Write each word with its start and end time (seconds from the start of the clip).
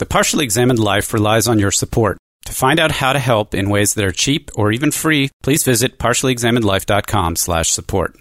The 0.00 0.06
Partially 0.06 0.44
Examined 0.44 0.78
Life 0.78 1.12
relies 1.12 1.46
on 1.46 1.58
your 1.58 1.70
support. 1.70 2.16
To 2.46 2.54
find 2.54 2.80
out 2.80 2.90
how 2.90 3.12
to 3.12 3.18
help 3.18 3.54
in 3.54 3.68
ways 3.68 3.92
that 3.92 4.04
are 4.06 4.12
cheap 4.12 4.50
or 4.54 4.72
even 4.72 4.92
free, 4.92 5.28
please 5.42 5.62
visit 5.62 5.98
partiallyexaminedlife.com 5.98 7.36
slash 7.36 7.68
support. 7.68 8.16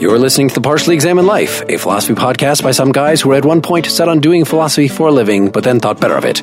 You're 0.00 0.18
listening 0.18 0.48
to 0.48 0.54
The 0.56 0.60
Partially 0.60 0.96
Examined 0.96 1.28
Life, 1.28 1.62
a 1.68 1.78
philosophy 1.78 2.14
podcast 2.14 2.64
by 2.64 2.72
some 2.72 2.90
guys 2.90 3.20
who 3.20 3.28
were 3.28 3.36
at 3.36 3.44
one 3.44 3.62
point 3.62 3.86
set 3.86 4.08
on 4.08 4.18
doing 4.18 4.44
philosophy 4.44 4.88
for 4.88 5.06
a 5.06 5.12
living, 5.12 5.50
but 5.50 5.62
then 5.62 5.78
thought 5.78 6.00
better 6.00 6.16
of 6.16 6.24
it. 6.24 6.42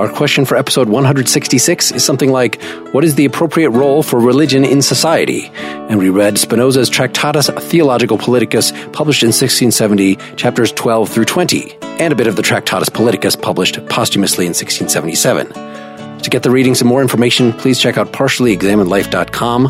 Our 0.00 0.08
question 0.08 0.46
for 0.46 0.56
episode 0.56 0.88
166 0.88 1.92
is 1.92 2.02
something 2.02 2.32
like, 2.32 2.58
What 2.92 3.04
is 3.04 3.16
the 3.16 3.26
appropriate 3.26 3.68
role 3.68 4.02
for 4.02 4.18
religion 4.18 4.64
in 4.64 4.80
society? 4.80 5.50
And 5.52 5.98
we 5.98 6.08
read 6.08 6.38
Spinoza's 6.38 6.88
Tractatus 6.88 7.50
Theologico 7.50 8.18
Politicus, 8.18 8.72
published 8.94 9.22
in 9.22 9.26
1670, 9.26 10.16
chapters 10.36 10.72
12 10.72 11.10
through 11.10 11.26
20, 11.26 11.76
and 11.82 12.14
a 12.14 12.16
bit 12.16 12.28
of 12.28 12.36
the 12.36 12.42
Tractatus 12.42 12.88
Politicus, 12.88 13.36
published 13.36 13.74
posthumously 13.90 14.46
in 14.46 14.54
1677. 14.54 15.48
To 16.22 16.30
get 16.30 16.44
the 16.44 16.50
readings 16.50 16.80
and 16.80 16.88
more 16.88 17.02
information, 17.02 17.52
please 17.52 17.78
check 17.78 17.98
out 17.98 18.10
partiallyexaminedlife.com. 18.10 19.64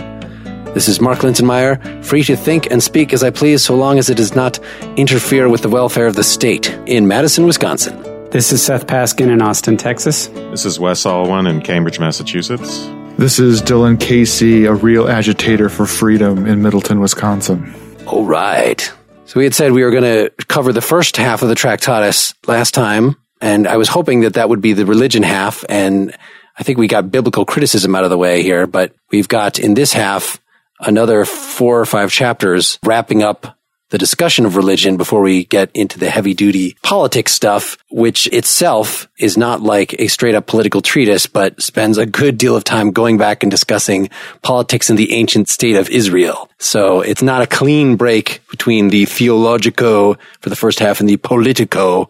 This 0.75 0.87
is 0.87 1.01
Mark 1.01 1.19
Linsenmayer, 1.19 2.05
free 2.05 2.23
to 2.23 2.37
think 2.37 2.71
and 2.71 2.81
speak 2.81 3.13
as 3.13 3.25
I 3.25 3.31
please 3.31 3.65
so 3.65 3.75
long 3.75 3.99
as 3.99 4.09
it 4.09 4.17
does 4.17 4.37
not 4.37 4.61
interfere 4.97 5.49
with 5.49 5.63
the 5.63 5.69
welfare 5.69 6.07
of 6.07 6.15
the 6.15 6.23
state 6.23 6.71
in 6.87 7.09
Madison, 7.09 7.47
Wisconsin. 7.47 8.10
This 8.31 8.53
is 8.53 8.63
Seth 8.63 8.87
Paskin 8.87 9.29
in 9.29 9.43
Austin, 9.43 9.77
Texas. 9.77 10.29
This 10.29 10.65
is 10.65 10.79
Wes 10.79 11.03
Alwan 11.03 11.51
in 11.51 11.61
Cambridge, 11.61 11.99
Massachusetts. 11.99 12.87
This 13.19 13.41
is 13.41 13.61
Dylan 13.61 13.99
Casey, 13.99 14.67
a 14.67 14.73
real 14.73 15.09
agitator 15.09 15.69
for 15.69 15.85
freedom 15.85 16.47
in 16.47 16.63
Middleton, 16.63 17.01
Wisconsin. 17.01 17.75
All 18.07 18.25
right. 18.25 18.81
So 19.25 19.41
we 19.41 19.43
had 19.43 19.53
said 19.53 19.73
we 19.73 19.83
were 19.83 19.91
going 19.91 20.05
to 20.05 20.31
cover 20.47 20.73
the 20.73 20.81
first 20.81 21.17
half 21.17 21.43
of 21.43 21.49
the 21.49 21.57
Tractatus 21.57 22.33
last 22.47 22.73
time, 22.73 23.17
and 23.41 23.67
I 23.67 23.79
was 23.79 23.89
hoping 23.89 24.21
that 24.21 24.35
that 24.35 24.49
would 24.49 24.61
be 24.61 24.75
the 24.75 24.87
religion 24.87 25.25
half, 25.25 25.65
and 25.69 26.17
I 26.57 26.63
think 26.63 26.79
we 26.79 26.87
got 26.87 27.11
biblical 27.11 27.45
criticism 27.45 27.97
out 27.97 28.05
of 28.05 28.11
the 28.11 28.19
way 28.19 28.45
here, 28.45 28.69
but 28.69 28.95
we've 29.11 29.29
got 29.29 29.59
in 29.59 29.75
this 29.75 29.93
half 29.93 30.41
another 30.79 31.25
four 31.25 31.81
or 31.81 31.85
five 31.85 32.13
chapters 32.13 32.79
wrapping 32.85 33.25
up 33.25 33.59
the 33.91 33.99
discussion 33.99 34.47
of 34.47 34.57
religion 34.57 34.97
before 34.97 35.21
we 35.21 35.45
get 35.45 35.71
into 35.75 35.99
the 35.99 36.11
heavy 36.11 36.33
duty 36.33 36.77
politics 36.83 37.33
stuff, 37.33 37.77
which 37.91 38.27
itself 38.29 39.09
is 39.19 39.37
not 39.37 39.61
like 39.61 39.95
a 39.99 40.07
straight 40.07 40.35
up 40.35 40.47
political 40.47 40.81
treatise, 40.81 41.27
but 41.27 41.61
spends 41.61 41.99
a 41.99 42.07
good 42.07 42.39
deal 42.39 42.57
of 42.57 42.65
time 42.65 42.93
going 42.93 43.19
back 43.19 43.43
and 43.43 43.51
discussing 43.51 44.09
politics 44.43 44.91
in 44.91 44.97
the 44.97 45.13
ancient 45.13 45.49
state 45.49 45.77
of 45.77 45.91
Israel. 45.91 46.49
So 46.59 47.01
it's 47.01 47.23
not 47.23 47.43
a 47.43 47.47
clean 47.47 47.97
break 47.97 48.41
between 48.51 48.89
the 48.89 49.05
theologico 49.05 50.17
for 50.41 50.49
the 50.49 50.57
first 50.57 50.79
half 50.79 51.01
and 51.01 51.09
the 51.09 51.17
politico 51.17 52.09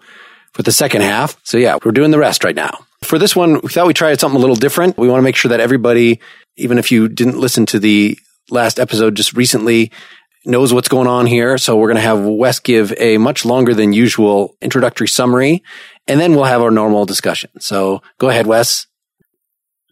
for 0.53 0.63
the 0.63 0.73
second 0.73 1.03
half. 1.03 1.37
So 1.45 1.57
yeah, 1.59 1.79
we're 1.85 1.93
doing 1.93 2.11
the 2.11 2.19
rest 2.19 2.45
right 2.45 2.55
now. 2.57 2.87
For 3.03 3.19
this 3.19 3.35
one, 3.35 3.61
we 3.63 3.71
thought 3.71 3.87
we 3.87 3.95
tried 3.95 4.21
something 4.21 4.37
a 4.37 4.41
little 4.41 4.57
different. 4.57 4.99
We 4.99 5.09
want 5.09 5.21
to 5.21 5.25
make 5.25 5.37
sure 5.37 5.49
that 5.49 5.61
everybody, 5.61 6.21
even 6.57 6.77
if 6.77 6.93
you 6.93 7.09
didn't 7.09 7.39
listen 7.39 7.65
to 7.67 7.79
the 7.79 8.19
last 8.51 8.79
episode 8.79 9.15
just 9.15 9.33
recently, 9.33 9.91
knows 10.45 10.73
what's 10.73 10.89
going 10.89 11.07
on 11.07 11.27
here. 11.27 11.59
So 11.59 11.77
we're 11.77 11.89
going 11.89 11.97
to 11.97 12.03
have 12.03 12.25
Wes 12.25 12.61
give 12.61 12.93
a 12.99 13.19
much 13.19 13.45
longer 13.45 13.75
than 13.75 13.93
usual 13.93 14.57
introductory 14.61 15.09
summary, 15.09 15.63
and 16.07 16.21
then 16.21 16.35
we'll 16.35 16.45
have 16.45 16.63
our 16.63 16.71
normal 16.71 17.05
discussion. 17.05 17.51
So 17.61 18.03
go 18.19 18.29
ahead, 18.29 18.47
Wes. 18.47 18.87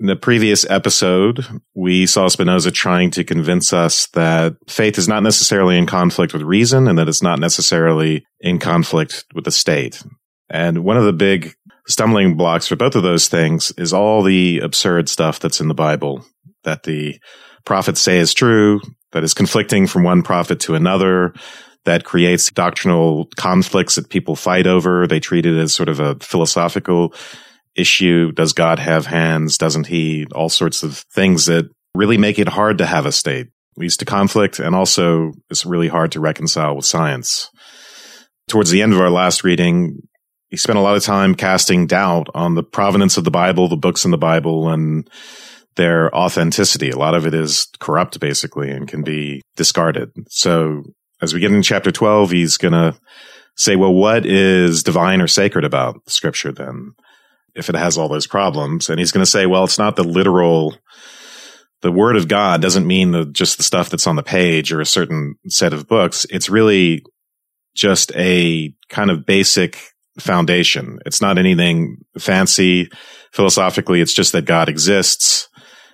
In 0.01 0.07
the 0.07 0.17
previous 0.17 0.69
episode, 0.71 1.45
we 1.75 2.07
saw 2.07 2.29
Spinoza 2.29 2.71
trying 2.71 3.11
to 3.13 3.25
convince 3.25 3.73
us 3.73 4.07
that 4.09 4.55
faith 4.69 4.97
is 4.97 5.09
not 5.09 5.25
necessarily 5.25 5.77
in 5.77 5.87
conflict 5.87 6.33
with 6.33 6.43
reason 6.43 6.87
and 6.87 6.97
that 6.99 7.09
it's 7.09 7.23
not 7.23 7.41
necessarily 7.41 8.25
in 8.41 8.61
conflict 8.61 9.25
with 9.35 9.45
the 9.45 9.51
state. 9.51 10.01
And 10.49 10.85
one 10.85 10.97
of 10.97 11.05
the 11.05 11.12
big 11.12 11.55
stumbling 11.89 12.37
blocks 12.37 12.69
for 12.69 12.77
both 12.77 12.95
of 12.95 13.03
those 13.03 13.27
things 13.27 13.72
is 13.77 13.93
all 13.93 14.22
the 14.22 14.61
absurd 14.61 15.09
stuff 15.09 15.41
that's 15.41 15.61
in 15.61 15.67
the 15.67 15.75
Bible 15.75 16.25
that 16.62 16.84
the 16.84 17.19
prophets 17.65 18.01
say 18.01 18.19
is 18.19 18.34
true, 18.34 18.81
that 19.13 19.25
is 19.25 19.35
conflicting 19.35 19.87
from 19.87 20.03
one 20.03 20.23
prophet 20.23 20.61
to 20.61 20.75
another, 20.75 21.33
that 21.85 22.05
creates 22.05 22.51
doctrinal 22.51 23.29
conflicts 23.37 23.95
that 23.95 24.11
people 24.11 24.37
fight 24.37 24.67
over. 24.67 25.07
They 25.07 25.21
treat 25.21 25.47
it 25.47 25.59
as 25.59 25.73
sort 25.73 25.89
of 25.89 26.01
a 26.01 26.17
philosophical 26.17 27.15
issue. 27.75 28.33
Does 28.33 28.53
God 28.53 28.79
have 28.79 29.07
hands? 29.07 29.57
Doesn't 29.57 29.87
he? 29.87 30.27
All 30.35 30.49
sorts 30.49 30.83
of 30.83 30.99
things 31.13 31.47
that 31.47 31.71
really 31.95 32.19
make 32.19 32.39
it 32.39 32.49
hard 32.49 32.79
to 32.79 32.87
have 32.87 33.07
a 33.07 33.13
state, 33.13 33.49
leads 33.77 33.97
to 33.99 34.05
conflict, 34.05 34.59
and 34.59 34.75
also 34.75 35.33
it's 35.49 35.65
really 35.65 35.89
hard 35.89 36.13
to 36.13 36.21
reconcile 36.21 36.77
with 36.77 36.85
science. 36.85 37.51
Towards 38.49 38.71
the 38.71 38.83
end 38.83 38.93
of 38.93 39.01
our 39.01 39.11
last 39.11 39.45
reading, 39.45 40.03
he 40.49 40.57
spent 40.57 40.79
a 40.79 40.83
lot 40.83 40.97
of 40.97 41.03
time 41.03 41.35
casting 41.35 41.87
doubt 41.87 42.29
on 42.35 42.55
the 42.55 42.63
provenance 42.63 43.17
of 43.17 43.25
the 43.25 43.31
Bible, 43.31 43.69
the 43.69 43.77
books 43.77 44.05
in 44.05 44.11
the 44.11 44.19
Bible, 44.19 44.69
and 44.69 45.09
their 45.78 46.15
authenticity. 46.15 46.91
A 46.91 46.99
lot 46.99 47.15
of 47.15 47.25
it 47.25 47.33
is 47.33 47.69
corrupt, 47.78 48.21
basically, 48.21 48.71
and 48.71 48.87
can 48.87 49.03
be 49.03 49.41
discarded. 49.56 50.11
So 50.28 50.83
as 51.22 51.33
we 51.33 51.41
get 51.41 51.53
into 51.53 51.66
chapter 51.66 51.91
12, 51.91 52.33
he's 52.33 52.59
going 52.59 52.72
to 52.72 52.99
say, 53.56 53.77
well, 53.77 53.94
what 53.94 54.27
is 54.27 54.83
divine 54.83 55.22
or 55.22 55.28
sacred 55.28 55.65
about 55.65 56.03
scripture 56.06 56.53
then? 56.53 56.93
If 57.55 57.69
it 57.69 57.77
has 57.77 57.97
all 57.97 58.09
those 58.09 58.27
problems. 58.27 58.91
And 58.91 58.99
he's 58.99 59.12
going 59.12 59.25
to 59.25 59.31
say, 59.31 59.47
well, 59.47 59.65
it's 59.65 59.78
not 59.78 59.97
the 59.97 60.05
literal, 60.05 60.77
the 61.81 61.93
word 61.93 62.16
of 62.16 62.28
God 62.28 62.60
doesn't 62.60 62.87
mean 62.87 63.12
the, 63.12 63.25
just 63.25 63.56
the 63.56 63.62
stuff 63.62 63.89
that's 63.89 64.06
on 64.06 64.16
the 64.16 64.22
page 64.22 64.72
or 64.72 64.81
a 64.81 64.87
certain 64.87 65.37
set 65.47 65.72
of 65.72 65.89
books. 65.89 66.27
It's 66.28 66.50
really 66.50 67.05
just 67.75 68.12
a 68.16 68.75
kind 68.89 69.10
of 69.10 69.25
basic 69.25 69.78
foundation. 70.19 70.99
It's 71.06 71.22
not 71.22 71.39
anything 71.39 71.99
fancy 72.19 72.91
philosophically. 73.33 74.00
It's 74.00 74.12
just 74.12 74.33
that 74.33 74.45
God 74.45 74.69
exists 74.69 75.49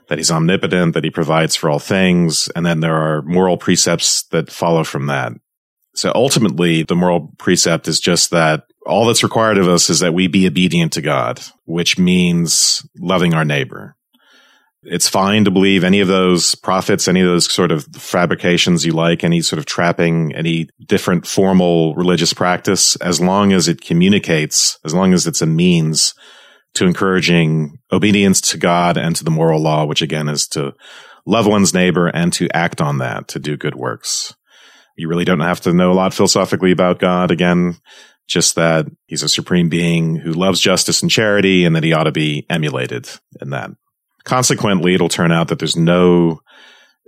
that 0.08 0.18
he's 0.18 0.30
omnipotent, 0.30 0.94
that 0.94 1.04
he 1.04 1.10
provides 1.10 1.56
for 1.56 1.70
all 1.70 1.78
things. 1.78 2.48
And 2.54 2.64
then 2.64 2.80
there 2.80 2.96
are 2.96 3.22
moral 3.22 3.56
precepts 3.56 4.24
that 4.24 4.50
follow 4.50 4.84
from 4.84 5.06
that. 5.06 5.32
So 5.94 6.10
ultimately, 6.14 6.82
the 6.82 6.96
moral 6.96 7.32
precept 7.38 7.86
is 7.86 8.00
just 8.00 8.30
that 8.30 8.64
all 8.84 9.06
that's 9.06 9.22
required 9.22 9.58
of 9.58 9.68
us 9.68 9.88
is 9.88 10.00
that 10.00 10.14
we 10.14 10.26
be 10.26 10.46
obedient 10.46 10.92
to 10.94 11.00
God, 11.00 11.40
which 11.64 11.98
means 11.98 12.86
loving 12.98 13.32
our 13.32 13.44
neighbor. 13.44 13.96
It's 14.82 15.08
fine 15.08 15.44
to 15.46 15.50
believe 15.50 15.82
any 15.82 16.00
of 16.00 16.08
those 16.08 16.54
prophets, 16.56 17.08
any 17.08 17.20
of 17.20 17.26
those 17.26 17.50
sort 17.50 17.72
of 17.72 17.86
fabrications 17.94 18.84
you 18.84 18.92
like, 18.92 19.24
any 19.24 19.40
sort 19.40 19.58
of 19.58 19.64
trapping, 19.64 20.34
any 20.34 20.68
different 20.84 21.26
formal 21.26 21.94
religious 21.94 22.34
practice, 22.34 22.96
as 22.96 23.20
long 23.20 23.52
as 23.52 23.66
it 23.66 23.80
communicates, 23.80 24.78
as 24.84 24.92
long 24.92 25.14
as 25.14 25.26
it's 25.26 25.40
a 25.40 25.46
means 25.46 26.14
to 26.74 26.86
encouraging 26.86 27.78
obedience 27.92 28.40
to 28.40 28.58
God 28.58 28.96
and 28.96 29.14
to 29.16 29.24
the 29.24 29.30
moral 29.30 29.60
law, 29.60 29.84
which 29.84 30.02
again 30.02 30.28
is 30.28 30.46
to 30.48 30.74
love 31.26 31.46
one's 31.46 31.72
neighbor 31.72 32.08
and 32.08 32.32
to 32.34 32.48
act 32.54 32.80
on 32.80 32.98
that, 32.98 33.28
to 33.28 33.38
do 33.38 33.56
good 33.56 33.74
works. 33.74 34.34
You 34.96 35.08
really 35.08 35.24
don't 35.24 35.40
have 35.40 35.60
to 35.62 35.72
know 35.72 35.92
a 35.92 35.94
lot 35.94 36.14
philosophically 36.14 36.72
about 36.72 36.98
God. 36.98 37.30
Again, 37.30 37.76
just 38.26 38.54
that 38.54 38.86
he's 39.06 39.22
a 39.22 39.28
supreme 39.28 39.68
being 39.68 40.16
who 40.16 40.32
loves 40.32 40.60
justice 40.60 41.02
and 41.02 41.10
charity 41.10 41.64
and 41.64 41.76
that 41.76 41.84
he 41.84 41.92
ought 41.92 42.04
to 42.04 42.12
be 42.12 42.46
emulated 42.48 43.08
in 43.40 43.50
that. 43.50 43.70
Consequently, 44.24 44.94
it'll 44.94 45.08
turn 45.08 45.32
out 45.32 45.48
that 45.48 45.58
there's 45.58 45.76
no, 45.76 46.40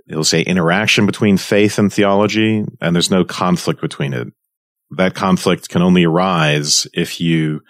it'll 0.07 0.23
say 0.23 0.41
interaction 0.41 1.05
between 1.05 1.37
faith 1.37 1.79
and 1.79 1.91
theology 1.91 2.63
and 2.79 2.95
there's 2.95 3.11
no 3.11 3.23
conflict 3.23 3.81
between 3.81 4.13
it. 4.13 4.27
That 4.91 5.15
conflict 5.15 5.69
can 5.69 5.81
only 5.81 6.05
arise 6.05 6.87
if 6.93 7.19
you 7.19 7.61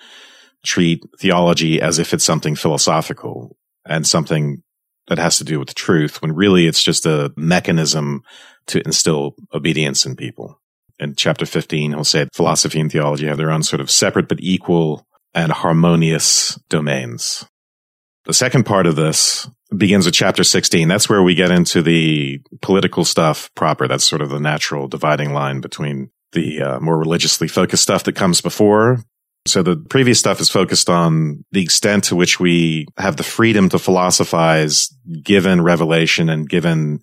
treat 0.67 1.03
theology 1.19 1.81
as 1.81 1.97
if 1.97 2.13
it's 2.13 2.23
something 2.23 2.55
philosophical 2.55 3.57
and 3.85 4.05
something 4.05 4.61
that 5.07 5.17
has 5.17 5.37
to 5.37 5.43
do 5.43 5.57
with 5.59 5.69
the 5.69 5.73
truth 5.73 6.21
when 6.21 6.35
really 6.35 6.67
it's 6.67 6.83
just 6.83 7.05
a 7.05 7.33
mechanism 7.37 8.21
to 8.67 8.81
instill 8.85 9.35
obedience 9.53 10.05
in 10.05 10.15
people. 10.15 10.59
In 10.99 11.15
chapter 11.15 11.45
15, 11.45 11.91
he'll 11.91 12.03
say 12.03 12.27
philosophy 12.33 12.79
and 12.79 12.91
theology 12.91 13.27
have 13.27 13.37
their 13.37 13.51
own 13.51 13.63
sort 13.63 13.79
of 13.79 13.89
separate 13.89 14.27
but 14.27 14.41
equal 14.41 15.07
and 15.33 15.51
harmonious 15.51 16.59
domains. 16.69 17.45
The 18.25 18.33
second 18.33 18.65
part 18.65 18.87
of 18.87 18.97
this 18.97 19.49
begins 19.75 20.05
with 20.05 20.15
chapter 20.15 20.43
16. 20.43 20.87
That's 20.87 21.07
where 21.07 21.23
we 21.23 21.35
get 21.35 21.51
into 21.51 21.81
the 21.81 22.41
political 22.61 23.05
stuff 23.05 23.49
proper. 23.55 23.87
That's 23.87 24.07
sort 24.07 24.21
of 24.21 24.29
the 24.29 24.39
natural 24.39 24.87
dividing 24.87 25.33
line 25.33 25.61
between 25.61 26.09
the 26.33 26.61
uh, 26.61 26.79
more 26.81 26.97
religiously 26.97 27.47
focused 27.47 27.83
stuff 27.83 28.03
that 28.03 28.15
comes 28.15 28.41
before 28.41 28.99
so 29.49 29.63
the 29.63 29.77
previous 29.89 30.19
stuff 30.19 30.39
is 30.39 30.49
focused 30.49 30.89
on 30.89 31.43
the 31.51 31.61
extent 31.61 32.05
to 32.05 32.15
which 32.15 32.39
we 32.39 32.87
have 32.97 33.17
the 33.17 33.23
freedom 33.23 33.69
to 33.69 33.79
philosophize 33.79 34.89
given 35.23 35.61
revelation 35.61 36.29
and 36.29 36.49
given 36.49 36.99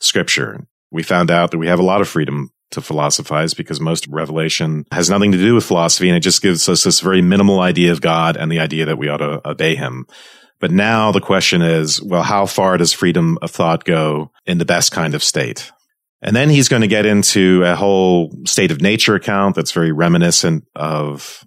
scripture. 0.00 0.66
We 0.90 1.02
found 1.02 1.30
out 1.30 1.50
that 1.50 1.58
we 1.58 1.66
have 1.66 1.78
a 1.78 1.84
lot 1.84 2.00
of 2.00 2.08
freedom 2.08 2.50
to 2.70 2.80
philosophize 2.80 3.54
because 3.54 3.80
most 3.80 4.06
revelation 4.08 4.84
has 4.92 5.08
nothing 5.08 5.32
to 5.32 5.38
do 5.38 5.54
with 5.54 5.64
philosophy 5.64 6.08
and 6.08 6.16
it 6.16 6.20
just 6.20 6.42
gives 6.42 6.68
us 6.68 6.84
this 6.84 7.00
very 7.00 7.22
minimal 7.22 7.60
idea 7.60 7.92
of 7.92 8.00
God 8.00 8.36
and 8.36 8.52
the 8.52 8.60
idea 8.60 8.84
that 8.86 8.98
we 8.98 9.08
ought 9.08 9.18
to 9.18 9.46
obey 9.48 9.74
him. 9.74 10.06
But 10.60 10.70
now 10.70 11.12
the 11.12 11.20
question 11.20 11.62
is, 11.62 12.02
well, 12.02 12.22
how 12.22 12.46
far 12.46 12.76
does 12.76 12.92
freedom 12.92 13.38
of 13.42 13.50
thought 13.50 13.84
go 13.84 14.32
in 14.44 14.58
the 14.58 14.64
best 14.64 14.92
kind 14.92 15.14
of 15.14 15.22
state? 15.22 15.70
And 16.20 16.34
then 16.34 16.50
he's 16.50 16.68
going 16.68 16.82
to 16.82 16.88
get 16.88 17.06
into 17.06 17.62
a 17.64 17.76
whole 17.76 18.32
state 18.44 18.72
of 18.72 18.80
nature 18.80 19.14
account 19.14 19.54
that's 19.54 19.72
very 19.72 19.92
reminiscent 19.92 20.64
of 20.74 21.44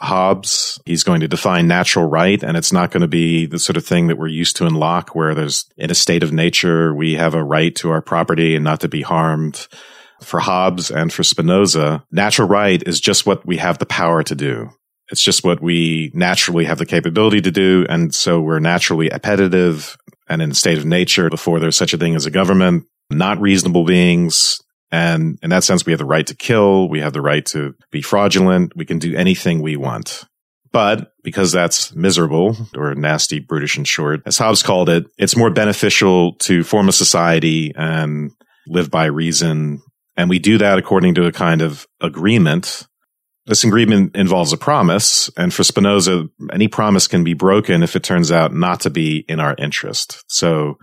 Hobbes. 0.00 0.80
He's 0.84 1.04
going 1.04 1.20
to 1.20 1.28
define 1.28 1.68
natural 1.68 2.06
right, 2.06 2.42
and 2.42 2.56
it's 2.56 2.72
not 2.72 2.90
going 2.90 3.02
to 3.02 3.08
be 3.08 3.46
the 3.46 3.58
sort 3.58 3.76
of 3.76 3.86
thing 3.86 4.08
that 4.08 4.18
we're 4.18 4.28
used 4.28 4.56
to 4.56 4.66
in 4.66 4.74
Locke, 4.74 5.14
where 5.14 5.34
there's 5.34 5.66
in 5.76 5.90
a 5.90 5.94
state 5.94 6.22
of 6.22 6.32
nature, 6.32 6.94
we 6.94 7.14
have 7.14 7.34
a 7.34 7.44
right 7.44 7.74
to 7.76 7.90
our 7.90 8.02
property 8.02 8.54
and 8.54 8.64
not 8.64 8.80
to 8.80 8.88
be 8.88 9.02
harmed. 9.02 9.68
For 10.22 10.40
Hobbes 10.40 10.90
and 10.90 11.12
for 11.12 11.22
Spinoza, 11.22 12.04
natural 12.10 12.48
right 12.48 12.82
is 12.86 13.00
just 13.00 13.26
what 13.26 13.44
we 13.44 13.58
have 13.58 13.78
the 13.78 13.86
power 13.86 14.22
to 14.22 14.34
do. 14.34 14.70
It's 15.10 15.22
just 15.22 15.44
what 15.44 15.60
we 15.60 16.10
naturally 16.14 16.64
have 16.64 16.78
the 16.78 16.86
capability 16.86 17.42
to 17.42 17.50
do. 17.50 17.84
And 17.88 18.14
so 18.14 18.40
we're 18.40 18.60
naturally 18.60 19.10
appetitive 19.10 19.98
and 20.28 20.40
in 20.40 20.52
a 20.52 20.54
state 20.54 20.78
of 20.78 20.86
nature 20.86 21.28
before 21.28 21.60
there's 21.60 21.76
such 21.76 21.92
a 21.92 21.98
thing 21.98 22.14
as 22.14 22.24
a 22.24 22.30
government, 22.30 22.86
not 23.10 23.40
reasonable 23.40 23.84
beings. 23.84 24.62
And 24.94 25.40
in 25.42 25.50
that 25.50 25.64
sense, 25.64 25.84
we 25.84 25.90
have 25.90 25.98
the 25.98 26.04
right 26.04 26.26
to 26.28 26.36
kill. 26.36 26.88
We 26.88 27.00
have 27.00 27.12
the 27.12 27.20
right 27.20 27.44
to 27.46 27.74
be 27.90 28.00
fraudulent. 28.00 28.76
We 28.76 28.84
can 28.84 29.00
do 29.00 29.16
anything 29.16 29.60
we 29.60 29.76
want. 29.76 30.24
But 30.70 31.12
because 31.24 31.50
that's 31.50 31.94
miserable 31.94 32.56
or 32.76 32.94
nasty, 32.94 33.40
brutish 33.40 33.76
and 33.76 33.88
short, 33.88 34.22
as 34.24 34.38
Hobbes 34.38 34.62
called 34.62 34.88
it, 34.88 35.06
it's 35.18 35.36
more 35.36 35.50
beneficial 35.50 36.34
to 36.36 36.62
form 36.62 36.88
a 36.88 36.92
society 36.92 37.72
and 37.76 38.30
live 38.68 38.90
by 38.90 39.06
reason. 39.06 39.82
And 40.16 40.30
we 40.30 40.38
do 40.38 40.58
that 40.58 40.78
according 40.78 41.16
to 41.16 41.26
a 41.26 41.32
kind 41.32 41.60
of 41.60 41.86
agreement 42.00 42.86
this 43.46 43.64
agreement 43.64 44.16
involves 44.16 44.52
a 44.54 44.56
promise, 44.56 45.28
and 45.36 45.52
for 45.52 45.64
Spinoza, 45.64 46.28
any 46.50 46.66
promise 46.66 47.06
can 47.06 47.24
be 47.24 47.34
broken 47.34 47.82
if 47.82 47.94
it 47.94 48.02
turns 48.02 48.32
out 48.32 48.54
not 48.54 48.80
to 48.80 48.90
be 48.90 49.24
in 49.28 49.38
our 49.38 49.54
interest. 49.58 50.24
So 50.28 50.78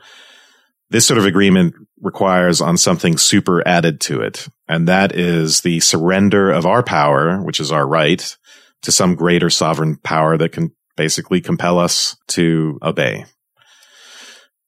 this 0.92 1.08
sort 1.08 1.18
of 1.18 1.26
agreement 1.26 1.74
requires 2.02 2.62
on 2.62 2.78
something 2.78 3.18
super 3.18 3.66
added 3.68 4.02
to 4.02 4.22
it, 4.22 4.48
and 4.68 4.88
that 4.88 5.16
is 5.16 5.62
the 5.62 5.80
surrender 5.80 6.52
of 6.52 6.66
our 6.66 6.84
power, 6.84 7.42
which 7.42 7.60
is 7.60 7.72
our 7.72 7.88
right, 7.88 8.38
to 8.82 8.92
some 8.92 9.16
greater 9.16 9.50
sovereign 9.50 9.96
power 9.96 10.38
that 10.38 10.52
can 10.52 10.72
basically 10.98 11.40
compel 11.40 11.80
us 11.80 12.18
to 12.28 12.78
obey. 12.82 13.26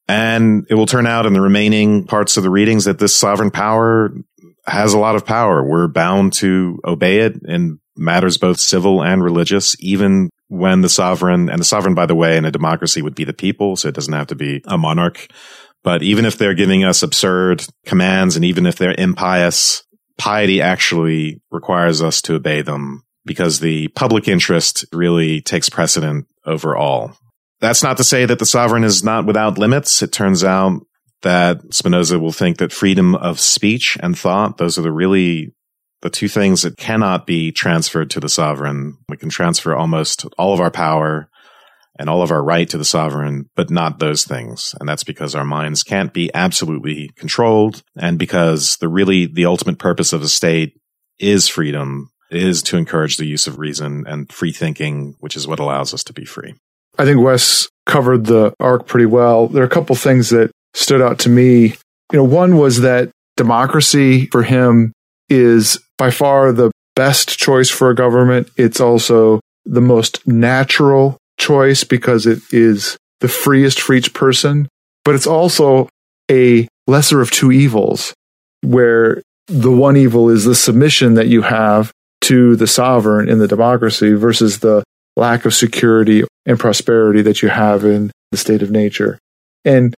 And 0.08 0.66
it 0.70 0.74
will 0.74 0.86
turn 0.86 1.06
out 1.06 1.26
in 1.26 1.34
the 1.34 1.40
remaining 1.40 2.06
parts 2.06 2.36
of 2.36 2.42
the 2.42 2.50
readings 2.50 2.84
that 2.84 2.98
this 2.98 3.14
sovereign 3.14 3.50
power 3.50 4.14
has 4.66 4.94
a 4.94 4.98
lot 4.98 5.16
of 5.16 5.26
power. 5.26 5.62
We're 5.62 5.88
bound 5.88 6.32
to 6.34 6.80
obey 6.86 7.20
it 7.20 7.34
in 7.46 7.80
matters 7.96 8.38
both 8.38 8.58
civil 8.58 9.02
and 9.02 9.22
religious, 9.22 9.76
even 9.78 10.30
when 10.48 10.80
the 10.80 10.88
sovereign, 10.88 11.48
and 11.48 11.58
the 11.58 11.64
sovereign, 11.64 11.94
by 11.94 12.06
the 12.06 12.14
way, 12.14 12.36
in 12.36 12.44
a 12.44 12.50
democracy 12.50 13.02
would 13.02 13.14
be 13.14 13.24
the 13.24 13.32
people, 13.32 13.76
so 13.76 13.88
it 13.88 13.94
doesn't 13.94 14.12
have 14.12 14.26
to 14.28 14.34
be 14.34 14.62
a 14.66 14.78
monarch. 14.78 15.28
But 15.84 16.02
even 16.02 16.24
if 16.24 16.38
they're 16.38 16.54
giving 16.54 16.82
us 16.82 17.02
absurd 17.02 17.64
commands 17.86 18.34
and 18.34 18.44
even 18.44 18.66
if 18.66 18.76
they're 18.76 18.94
impious, 18.98 19.84
piety 20.18 20.60
actually 20.60 21.40
requires 21.50 22.02
us 22.02 22.20
to 22.22 22.34
obey 22.34 22.62
them 22.62 23.04
because 23.26 23.60
the 23.60 23.88
public 23.88 24.26
interest 24.26 24.84
really 24.92 25.40
takes 25.40 25.68
precedent 25.68 26.26
over 26.46 26.76
all. 26.76 27.16
That's 27.60 27.82
not 27.82 27.98
to 27.98 28.04
say 28.04 28.26
that 28.26 28.38
the 28.38 28.46
sovereign 28.46 28.82
is 28.82 29.04
not 29.04 29.26
without 29.26 29.58
limits. 29.58 30.02
It 30.02 30.10
turns 30.10 30.42
out 30.42 30.80
that 31.22 31.60
Spinoza 31.72 32.18
will 32.18 32.32
think 32.32 32.58
that 32.58 32.72
freedom 32.72 33.14
of 33.14 33.38
speech 33.38 33.96
and 34.02 34.18
thought, 34.18 34.56
those 34.56 34.78
are 34.78 34.82
the 34.82 34.92
really 34.92 35.54
the 36.02 36.10
two 36.10 36.28
things 36.28 36.62
that 36.62 36.76
cannot 36.76 37.26
be 37.26 37.50
transferred 37.50 38.10
to 38.10 38.20
the 38.20 38.28
sovereign. 38.28 38.98
We 39.08 39.16
can 39.16 39.30
transfer 39.30 39.74
almost 39.74 40.26
all 40.36 40.52
of 40.52 40.60
our 40.60 40.70
power 40.70 41.30
and 41.98 42.10
all 42.10 42.22
of 42.22 42.30
our 42.30 42.42
right 42.42 42.68
to 42.68 42.78
the 42.78 42.84
sovereign, 42.84 43.48
but 43.54 43.70
not 43.70 43.98
those 43.98 44.24
things. 44.24 44.74
And 44.80 44.88
that's 44.88 45.04
because 45.04 45.34
our 45.34 45.44
minds 45.44 45.82
can't 45.82 46.12
be 46.12 46.30
absolutely 46.34 47.10
controlled 47.16 47.82
and 47.96 48.18
because 48.18 48.76
the 48.78 48.88
really, 48.88 49.26
the 49.26 49.46
ultimate 49.46 49.78
purpose 49.78 50.12
of 50.12 50.22
a 50.22 50.28
state 50.28 50.76
is 51.18 51.48
freedom, 51.48 52.10
is 52.30 52.62
to 52.64 52.76
encourage 52.76 53.16
the 53.16 53.26
use 53.26 53.46
of 53.46 53.58
reason 53.58 54.04
and 54.06 54.32
free 54.32 54.52
thinking, 54.52 55.14
which 55.20 55.36
is 55.36 55.46
what 55.46 55.60
allows 55.60 55.94
us 55.94 56.02
to 56.04 56.12
be 56.12 56.24
free. 56.24 56.54
I 56.98 57.04
think 57.04 57.20
Wes 57.20 57.68
covered 57.86 58.26
the 58.26 58.54
arc 58.58 58.86
pretty 58.86 59.06
well. 59.06 59.48
There 59.48 59.62
are 59.62 59.66
a 59.66 59.70
couple 59.70 59.94
things 59.96 60.30
that 60.30 60.50
stood 60.74 61.02
out 61.02 61.18
to 61.20 61.28
me. 61.28 61.76
You 62.12 62.18
know, 62.18 62.24
one 62.24 62.56
was 62.56 62.80
that 62.80 63.10
democracy 63.36 64.26
for 64.26 64.42
him 64.42 64.92
is 65.28 65.78
by 65.96 66.10
far 66.10 66.52
the 66.52 66.70
best 66.94 67.38
choice 67.38 67.70
for 67.70 67.90
a 67.90 67.94
government. 67.94 68.50
It's 68.56 68.80
also 68.80 69.40
the 69.64 69.80
most 69.80 70.26
natural 70.26 71.18
choice 71.38 71.84
because 71.84 72.26
it 72.26 72.40
is 72.52 72.96
the 73.20 73.28
freest 73.28 73.80
for 73.80 73.94
each 73.94 74.14
person, 74.14 74.68
but 75.04 75.14
it's 75.14 75.26
also 75.26 75.88
a 76.30 76.68
lesser 76.86 77.20
of 77.20 77.30
two 77.30 77.52
evils 77.52 78.14
where 78.62 79.22
the 79.46 79.70
one 79.70 79.96
evil 79.96 80.30
is 80.30 80.44
the 80.44 80.54
submission 80.54 81.14
that 81.14 81.26
you 81.26 81.42
have 81.42 81.92
to 82.22 82.56
the 82.56 82.66
sovereign 82.66 83.28
in 83.28 83.38
the 83.38 83.48
democracy 83.48 84.12
versus 84.14 84.60
the 84.60 84.82
lack 85.16 85.44
of 85.44 85.54
security 85.54 86.24
and 86.46 86.58
prosperity 86.58 87.22
that 87.22 87.42
you 87.42 87.48
have 87.48 87.84
in 87.84 88.10
the 88.30 88.38
state 88.38 88.62
of 88.62 88.70
nature. 88.70 89.18
And 89.64 89.94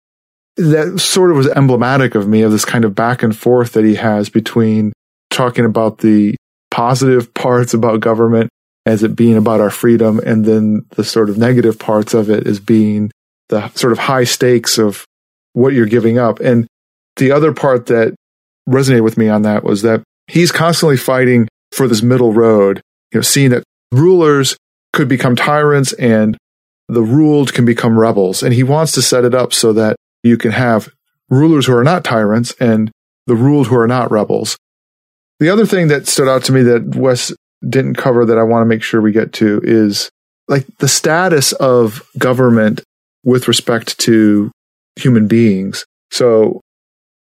that 0.57 0.99
sort 1.01 1.31
of 1.31 1.37
was 1.37 1.49
emblematic 1.49 2.15
of 2.15 2.29
me 2.29 2.43
of 2.43 2.53
this 2.53 2.65
kind 2.65 2.85
of 2.85 2.95
back 2.95 3.23
and 3.23 3.37
forth 3.37 3.73
that 3.73 3.85
he 3.85 3.97
has 3.97 4.29
between 4.29 4.93
talking 5.31 5.65
about 5.65 5.99
the 5.99 6.37
positive 6.71 7.33
parts 7.35 7.75
about 7.75 8.01
government 8.01 8.51
as 8.87 9.03
it 9.03 9.17
being 9.17 9.37
about 9.37 9.61
our 9.61 9.71
freedom, 9.71 10.21
and 10.21 10.45
then 10.45 10.85
the 10.91 11.05
sort 11.05 11.31
of 11.31 11.39
negative 11.39 11.79
parts 11.79 12.15
of 12.15 12.29
it 12.29 12.47
as 12.47 12.61
being 12.61 13.11
the 13.49 13.71
sort 13.71 13.93
of 13.93 13.99
high 13.99 14.25
stakes 14.25 14.79
of 14.79 15.05
what 15.53 15.73
you're 15.73 15.87
giving 15.87 16.19
up. 16.19 16.41
And 16.41 16.67
the 17.17 17.33
other 17.33 17.53
part 17.53 17.87
that 17.87 18.15
resonated 18.69 19.05
with 19.05 19.17
me 19.17 19.29
on 19.29 19.43
that 19.43 19.65
was 19.65 19.83
that 19.83 20.03
he's 20.27 20.53
constantly 20.53 20.97
fighting 20.97 21.49
for 21.73 21.89
this 21.89 22.03
middle 22.03 22.33
road, 22.33 22.81
you 23.13 23.19
know, 23.19 23.23
seeing 23.23 23.51
that 23.51 23.65
rulers 23.93 24.57
could 24.93 25.09
become 25.09 25.37
tyrants 25.37 25.93
and 25.95 26.37
the 26.89 27.03
ruled 27.03 27.53
can 27.53 27.65
become 27.65 27.99
rebels. 27.99 28.43
And 28.43 28.53
he 28.53 28.63
wants 28.63 28.93
to 28.93 29.03
set 29.03 29.25
it 29.25 29.35
up 29.35 29.53
so 29.53 29.73
that 29.73 29.97
you 30.23 30.37
can 30.37 30.53
have 30.53 30.89
rulers 31.29 31.67
who 31.67 31.75
are 31.75 31.85
not 31.85 32.05
tyrants 32.05 32.53
and 32.61 32.91
the 33.27 33.35
ruled 33.35 33.69
who 33.69 33.77
are 33.77 33.89
not 33.89 34.11
rebels. 34.11 34.57
The 35.41 35.49
other 35.49 35.67
thing 35.67 35.89
that 35.89 36.07
stood 36.07 36.29
out 36.29 36.45
to 36.45 36.53
me 36.53 36.63
that 36.63 36.95
Wes 36.95 37.33
didn't 37.69 37.95
cover 37.95 38.25
that 38.27 38.39
I 38.39 38.43
want 38.43 38.63
to 38.63 38.69
make 38.69 38.83
sure 38.83 39.01
we 39.01 39.13
get 39.13 39.33
to 39.35 39.61
is 39.63 40.11
like 40.49 40.67
the 40.79 40.89
status 40.89 41.53
of 41.53 42.09
government 42.19 42.83
with 43.25 43.49
respect 43.49 43.99
to 44.01 44.51
human 44.97 45.27
beings. 45.27 45.85
So 46.11 46.61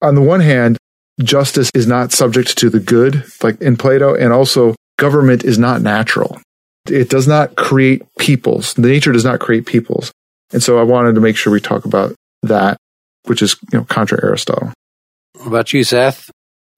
on 0.03 0.15
the 0.15 0.23
one 0.23 0.41
hand, 0.41 0.77
justice 1.23 1.71
is 1.75 1.87
not 1.87 2.13
subject 2.13 2.59
to 2.59 2.71
the 2.71 2.81
good, 2.81 3.25
like 3.43 3.61
in 3.61 3.77
Plato, 3.77 4.15
and 4.15 4.33
also 4.33 4.75
government 4.99 5.45
is 5.45 5.59
not 5.59 5.81
natural. 5.81 6.41
It 6.89 7.09
does 7.09 7.27
not 7.27 7.57
create 7.57 8.03
peoples. 8.19 8.77
Nature 8.77 9.13
does 9.13 9.25
not 9.25 9.41
create 9.41 9.67
peoples. 9.67 10.13
And 10.53 10.63
so 10.63 10.79
I 10.79 10.83
wanted 10.83 11.15
to 11.15 11.21
make 11.21 11.37
sure 11.37 11.53
we 11.53 11.61
talk 11.61 11.85
about 11.85 12.15
that, 12.43 12.77
which 13.25 13.41
is, 13.41 13.57
you 13.73 13.79
know, 13.79 13.85
contra 13.85 14.23
Aristotle. 14.23 14.73
What 15.35 15.47
about 15.47 15.73
you, 15.73 15.85
Seth? 15.85 16.31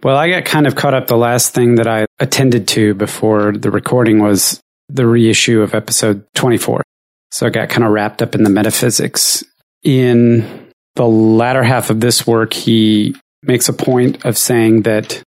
Well, 0.02 0.16
I 0.16 0.28
got 0.28 0.44
kind 0.44 0.66
of 0.66 0.74
caught 0.74 0.94
up. 0.94 1.06
The 1.06 1.16
last 1.16 1.54
thing 1.54 1.76
that 1.76 1.86
I 1.86 2.06
attended 2.18 2.68
to 2.68 2.94
before 2.94 3.52
the 3.52 3.70
recording 3.70 4.18
was 4.20 4.60
the 4.88 5.06
reissue 5.06 5.62
of 5.62 5.74
episode 5.74 6.24
24. 6.34 6.82
So 7.30 7.46
I 7.46 7.50
got 7.50 7.70
kind 7.70 7.84
of 7.84 7.90
wrapped 7.90 8.22
up 8.22 8.34
in 8.34 8.42
the 8.42 8.50
metaphysics. 8.50 9.42
In 9.82 10.70
the 10.94 11.06
latter 11.06 11.62
half 11.62 11.90
of 11.90 12.00
this 12.00 12.26
work, 12.26 12.52
he 12.52 13.16
makes 13.42 13.68
a 13.68 13.72
point 13.72 14.24
of 14.24 14.36
saying 14.36 14.82
that 14.82 15.22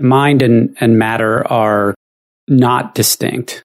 mind 0.00 0.42
and, 0.42 0.76
and 0.80 0.98
matter 0.98 1.46
are 1.50 1.94
not 2.48 2.94
distinct. 2.94 3.62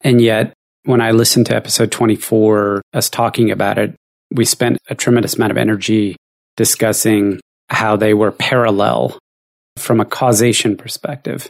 And 0.00 0.20
yet, 0.20 0.52
when 0.84 1.00
I 1.00 1.12
listened 1.12 1.46
to 1.46 1.56
episode 1.56 1.92
24, 1.92 2.82
us 2.92 3.08
talking 3.08 3.50
about 3.50 3.78
it, 3.78 3.94
we 4.30 4.44
spent 4.44 4.78
a 4.88 4.94
tremendous 4.94 5.36
amount 5.36 5.52
of 5.52 5.58
energy 5.58 6.16
discussing 6.56 7.40
how 7.68 7.96
they 7.96 8.14
were 8.14 8.32
parallel 8.32 9.18
from 9.76 10.00
a 10.00 10.04
causation 10.04 10.76
perspective. 10.76 11.48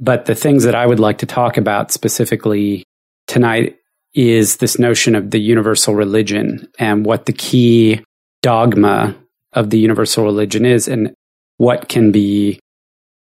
But 0.00 0.26
the 0.26 0.34
things 0.34 0.64
that 0.64 0.74
I 0.74 0.86
would 0.86 1.00
like 1.00 1.18
to 1.18 1.26
talk 1.26 1.56
about 1.56 1.92
specifically 1.92 2.84
tonight 3.26 3.76
is 4.14 4.56
this 4.56 4.78
notion 4.78 5.14
of 5.14 5.30
the 5.30 5.40
universal 5.40 5.94
religion 5.94 6.68
and 6.78 7.04
what 7.04 7.26
the 7.26 7.32
key 7.32 8.02
dogma 8.42 9.16
of 9.52 9.70
the 9.70 9.78
universal 9.78 10.24
religion 10.24 10.64
is 10.64 10.88
and 10.88 11.14
what 11.56 11.88
can 11.88 12.12
be 12.12 12.58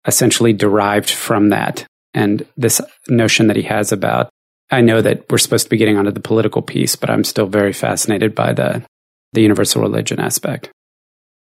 essentially 0.06 0.52
derived 0.52 1.10
from 1.10 1.50
that. 1.50 1.86
And 2.14 2.46
this 2.56 2.80
notion 3.08 3.48
that 3.48 3.56
he 3.56 3.62
has 3.62 3.92
about, 3.92 4.30
I 4.70 4.80
know 4.80 5.00
that 5.02 5.30
we're 5.30 5.38
supposed 5.38 5.64
to 5.64 5.70
be 5.70 5.76
getting 5.76 5.96
onto 5.96 6.10
the 6.10 6.20
political 6.20 6.62
piece, 6.62 6.96
but 6.96 7.10
I'm 7.10 7.24
still 7.24 7.46
very 7.46 7.72
fascinated 7.72 8.34
by 8.34 8.52
the, 8.52 8.84
the 9.32 9.42
universal 9.42 9.82
religion 9.82 10.20
aspect. 10.20 10.70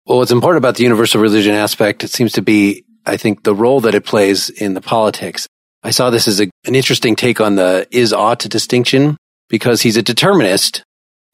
Well, 0.09 0.17
what's 0.17 0.31
important 0.31 0.57
about 0.57 0.73
the 0.73 0.81
universal 0.81 1.21
religion 1.21 1.53
aspect, 1.53 2.03
it 2.03 2.09
seems 2.09 2.31
to 2.31 2.41
be, 2.41 2.83
I 3.05 3.15
think, 3.15 3.43
the 3.43 3.53
role 3.53 3.81
that 3.81 3.93
it 3.93 4.05
plays 4.05 4.49
in 4.49 4.73
the 4.73 4.81
politics. 4.81 5.47
I 5.83 5.91
saw 5.91 6.09
this 6.09 6.27
as 6.27 6.41
a, 6.41 6.49
an 6.65 6.73
interesting 6.73 7.15
take 7.15 7.39
on 7.39 7.53
the 7.53 7.87
is 7.91 8.11
ought 8.11 8.39
distinction 8.39 9.17
because 9.49 9.83
he's 9.83 9.97
a 9.97 10.01
determinist. 10.01 10.81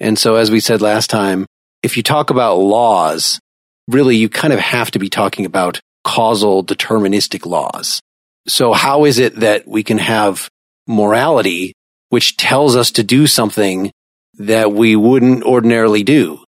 And 0.01 0.19
so, 0.19 0.35
as 0.35 0.51
we 0.51 0.59
said 0.59 0.81
last 0.81 1.09
time, 1.09 1.45
if 1.83 1.95
you 1.95 2.03
talk 2.03 2.31
about 2.31 2.57
laws, 2.57 3.39
really 3.87 4.17
you 4.17 4.27
kind 4.27 4.51
of 4.51 4.59
have 4.59 4.91
to 4.91 4.99
be 4.99 5.07
talking 5.07 5.45
about 5.45 5.79
causal 6.03 6.61
deterministic 6.61 7.45
laws. 7.45 8.01
So 8.45 8.73
how 8.73 9.05
is 9.05 9.19
it 9.19 9.37
that 9.37 9.65
we 9.65 9.83
can 9.83 9.99
have 9.99 10.49
morality, 10.85 11.71
which 12.09 12.35
tells 12.35 12.75
us 12.75 12.91
to 12.91 13.03
do 13.03 13.25
something 13.25 13.89
that 14.33 14.73
we 14.73 14.97
wouldn't 14.97 15.43
ordinarily 15.43 16.03
do? 16.03 16.44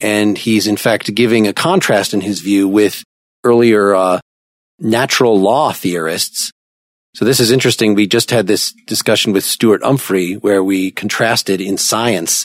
And 0.00 0.36
he's 0.36 0.66
in 0.66 0.76
fact 0.76 1.14
giving 1.14 1.46
a 1.46 1.52
contrast 1.52 2.14
in 2.14 2.20
his 2.20 2.40
view 2.40 2.68
with 2.68 3.02
earlier 3.44 3.94
uh, 3.94 4.20
natural 4.78 5.38
law 5.38 5.72
theorists. 5.72 6.50
So 7.14 7.24
this 7.24 7.38
is 7.38 7.50
interesting. 7.50 7.94
We 7.94 8.06
just 8.06 8.30
had 8.30 8.46
this 8.46 8.74
discussion 8.86 9.32
with 9.32 9.44
Stuart 9.44 9.82
Umphrey 9.82 10.34
where 10.42 10.64
we 10.64 10.90
contrasted 10.90 11.60
in 11.60 11.78
science 11.78 12.44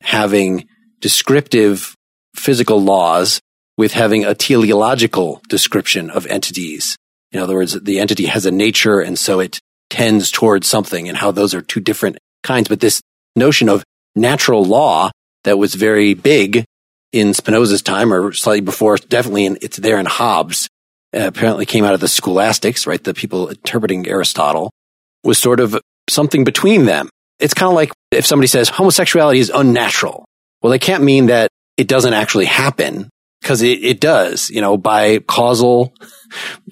having 0.00 0.66
descriptive 1.00 1.94
physical 2.34 2.80
laws 2.80 3.40
with 3.76 3.92
having 3.92 4.24
a 4.24 4.34
teleological 4.34 5.42
description 5.48 6.10
of 6.10 6.26
entities. 6.26 6.96
In 7.32 7.40
other 7.40 7.54
words, 7.54 7.78
the 7.80 8.00
entity 8.00 8.26
has 8.26 8.46
a 8.46 8.50
nature 8.50 9.00
and 9.00 9.18
so 9.18 9.40
it 9.40 9.60
tends 9.90 10.30
towards 10.30 10.66
something 10.66 11.08
and 11.08 11.16
how 11.16 11.30
those 11.30 11.54
are 11.54 11.60
two 11.60 11.80
different 11.80 12.18
kinds. 12.42 12.68
But 12.68 12.80
this 12.80 13.00
notion 13.36 13.68
of 13.68 13.84
natural 14.16 14.64
law 14.64 15.10
that 15.44 15.58
was 15.58 15.74
very 15.74 16.14
big 16.14 16.64
in 17.18 17.34
Spinoza's 17.34 17.82
time 17.82 18.12
or 18.12 18.32
slightly 18.32 18.60
before, 18.60 18.96
definitely 18.96 19.46
in, 19.46 19.58
it's 19.60 19.76
there 19.76 19.98
in 19.98 20.06
Hobbes, 20.06 20.68
uh, 21.14 21.26
apparently 21.26 21.66
came 21.66 21.84
out 21.84 21.94
of 21.94 22.00
the 22.00 22.08
scholastics, 22.08 22.86
right? 22.86 23.02
The 23.02 23.14
people 23.14 23.48
interpreting 23.48 24.06
Aristotle 24.06 24.70
was 25.24 25.38
sort 25.38 25.60
of 25.60 25.78
something 26.08 26.44
between 26.44 26.84
them. 26.86 27.08
It's 27.38 27.54
kind 27.54 27.68
of 27.68 27.74
like 27.74 27.92
if 28.10 28.26
somebody 28.26 28.48
says 28.48 28.68
homosexuality 28.68 29.38
is 29.38 29.50
unnatural. 29.54 30.24
Well, 30.62 30.70
they 30.70 30.78
can't 30.78 31.04
mean 31.04 31.26
that 31.26 31.50
it 31.76 31.88
doesn't 31.88 32.12
actually 32.12 32.46
happen 32.46 33.08
because 33.40 33.62
it, 33.62 33.84
it 33.84 34.00
does, 34.00 34.50
you 34.50 34.60
know, 34.60 34.76
by 34.76 35.20
causal 35.20 35.94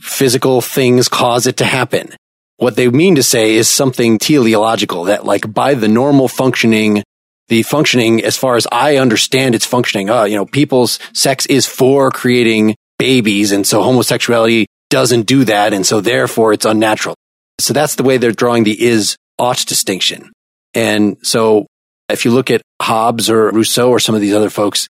physical 0.01 0.61
things 0.61 1.09
cause 1.09 1.47
it 1.47 1.59
to 1.59 1.65
happen. 1.65 2.11
What 2.59 2.77
they 2.77 2.89
mean 2.89 3.17
to 3.17 3.23
say 3.23 3.55
is 3.55 3.69
something 3.69 4.19
teleological 4.19 5.05
that 5.05 5.25
like 5.25 5.53
by 5.53 5.75
the 5.75 5.89
normal 5.89 6.27
functioning 6.27 7.03
the 7.49 7.63
functioning 7.63 8.25
as 8.25 8.37
far 8.37 8.57
as 8.57 8.67
I 8.73 8.97
understand 8.97 9.55
its 9.55 9.67
functioning. 9.67 10.11
Uh, 10.11 10.25
you 10.25 10.37
know, 10.37 10.47
people's 10.47 10.99
sex 11.13 11.47
is 11.47 11.67
for 11.67 12.11
creating 12.11 12.75
babies. 12.99 13.53
And 13.53 13.67
so 13.67 13.83
homosexuality 13.83 14.67
doesn't 14.91 15.23
do 15.23 15.45
that. 15.45 15.73
And 15.73 15.87
so 15.87 16.01
therefore 16.01 16.53
it's 16.53 16.65
unnatural. 16.65 17.15
So 17.59 17.73
that's 17.73 17.95
the 17.95 18.03
way 18.03 18.19
they're 18.19 18.33
drawing 18.33 18.65
the 18.65 18.81
is 18.83 19.17
ought 19.39 19.65
distinction. 19.67 20.33
And 20.75 21.17
so 21.23 21.67
if 22.09 22.25
you 22.25 22.31
look 22.31 22.51
at 22.51 22.63
Hobbes 22.81 23.31
or 23.31 23.51
Rousseau 23.51 23.91
or 23.91 23.99
some 23.99 24.15
of 24.15 24.21
these 24.21 24.35
other 24.35 24.51
folks, 24.51 24.89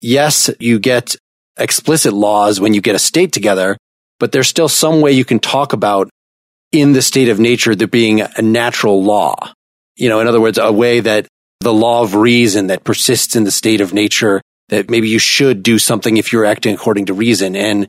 yes, 0.00 0.50
you 0.58 0.78
get 0.78 1.16
explicit 1.58 2.12
laws 2.12 2.60
when 2.60 2.74
you 2.74 2.80
get 2.80 2.94
a 2.94 2.98
state 2.98 3.32
together, 3.32 3.76
but 4.18 4.32
there's 4.32 4.48
still 4.48 4.68
some 4.68 5.00
way 5.00 5.12
you 5.12 5.24
can 5.24 5.38
talk 5.38 5.72
about 5.72 6.08
in 6.72 6.92
the 6.92 7.02
state 7.02 7.28
of 7.28 7.38
nature 7.38 7.74
there 7.74 7.88
being 7.88 8.20
a 8.20 8.42
natural 8.42 9.02
law. 9.02 9.52
You 9.96 10.08
know, 10.08 10.20
in 10.20 10.26
other 10.26 10.40
words, 10.40 10.58
a 10.58 10.72
way 10.72 11.00
that 11.00 11.26
the 11.60 11.72
law 11.72 12.02
of 12.02 12.14
reason 12.14 12.68
that 12.68 12.84
persists 12.84 13.36
in 13.36 13.44
the 13.44 13.50
state 13.50 13.80
of 13.80 13.92
nature 13.92 14.40
that 14.68 14.88
maybe 14.88 15.08
you 15.08 15.18
should 15.18 15.62
do 15.62 15.78
something 15.78 16.16
if 16.16 16.32
you're 16.32 16.44
acting 16.44 16.74
according 16.74 17.06
to 17.06 17.14
reason. 17.14 17.54
And 17.54 17.86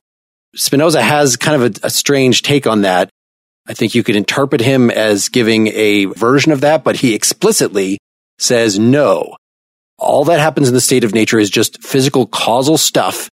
Spinoza 0.54 1.02
has 1.02 1.36
kind 1.36 1.62
of 1.62 1.76
a, 1.76 1.86
a 1.86 1.90
strange 1.90 2.42
take 2.42 2.66
on 2.66 2.82
that. 2.82 3.08
I 3.66 3.74
think 3.74 3.94
you 3.94 4.02
could 4.02 4.16
interpret 4.16 4.60
him 4.60 4.90
as 4.90 5.28
giving 5.28 5.68
a 5.68 6.06
version 6.06 6.52
of 6.52 6.60
that, 6.62 6.82
but 6.84 6.96
he 6.96 7.14
explicitly 7.14 7.98
says 8.38 8.78
no. 8.78 9.36
All 9.98 10.24
that 10.24 10.40
happens 10.40 10.68
in 10.68 10.74
the 10.74 10.80
state 10.80 11.04
of 11.04 11.14
nature 11.14 11.38
is 11.38 11.48
just 11.48 11.82
physical 11.82 12.26
causal 12.26 12.76
stuff. 12.76 13.28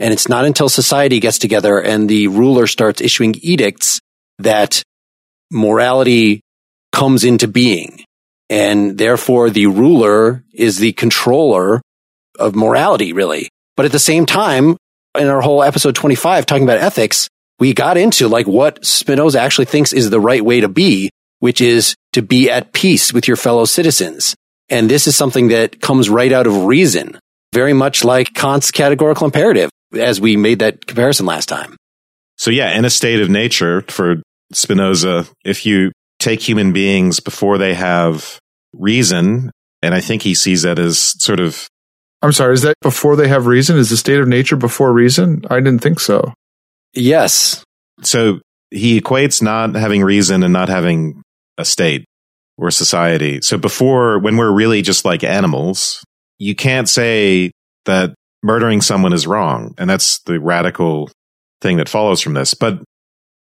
And 0.00 0.12
it's 0.12 0.28
not 0.28 0.46
until 0.46 0.68
society 0.68 1.20
gets 1.20 1.38
together 1.38 1.80
and 1.80 2.08
the 2.08 2.28
ruler 2.28 2.66
starts 2.66 3.00
issuing 3.00 3.34
edicts 3.42 4.00
that 4.38 4.82
morality 5.52 6.40
comes 6.90 7.24
into 7.24 7.46
being. 7.46 8.03
And 8.50 8.98
therefore 8.98 9.50
the 9.50 9.66
ruler 9.66 10.44
is 10.52 10.78
the 10.78 10.92
controller 10.92 11.80
of 12.38 12.54
morality, 12.54 13.12
really. 13.12 13.48
But 13.76 13.86
at 13.86 13.92
the 13.92 13.98
same 13.98 14.26
time, 14.26 14.76
in 15.16 15.28
our 15.28 15.40
whole 15.40 15.62
episode 15.62 15.94
25 15.94 16.46
talking 16.46 16.64
about 16.64 16.78
ethics, 16.78 17.28
we 17.58 17.72
got 17.72 17.96
into 17.96 18.28
like 18.28 18.46
what 18.46 18.84
Spinoza 18.84 19.40
actually 19.40 19.66
thinks 19.66 19.92
is 19.92 20.10
the 20.10 20.20
right 20.20 20.44
way 20.44 20.60
to 20.60 20.68
be, 20.68 21.10
which 21.38 21.60
is 21.60 21.94
to 22.12 22.22
be 22.22 22.50
at 22.50 22.72
peace 22.72 23.12
with 23.12 23.28
your 23.28 23.36
fellow 23.36 23.64
citizens. 23.64 24.34
And 24.68 24.90
this 24.90 25.06
is 25.06 25.14
something 25.14 25.48
that 25.48 25.80
comes 25.80 26.08
right 26.08 26.32
out 26.32 26.46
of 26.46 26.64
reason, 26.64 27.18
very 27.52 27.72
much 27.72 28.04
like 28.04 28.34
Kant's 28.34 28.70
categorical 28.70 29.26
imperative, 29.26 29.70
as 29.92 30.20
we 30.20 30.36
made 30.36 30.60
that 30.60 30.86
comparison 30.86 31.26
last 31.26 31.48
time. 31.48 31.76
So 32.36 32.50
yeah, 32.50 32.76
in 32.76 32.84
a 32.84 32.90
state 32.90 33.20
of 33.20 33.30
nature 33.30 33.82
for 33.82 34.22
Spinoza, 34.52 35.26
if 35.44 35.64
you 35.66 35.92
take 36.24 36.40
human 36.40 36.72
beings 36.72 37.20
before 37.20 37.58
they 37.58 37.74
have 37.74 38.38
reason, 38.72 39.50
and 39.82 39.94
I 39.94 40.00
think 40.00 40.22
he 40.22 40.34
sees 40.34 40.62
that 40.62 40.78
as 40.78 41.14
sort 41.22 41.40
of 41.40 41.68
I'm 42.24 42.32
sorry, 42.32 42.54
is 42.54 42.62
that 42.62 42.76
before 42.80 43.16
they 43.16 43.28
have 43.28 43.46
reason? 43.46 43.76
Is 43.76 43.90
the 43.90 43.98
state 43.98 44.18
of 44.18 44.26
nature 44.26 44.56
before 44.56 44.90
reason? 44.94 45.44
I 45.50 45.56
didn't 45.56 45.80
think 45.80 46.00
so. 46.00 46.32
Yes. 46.94 47.62
So 48.00 48.40
he 48.70 48.98
equates 48.98 49.42
not 49.42 49.74
having 49.74 50.02
reason 50.02 50.42
and 50.42 50.52
not 50.52 50.70
having 50.70 51.22
a 51.58 51.66
state 51.66 52.06
or 52.56 52.70
society. 52.70 53.42
So 53.42 53.58
before, 53.58 54.18
when 54.18 54.38
we're 54.38 54.50
really 54.50 54.80
just 54.80 55.04
like 55.04 55.22
animals, 55.22 56.02
you 56.38 56.54
can't 56.54 56.88
say 56.88 57.50
that 57.84 58.14
murdering 58.42 58.80
someone 58.80 59.12
is 59.12 59.26
wrong. 59.26 59.74
And 59.76 59.90
that's 59.90 60.20
the 60.20 60.40
radical 60.40 61.10
thing 61.60 61.76
that 61.76 61.90
follows 61.90 62.22
from 62.22 62.32
this. 62.32 62.54
But 62.54 62.82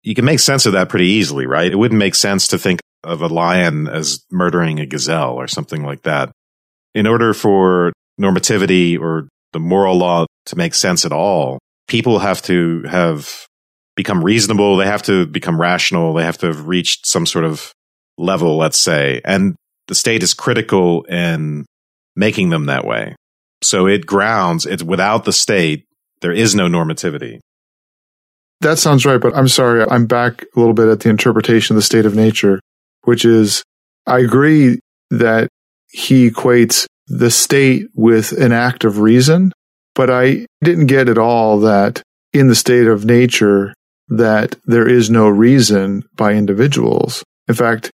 you 0.03 0.15
can 0.15 0.25
make 0.25 0.41
sense 0.41 0.67
of 0.67 0.73
that 0.73 0.89
pretty 0.89 1.07
easily, 1.07 1.47
right? 1.47 1.71
It 1.71 1.77
wouldn't 1.77 1.99
make 1.99 2.15
sense 2.15 2.49
to 2.49 2.59
think 2.59 2.81
of 3.05 3.23
a 3.23 3.29
lion 3.29 3.89
as 3.89 4.25
murdering 4.31 4.81
a 4.81 4.87
gazelle 4.87 5.35
or 5.35 5.49
something 5.49 5.83
like 5.83 6.03
that. 6.03 6.31
In 6.95 7.07
order 7.07 7.35
for 7.35 7.93
normativity 8.21 8.99
or 8.99 9.29
the 9.53 9.61
moral 9.61 9.97
law 9.97 10.27
to 10.47 10.57
make 10.57 10.75
sense 10.75 11.05
at 11.05 11.13
all, 11.13 11.59
people 11.89 12.19
have 12.19 12.43
to 12.43 12.83
have 12.85 13.47
become 13.97 14.25
reasonable. 14.25 14.77
They 14.77 14.87
have 14.87 15.03
to 15.05 15.27
become 15.27 15.61
rational. 15.61 16.15
They 16.15 16.25
have 16.25 16.39
to 16.39 16.47
have 16.47 16.67
reached 16.67 17.07
some 17.07 17.27
sort 17.27 17.45
of 17.45 17.73
level, 18.17 18.57
let's 18.57 18.79
say. 18.79 19.21
And 19.25 19.57
the 19.89 19.95
state 19.95 20.23
is 20.23 20.35
critical 20.35 21.03
in 21.05 21.67
making 22.17 22.51
them 22.51 22.67
that 22.67 22.85
way. 22.85 23.17
So 23.63 23.87
it 23.87 24.07
grounds 24.07 24.67
it 24.67 24.83
without 24.83 25.25
the 25.25 25.33
state, 25.33 25.85
there 26.21 26.33
is 26.33 26.55
no 26.55 26.67
normativity. 26.67 27.41
That 28.61 28.79
sounds 28.79 29.07
right, 29.07 29.21
but 29.21 29.37
I'm 29.37 29.49
sorry. 29.49 29.85
I'm 29.89 30.07
back 30.07 30.45
a 30.55 30.59
little 30.59 30.75
bit 30.75 30.89
at 30.89 31.01
the 31.01 31.09
interpretation 31.09 31.75
of 31.75 31.79
the 31.79 31.83
state 31.83 32.07
of 32.07 32.15
nature, 32.15 32.61
which 33.05 33.25
is 33.25 33.65
I 34.07 34.19
agree 34.19 34.81
that 35.11 35.49
he 35.91 36.31
equates 36.31 36.87
the 37.07 37.31
state 37.31 37.87
with 37.95 38.33
an 38.33 38.53
act 38.53 38.85
of 38.85 38.99
reason, 38.99 39.53
but 39.95 40.11
I 40.11 40.47
didn't 40.63 40.87
get 40.87 41.09
at 41.09 41.19
all 41.19 41.61
that 41.61 42.03
in 42.33 42.47
the 42.49 42.55
state 42.55 42.87
of 42.87 43.05
nature 43.05 43.75
that 44.09 44.57
there 44.65 44.89
is 44.89 45.11
no 45.11 45.29
reason 45.29 46.05
by 46.15 46.35
individuals. 46.35 47.25
In 47.49 47.55
fact, 47.55 47.91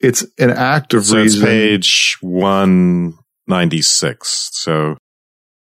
it's 0.00 0.26
an 0.38 0.50
act 0.50 0.94
of 0.94 1.04
so 1.04 1.18
reason. 1.18 1.42
It's 1.42 1.48
page 1.48 2.16
196. 2.20 4.50
So 4.52 4.96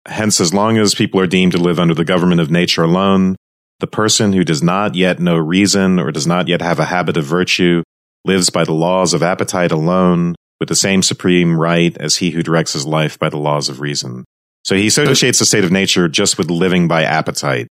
hence, 0.05 0.39
as 0.39 0.53
long 0.53 0.77
as 0.77 0.95
people 0.95 1.19
are 1.19 1.27
deemed 1.27 1.51
to 1.53 1.57
live 1.57 1.79
under 1.79 1.93
the 1.93 2.05
government 2.05 2.41
of 2.41 2.51
nature 2.51 2.83
alone, 2.83 3.35
the 3.79 3.87
person 3.87 4.33
who 4.33 4.43
does 4.43 4.63
not 4.63 4.95
yet 4.95 5.19
know 5.19 5.35
reason 5.35 5.99
or 5.99 6.11
does 6.11 6.27
not 6.27 6.47
yet 6.47 6.61
have 6.61 6.79
a 6.79 6.85
habit 6.85 7.17
of 7.17 7.25
virtue 7.25 7.83
lives 8.25 8.49
by 8.49 8.63
the 8.63 8.73
laws 8.73 9.13
of 9.13 9.23
appetite 9.23 9.71
alone 9.71 10.35
with 10.59 10.69
the 10.69 10.75
same 10.75 11.03
supreme 11.03 11.57
right 11.57 11.95
as 11.97 12.17
he 12.17 12.31
who 12.31 12.41
directs 12.41 12.73
his 12.73 12.85
life 12.85 13.19
by 13.19 13.29
the 13.29 13.37
laws 13.37 13.69
of 13.69 13.79
reason. 13.79 14.25
So 14.63 14.75
he 14.75 14.87
associates 14.87 15.39
the 15.39 15.45
state 15.45 15.63
of 15.63 15.71
nature 15.71 16.07
just 16.07 16.37
with 16.37 16.49
living 16.49 16.87
by 16.87 17.03
appetite. 17.03 17.67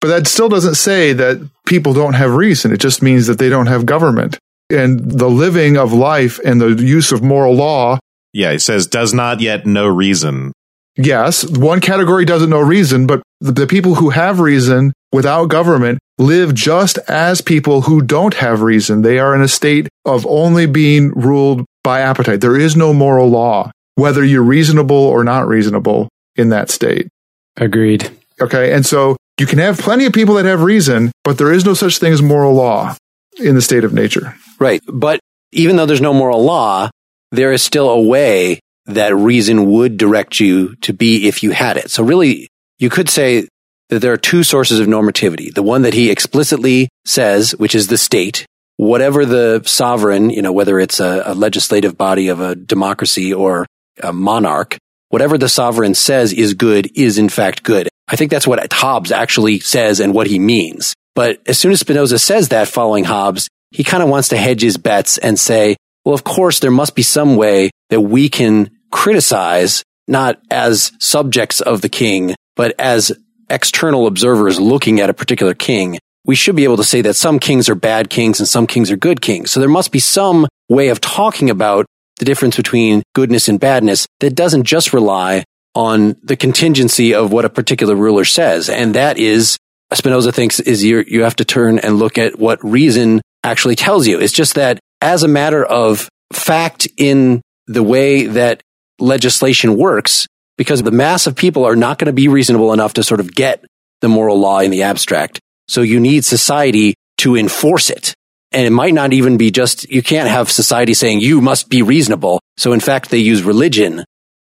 But 0.00 0.08
that 0.08 0.26
still 0.26 0.48
doesn't 0.48 0.76
say 0.76 1.12
that 1.12 1.48
people 1.66 1.92
don't 1.92 2.14
have 2.14 2.34
reason. 2.34 2.72
It 2.72 2.80
just 2.80 3.02
means 3.02 3.26
that 3.26 3.38
they 3.38 3.48
don't 3.48 3.66
have 3.66 3.86
government. 3.86 4.38
And 4.70 4.98
the 4.98 5.28
living 5.28 5.76
of 5.76 5.92
life 5.92 6.40
and 6.44 6.60
the 6.60 6.82
use 6.82 7.12
of 7.12 7.22
moral 7.22 7.54
law. 7.54 7.98
Yeah, 8.32 8.52
he 8.52 8.58
says, 8.58 8.86
does 8.86 9.12
not 9.12 9.40
yet 9.40 9.66
know 9.66 9.86
reason. 9.86 10.52
Yes, 10.96 11.44
one 11.46 11.80
category 11.80 12.24
doesn't 12.24 12.50
know 12.50 12.60
reason, 12.60 13.06
but 13.06 13.22
the, 13.40 13.52
the 13.52 13.66
people 13.66 13.96
who 13.96 14.10
have 14.10 14.40
reason 14.40 14.92
without 15.12 15.46
government 15.46 15.98
live 16.18 16.54
just 16.54 16.98
as 17.08 17.40
people 17.40 17.82
who 17.82 18.02
don't 18.02 18.34
have 18.34 18.62
reason. 18.62 19.02
They 19.02 19.18
are 19.18 19.34
in 19.34 19.42
a 19.42 19.48
state 19.48 19.88
of 20.04 20.26
only 20.26 20.66
being 20.66 21.10
ruled 21.10 21.64
by 21.84 22.00
appetite. 22.00 22.40
There 22.40 22.58
is 22.58 22.76
no 22.76 22.92
moral 22.92 23.28
law, 23.28 23.70
whether 23.94 24.24
you're 24.24 24.42
reasonable 24.42 24.96
or 24.96 25.24
not 25.24 25.46
reasonable 25.46 26.08
in 26.36 26.50
that 26.50 26.70
state. 26.70 27.08
Agreed. 27.56 28.10
Okay. 28.40 28.72
And 28.72 28.86
so 28.86 29.16
you 29.38 29.46
can 29.46 29.58
have 29.58 29.78
plenty 29.78 30.06
of 30.06 30.12
people 30.12 30.34
that 30.36 30.44
have 30.44 30.62
reason, 30.62 31.12
but 31.24 31.38
there 31.38 31.52
is 31.52 31.64
no 31.64 31.74
such 31.74 31.98
thing 31.98 32.12
as 32.12 32.22
moral 32.22 32.54
law 32.54 32.96
in 33.38 33.54
the 33.54 33.62
state 33.62 33.84
of 33.84 33.92
nature. 33.92 34.34
Right. 34.58 34.82
But 34.86 35.20
even 35.52 35.76
though 35.76 35.86
there's 35.86 36.00
no 36.00 36.14
moral 36.14 36.42
law, 36.42 36.90
there 37.30 37.52
is 37.52 37.62
still 37.62 37.90
a 37.90 38.00
way 38.00 38.60
that 38.86 39.14
reason 39.14 39.70
would 39.70 39.96
direct 39.96 40.40
you 40.40 40.74
to 40.76 40.92
be 40.92 41.28
if 41.28 41.42
you 41.42 41.50
had 41.50 41.76
it. 41.76 41.90
So 41.90 42.02
really, 42.02 42.48
you 42.78 42.90
could 42.90 43.08
say 43.08 43.46
that 43.88 44.00
there 44.00 44.12
are 44.12 44.18
two 44.18 44.42
sources 44.42 44.80
of 44.80 44.86
normativity. 44.86 45.52
The 45.52 45.62
one 45.62 45.82
that 45.82 45.94
he 45.94 46.10
explicitly 46.10 46.88
says, 47.04 47.52
which 47.52 47.74
is 47.74 47.88
the 47.88 47.98
state, 47.98 48.46
whatever 48.76 49.24
the 49.24 49.62
sovereign, 49.64 50.30
you 50.30 50.42
know, 50.42 50.52
whether 50.52 50.78
it's 50.78 51.00
a, 51.00 51.22
a 51.26 51.34
legislative 51.34 51.96
body 51.96 52.28
of 52.28 52.40
a 52.40 52.54
democracy 52.54 53.32
or 53.32 53.66
a 54.02 54.12
monarch, 54.12 54.78
whatever 55.08 55.36
the 55.36 55.48
sovereign 55.48 55.94
says 55.94 56.32
is 56.32 56.54
good 56.54 56.90
is 56.96 57.18
in 57.18 57.28
fact 57.28 57.62
good. 57.62 57.88
I 58.08 58.16
think 58.16 58.30
that's 58.30 58.46
what 58.46 58.72
Hobbes 58.72 59.12
actually 59.12 59.60
says 59.60 60.00
and 60.00 60.14
what 60.14 60.26
he 60.26 60.38
means. 60.38 60.94
But 61.14 61.40
as 61.46 61.58
soon 61.58 61.72
as 61.72 61.80
Spinoza 61.80 62.18
says 62.18 62.48
that 62.48 62.68
following 62.68 63.04
Hobbes, 63.04 63.48
he 63.70 63.84
kind 63.84 64.02
of 64.02 64.08
wants 64.08 64.28
to 64.28 64.36
hedge 64.36 64.62
his 64.62 64.78
bets 64.78 65.18
and 65.18 65.38
say, 65.38 65.76
well, 66.04 66.14
of 66.14 66.24
course, 66.24 66.58
there 66.60 66.70
must 66.70 66.94
be 66.94 67.02
some 67.02 67.36
way 67.36 67.70
that 67.90 68.00
we 68.00 68.28
can 68.28 68.70
criticize, 68.90 69.84
not 70.08 70.40
as 70.50 70.92
subjects 70.98 71.60
of 71.60 71.80
the 71.80 71.88
king, 71.88 72.34
but 72.56 72.74
as 72.78 73.12
external 73.52 74.06
observers 74.06 74.58
looking 74.58 75.00
at 75.00 75.10
a 75.10 75.14
particular 75.14 75.54
king. 75.54 75.98
We 76.24 76.34
should 76.34 76.56
be 76.56 76.64
able 76.64 76.76
to 76.78 76.84
say 76.84 77.02
that 77.02 77.14
some 77.14 77.38
kings 77.38 77.68
are 77.68 77.74
bad 77.74 78.08
kings 78.08 78.40
and 78.40 78.48
some 78.48 78.66
kings 78.66 78.90
are 78.90 78.96
good 78.96 79.20
kings. 79.20 79.50
So 79.50 79.60
there 79.60 79.68
must 79.68 79.92
be 79.92 79.98
some 79.98 80.46
way 80.68 80.88
of 80.88 81.00
talking 81.00 81.50
about 81.50 81.86
the 82.18 82.24
difference 82.24 82.56
between 82.56 83.02
goodness 83.14 83.48
and 83.48 83.58
badness 83.58 84.06
that 84.20 84.34
doesn't 84.34 84.64
just 84.64 84.92
rely 84.92 85.44
on 85.74 86.16
the 86.22 86.36
contingency 86.36 87.14
of 87.14 87.32
what 87.32 87.44
a 87.44 87.50
particular 87.50 87.94
ruler 87.94 88.24
says. 88.24 88.68
And 88.68 88.94
that 88.94 89.18
is, 89.18 89.56
Spinoza 89.92 90.32
thinks, 90.32 90.60
is 90.60 90.84
you 90.84 91.04
you 91.06 91.22
have 91.22 91.36
to 91.36 91.44
turn 91.44 91.78
and 91.78 91.98
look 91.98 92.18
at 92.18 92.38
what 92.38 92.62
reason 92.62 93.20
actually 93.42 93.76
tells 93.76 94.06
you. 94.06 94.20
It's 94.20 94.32
just 94.32 94.54
that 94.54 94.78
as 95.00 95.22
a 95.22 95.28
matter 95.28 95.64
of 95.64 96.08
fact 96.32 96.88
in 96.96 97.42
the 97.66 97.82
way 97.82 98.26
that 98.26 98.62
legislation 98.98 99.76
works, 99.76 100.26
because 100.62 100.80
the 100.80 100.92
mass 100.92 101.26
of 101.26 101.34
people 101.34 101.64
are 101.64 101.74
not 101.74 101.98
going 101.98 102.06
to 102.06 102.12
be 102.12 102.28
reasonable 102.28 102.72
enough 102.72 102.94
to 102.94 103.02
sort 103.02 103.18
of 103.18 103.34
get 103.34 103.64
the 104.00 104.08
moral 104.08 104.38
law 104.38 104.60
in 104.60 104.70
the 104.70 104.84
abstract. 104.84 105.40
So 105.66 105.82
you 105.82 105.98
need 105.98 106.24
society 106.24 106.94
to 107.18 107.34
enforce 107.36 107.90
it. 107.90 108.14
And 108.52 108.64
it 108.64 108.70
might 108.70 108.94
not 108.94 109.12
even 109.12 109.36
be 109.36 109.50
just, 109.50 109.90
you 109.90 110.02
can't 110.02 110.28
have 110.28 110.48
society 110.48 110.94
saying 110.94 111.18
you 111.18 111.40
must 111.40 111.68
be 111.68 111.82
reasonable. 111.82 112.38
So 112.58 112.72
in 112.72 112.78
fact, 112.78 113.10
they 113.10 113.18
use 113.18 113.42
religion 113.42 114.04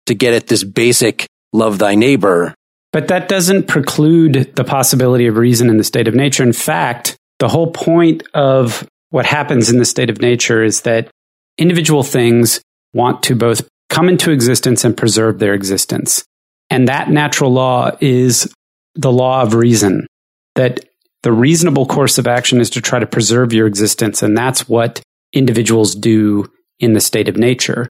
to 0.05 0.15
get 0.15 0.35
at 0.35 0.49
this 0.49 0.65
basic 0.65 1.27
love 1.55 1.79
thy 1.79 1.95
neighbor. 1.95 2.55
But 2.93 3.09
that 3.09 3.27
doesn't 3.27 3.69
preclude 3.69 4.53
the 4.55 4.65
possibility 4.65 5.29
of 5.29 5.39
reason 5.39 5.71
in 5.71 5.79
the 5.79 5.85
state 5.85 6.09
of 6.09 6.15
nature. 6.15 6.43
In 6.43 6.53
fact, 6.53 7.17
the 7.39 7.49
whole 7.49 7.71
point 7.71 8.23
of 8.35 8.87
what 9.09 9.25
happens 9.25 9.71
in 9.71 9.79
the 9.79 9.87
state 9.87 10.11
of 10.11 10.21
nature 10.21 10.63
is 10.63 10.83
that 10.83 11.09
individual 11.57 12.03
things 12.03 12.61
want 12.93 13.23
to 13.23 13.35
both 13.35 13.67
come 13.93 14.09
into 14.09 14.31
existence 14.31 14.85
and 14.85 14.97
preserve 14.97 15.39
their 15.39 15.53
existence. 15.53 16.25
And 16.71 16.89
that 16.89 17.11
natural 17.11 17.53
law 17.53 17.91
is 18.01 18.53
the 18.95 19.13
law 19.13 19.43
of 19.43 19.53
reason, 19.53 20.07
that 20.55 20.81
the 21.23 21.31
reasonable 21.31 21.85
course 21.85 22.17
of 22.17 22.27
action 22.27 22.61
is 22.61 22.71
to 22.71 22.81
try 22.81 22.99
to 22.99 23.07
preserve 23.07 23.53
your 23.53 23.67
existence. 23.67 24.23
And 24.23 24.37
that's 24.37 24.67
what 24.67 25.03
individuals 25.35 25.95
do 25.95 26.51
in 26.81 26.95
the 26.95 27.01
state 27.01 27.29
of 27.29 27.37
nature. 27.37 27.87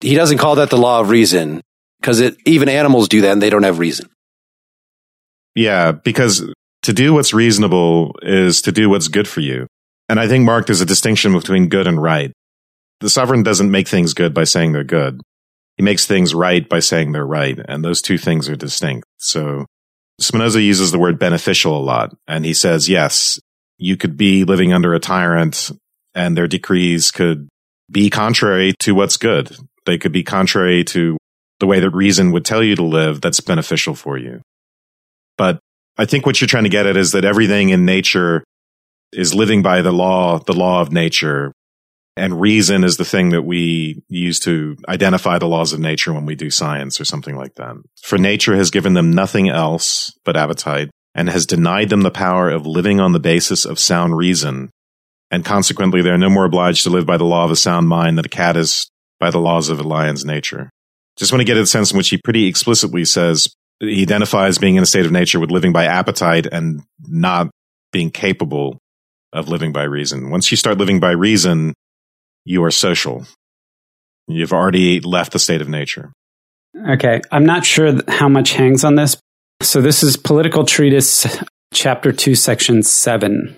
He 0.00 0.14
doesn't 0.14 0.38
call 0.38 0.56
that 0.56 0.68
the 0.68 0.76
law 0.76 1.00
of 1.00 1.08
reason 1.08 1.62
because 2.00 2.20
even 2.44 2.68
animals 2.68 3.08
do 3.08 3.22
that 3.22 3.32
and 3.32 3.42
they 3.42 3.50
don't 3.50 3.64
have 3.64 3.78
reason. 3.78 4.08
Yeah, 5.54 5.92
because 5.92 6.42
to 6.82 6.92
do 6.92 7.14
what's 7.14 7.32
reasonable 7.32 8.16
is 8.20 8.60
to 8.62 8.72
do 8.72 8.90
what's 8.90 9.08
good 9.08 9.26
for 9.26 9.40
you. 9.40 9.66
And 10.10 10.20
I 10.20 10.28
think, 10.28 10.44
Mark, 10.44 10.66
there's 10.66 10.82
a 10.82 10.86
distinction 10.86 11.32
between 11.32 11.70
good 11.70 11.86
and 11.86 12.00
right. 12.00 12.32
The 13.00 13.08
sovereign 13.10 13.42
doesn't 13.42 13.70
make 13.70 13.88
things 13.88 14.12
good 14.12 14.34
by 14.34 14.44
saying 14.44 14.72
they're 14.72 14.84
good. 14.84 15.20
He 15.78 15.84
makes 15.84 16.06
things 16.06 16.34
right 16.34 16.68
by 16.68 16.80
saying 16.80 17.12
they're 17.12 17.24
right. 17.24 17.58
And 17.66 17.84
those 17.84 18.02
two 18.02 18.18
things 18.18 18.48
are 18.48 18.56
distinct. 18.56 19.06
So 19.16 19.64
Spinoza 20.20 20.60
uses 20.60 20.90
the 20.90 20.98
word 20.98 21.18
beneficial 21.18 21.78
a 21.78 21.80
lot. 21.80 22.14
And 22.26 22.44
he 22.44 22.52
says, 22.52 22.88
yes, 22.88 23.38
you 23.78 23.96
could 23.96 24.16
be 24.16 24.44
living 24.44 24.72
under 24.72 24.92
a 24.92 24.98
tyrant 24.98 25.70
and 26.14 26.36
their 26.36 26.48
decrees 26.48 27.12
could 27.12 27.48
be 27.90 28.10
contrary 28.10 28.74
to 28.80 28.94
what's 28.94 29.16
good. 29.16 29.56
They 29.86 29.98
could 29.98 30.12
be 30.12 30.24
contrary 30.24 30.82
to 30.84 31.16
the 31.60 31.66
way 31.66 31.80
that 31.80 31.90
reason 31.90 32.32
would 32.32 32.44
tell 32.44 32.62
you 32.62 32.74
to 32.76 32.84
live 32.84 33.20
that's 33.20 33.40
beneficial 33.40 33.94
for 33.94 34.18
you. 34.18 34.42
But 35.36 35.60
I 35.96 36.04
think 36.04 36.26
what 36.26 36.40
you're 36.40 36.48
trying 36.48 36.64
to 36.64 36.70
get 36.70 36.86
at 36.86 36.96
is 36.96 37.12
that 37.12 37.24
everything 37.24 37.70
in 37.70 37.84
nature 37.84 38.44
is 39.12 39.34
living 39.34 39.62
by 39.62 39.82
the 39.82 39.92
law, 39.92 40.38
the 40.38 40.52
law 40.52 40.80
of 40.80 40.92
nature, 40.92 41.52
and 42.18 42.40
reason 42.40 42.84
is 42.84 42.96
the 42.96 43.04
thing 43.04 43.30
that 43.30 43.42
we 43.42 44.02
use 44.08 44.40
to 44.40 44.76
identify 44.88 45.38
the 45.38 45.48
laws 45.48 45.72
of 45.72 45.80
nature 45.80 46.12
when 46.12 46.26
we 46.26 46.34
do 46.34 46.50
science 46.50 47.00
or 47.00 47.04
something 47.04 47.36
like 47.36 47.54
that. 47.54 47.76
For 48.02 48.18
nature 48.18 48.56
has 48.56 48.70
given 48.70 48.94
them 48.94 49.10
nothing 49.10 49.48
else 49.48 50.12
but 50.24 50.36
appetite 50.36 50.90
and 51.14 51.28
has 51.30 51.46
denied 51.46 51.88
them 51.88 52.02
the 52.02 52.10
power 52.10 52.50
of 52.50 52.66
living 52.66 53.00
on 53.00 53.12
the 53.12 53.20
basis 53.20 53.64
of 53.64 53.78
sound 53.78 54.16
reason. 54.16 54.70
And 55.30 55.44
consequently, 55.44 56.02
they 56.02 56.10
are 56.10 56.18
no 56.18 56.30
more 56.30 56.44
obliged 56.44 56.84
to 56.84 56.90
live 56.90 57.06
by 57.06 57.16
the 57.16 57.24
law 57.24 57.44
of 57.44 57.50
a 57.50 57.56
sound 57.56 57.88
mind 57.88 58.18
than 58.18 58.24
a 58.24 58.28
cat 58.28 58.56
is 58.56 58.90
by 59.18 59.30
the 59.30 59.40
laws 59.40 59.68
of 59.68 59.80
a 59.80 59.82
lion's 59.82 60.24
nature. 60.24 60.70
Just 61.16 61.32
want 61.32 61.40
to 61.40 61.46
get 61.46 61.56
a 61.56 61.66
sense 61.66 61.90
in 61.90 61.96
which 61.96 62.10
he 62.10 62.18
pretty 62.22 62.46
explicitly 62.46 63.04
says 63.04 63.48
he 63.80 64.02
identifies 64.02 64.58
being 64.58 64.76
in 64.76 64.82
a 64.82 64.86
state 64.86 65.06
of 65.06 65.12
nature 65.12 65.40
with 65.40 65.50
living 65.50 65.72
by 65.72 65.84
appetite 65.84 66.46
and 66.46 66.82
not 67.00 67.50
being 67.92 68.10
capable 68.10 68.78
of 69.32 69.48
living 69.48 69.72
by 69.72 69.82
reason. 69.82 70.30
Once 70.30 70.50
you 70.50 70.56
start 70.56 70.78
living 70.78 71.00
by 71.00 71.10
reason, 71.10 71.74
you 72.48 72.64
are 72.64 72.70
social. 72.70 73.26
You've 74.26 74.54
already 74.54 75.00
left 75.00 75.32
the 75.32 75.38
state 75.38 75.60
of 75.60 75.68
nature. 75.68 76.12
Okay. 76.90 77.20
I'm 77.30 77.44
not 77.44 77.66
sure 77.66 78.00
how 78.08 78.28
much 78.28 78.52
hangs 78.52 78.84
on 78.84 78.94
this. 78.94 79.18
So 79.60 79.82
this 79.82 80.02
is 80.02 80.16
Political 80.16 80.64
Treatise, 80.64 81.26
chapter 81.74 82.10
2, 82.10 82.34
section 82.34 82.82
7. 82.82 83.54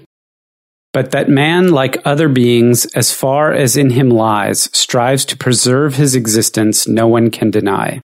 But 0.92 1.12
that 1.12 1.28
man, 1.28 1.70
like 1.70 2.04
other 2.04 2.28
beings, 2.28 2.84
as 2.86 3.12
far 3.12 3.52
as 3.52 3.76
in 3.76 3.90
him 3.90 4.10
lies, 4.10 4.68
strives 4.76 5.24
to 5.26 5.36
preserve 5.36 5.94
his 5.94 6.16
existence, 6.16 6.88
no 6.88 7.06
one 7.06 7.30
can 7.30 7.52
deny. 7.52 8.00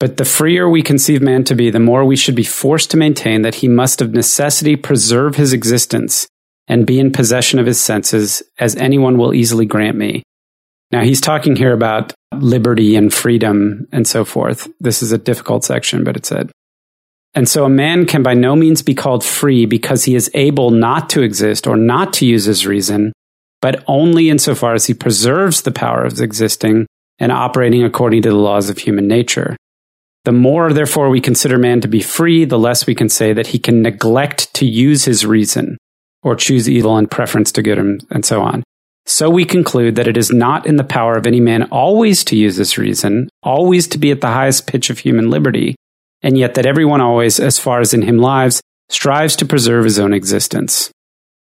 But 0.00 0.16
the 0.16 0.24
freer 0.24 0.68
we 0.68 0.82
conceive 0.82 1.22
man 1.22 1.44
to 1.44 1.54
be, 1.54 1.70
the 1.70 1.78
more 1.78 2.04
we 2.04 2.16
should 2.16 2.34
be 2.34 2.42
forced 2.42 2.90
to 2.90 2.96
maintain 2.96 3.42
that 3.42 3.56
he 3.56 3.68
must 3.68 4.02
of 4.02 4.12
necessity 4.12 4.74
preserve 4.74 5.36
his 5.36 5.52
existence, 5.52 6.26
and 6.70 6.86
be 6.86 7.00
in 7.00 7.10
possession 7.10 7.58
of 7.58 7.66
his 7.66 7.80
senses, 7.80 8.44
as 8.60 8.76
anyone 8.76 9.18
will 9.18 9.34
easily 9.34 9.66
grant 9.66 9.96
me. 9.96 10.22
Now, 10.92 11.02
he's 11.02 11.20
talking 11.20 11.56
here 11.56 11.72
about 11.72 12.14
liberty 12.32 12.94
and 12.94 13.12
freedom 13.12 13.88
and 13.90 14.06
so 14.06 14.24
forth. 14.24 14.68
This 14.78 15.02
is 15.02 15.10
a 15.10 15.18
difficult 15.18 15.64
section, 15.64 16.04
but 16.04 16.16
it 16.16 16.24
said. 16.24 16.52
And 17.34 17.48
so 17.48 17.64
a 17.64 17.68
man 17.68 18.06
can 18.06 18.22
by 18.22 18.34
no 18.34 18.54
means 18.54 18.82
be 18.82 18.94
called 18.94 19.24
free 19.24 19.66
because 19.66 20.04
he 20.04 20.14
is 20.14 20.30
able 20.32 20.70
not 20.70 21.10
to 21.10 21.22
exist 21.22 21.66
or 21.66 21.76
not 21.76 22.12
to 22.14 22.26
use 22.26 22.44
his 22.44 22.64
reason, 22.64 23.12
but 23.60 23.82
only 23.88 24.30
insofar 24.30 24.74
as 24.74 24.86
he 24.86 24.94
preserves 24.94 25.62
the 25.62 25.72
power 25.72 26.04
of 26.04 26.20
existing 26.20 26.86
and 27.18 27.32
operating 27.32 27.82
according 27.82 28.22
to 28.22 28.30
the 28.30 28.36
laws 28.36 28.70
of 28.70 28.78
human 28.78 29.08
nature. 29.08 29.56
The 30.24 30.32
more, 30.32 30.72
therefore, 30.72 31.10
we 31.10 31.20
consider 31.20 31.58
man 31.58 31.80
to 31.80 31.88
be 31.88 32.00
free, 32.00 32.44
the 32.44 32.60
less 32.60 32.86
we 32.86 32.94
can 32.94 33.08
say 33.08 33.32
that 33.32 33.48
he 33.48 33.58
can 33.58 33.82
neglect 33.82 34.54
to 34.54 34.66
use 34.66 35.04
his 35.04 35.26
reason 35.26 35.76
or 36.22 36.36
choose 36.36 36.68
evil 36.68 36.98
in 36.98 37.06
preference 37.06 37.52
to 37.52 37.62
good 37.62 37.78
and 37.78 38.24
so 38.24 38.42
on. 38.42 38.62
So 39.06 39.30
we 39.30 39.44
conclude 39.44 39.96
that 39.96 40.06
it 40.06 40.16
is 40.16 40.30
not 40.30 40.66
in 40.66 40.76
the 40.76 40.84
power 40.84 41.16
of 41.16 41.26
any 41.26 41.40
man 41.40 41.64
always 41.64 42.22
to 42.24 42.36
use 42.36 42.56
this 42.56 42.78
reason, 42.78 43.28
always 43.42 43.88
to 43.88 43.98
be 43.98 44.10
at 44.10 44.20
the 44.20 44.28
highest 44.28 44.66
pitch 44.66 44.90
of 44.90 44.98
human 44.98 45.30
liberty, 45.30 45.74
and 46.22 46.38
yet 46.38 46.54
that 46.54 46.66
everyone 46.66 47.00
always, 47.00 47.40
as 47.40 47.58
far 47.58 47.80
as 47.80 47.94
in 47.94 48.02
him 48.02 48.18
lives, 48.18 48.60
strives 48.88 49.36
to 49.36 49.46
preserve 49.46 49.84
his 49.84 49.98
own 49.98 50.12
existence. 50.12 50.90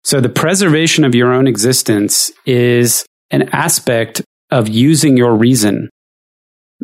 So 0.04 0.20
the 0.20 0.28
preservation 0.28 1.04
of 1.04 1.14
your 1.14 1.32
own 1.32 1.48
existence 1.48 2.30
is 2.44 3.04
an 3.30 3.48
aspect 3.52 4.22
of 4.50 4.68
using 4.68 5.16
your 5.16 5.34
reason. 5.34 5.90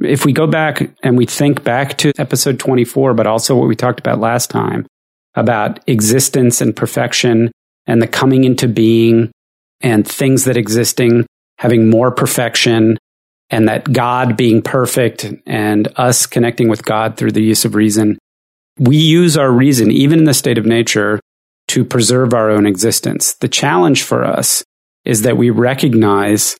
If 0.02 0.24
we 0.24 0.32
go 0.32 0.46
back 0.46 0.90
and 1.02 1.16
we 1.16 1.26
think 1.26 1.62
back 1.62 1.98
to 1.98 2.12
episode 2.18 2.58
24, 2.58 3.14
but 3.14 3.26
also 3.26 3.54
what 3.54 3.68
we 3.68 3.76
talked 3.76 4.00
about 4.00 4.18
last 4.18 4.50
time 4.50 4.86
about 5.34 5.80
existence 5.86 6.60
and 6.60 6.74
perfection 6.74 7.52
and 7.86 8.00
the 8.00 8.06
coming 8.06 8.44
into 8.44 8.68
being 8.68 9.30
and 9.80 10.06
things 10.06 10.44
that 10.44 10.56
existing 10.56 11.26
having 11.58 11.90
more 11.90 12.10
perfection 12.10 12.98
and 13.50 13.68
that 13.68 13.92
God 13.92 14.36
being 14.36 14.62
perfect 14.62 15.32
and 15.46 15.88
us 15.96 16.26
connecting 16.26 16.68
with 16.68 16.84
God 16.84 17.16
through 17.16 17.32
the 17.32 17.42
use 17.42 17.64
of 17.64 17.74
reason. 17.74 18.18
We 18.78 18.96
use 18.96 19.36
our 19.36 19.50
reason, 19.50 19.90
even 19.90 20.20
in 20.20 20.24
the 20.24 20.34
state 20.34 20.58
of 20.58 20.64
nature, 20.64 21.20
to 21.68 21.84
preserve 21.84 22.34
our 22.34 22.50
own 22.50 22.66
existence. 22.66 23.34
The 23.34 23.48
challenge 23.48 24.02
for 24.02 24.24
us 24.24 24.64
is 25.04 25.22
that 25.22 25.36
we 25.36 25.50
recognize 25.50 26.56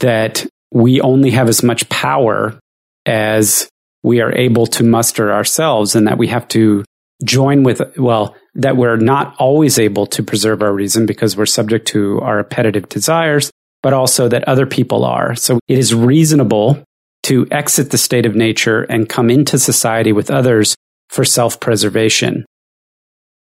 that 0.00 0.46
we 0.72 1.00
only 1.00 1.30
have 1.30 1.48
as 1.48 1.62
much 1.62 1.88
power 1.88 2.58
as 3.06 3.68
we 4.02 4.20
are 4.20 4.34
able 4.36 4.66
to 4.66 4.84
muster 4.84 5.32
ourselves 5.32 5.94
and 5.94 6.06
that 6.08 6.18
we 6.18 6.26
have 6.28 6.48
to 6.48 6.84
join 7.24 7.62
with, 7.62 7.80
well, 7.96 8.34
that 8.54 8.76
we're 8.76 8.96
not 8.96 9.34
always 9.38 9.78
able 9.78 10.06
to 10.06 10.22
preserve 10.22 10.62
our 10.62 10.72
reason 10.72 11.06
because 11.06 11.36
we're 11.36 11.46
subject 11.46 11.86
to 11.88 12.20
our 12.20 12.40
appetitive 12.40 12.88
desires, 12.88 13.50
but 13.82 13.92
also 13.92 14.28
that 14.28 14.44
other 14.48 14.66
people 14.66 15.04
are. 15.04 15.34
So 15.34 15.58
it 15.68 15.78
is 15.78 15.94
reasonable 15.94 16.84
to 17.24 17.46
exit 17.50 17.90
the 17.90 17.98
state 17.98 18.26
of 18.26 18.34
nature 18.34 18.82
and 18.82 19.08
come 19.08 19.30
into 19.30 19.58
society 19.58 20.12
with 20.12 20.30
others 20.30 20.74
for 21.08 21.24
self 21.24 21.60
preservation. 21.60 22.44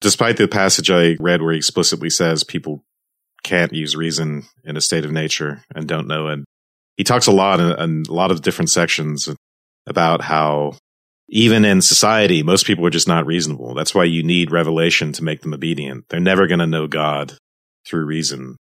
despite 0.02 0.38
the 0.38 0.48
passage 0.48 0.92
I 0.92 1.16
read 1.20 1.42
where 1.42 1.54
he 1.54 1.58
explicitly 1.58 2.10
says 2.10 2.44
people 2.44 2.84
can't 3.44 3.74
use 3.74 3.96
reason 3.96 4.44
in 4.64 4.78
a 4.78 4.82
state 4.82 5.06
of 5.06 5.12
nature 5.12 5.64
and 5.74 5.88
don't 5.88 6.08
know 6.08 6.28
it, 6.28 6.40
he 6.98 7.04
talks 7.04 7.28
a 7.28 7.32
lot 7.32 7.60
in, 7.60 7.72
in 7.80 8.04
a 8.10 8.14
lot 8.14 8.32
of 8.32 8.42
different 8.42 8.70
sections 8.70 9.30
about 9.86 10.22
how 10.22 10.74
even 11.30 11.66
in 11.66 11.82
society, 11.82 12.42
most 12.44 12.66
people 12.66 12.86
are 12.86 12.92
just 12.92 13.08
not 13.08 13.26
reasonable. 13.26 13.74
That's 13.74 13.94
why 13.94 14.06
you 14.06 14.24
need 14.24 14.52
revelation 14.52 15.12
to 15.14 15.24
make 15.24 15.42
them 15.42 15.54
obedient. 15.54 16.06
They're 16.10 16.20
never 16.20 16.48
going 16.48 16.60
to 16.60 16.68
know 16.68 16.88
God 16.88 17.38
through 17.86 18.06
reason. 18.06 18.56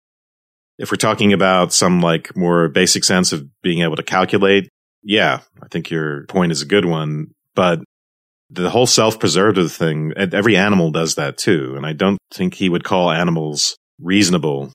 If 0.77 0.91
we're 0.91 0.97
talking 0.97 1.34
about 1.34 1.73
some 1.73 2.01
like 2.01 2.36
more 2.36 2.67
basic 2.67 3.03
sense 3.03 3.32
of 3.32 3.47
being 3.62 3.82
able 3.82 3.95
to 3.95 4.03
calculate, 4.03 4.69
yeah, 5.01 5.39
I 5.62 5.67
think 5.69 5.89
your 5.89 6.25
point 6.25 6.51
is 6.51 6.62
a 6.62 6.67
good 6.67 6.86
one. 6.86 7.32
But 7.56 7.80
the 8.49 8.69
whole 8.69 8.86
self-preservative 8.86 9.71
thing, 9.71 10.13
every 10.17 10.56
animal 10.56 10.91
does 10.91 11.15
that 11.15 11.38
too. 11.38 11.73
And 11.75 11.86
I 11.86 11.93
don't 11.93 12.19
think 12.34 12.53
he 12.53 12.69
would 12.69 12.84
call 12.84 13.12
animals 13.12 13.77
reasonable. 13.99 14.71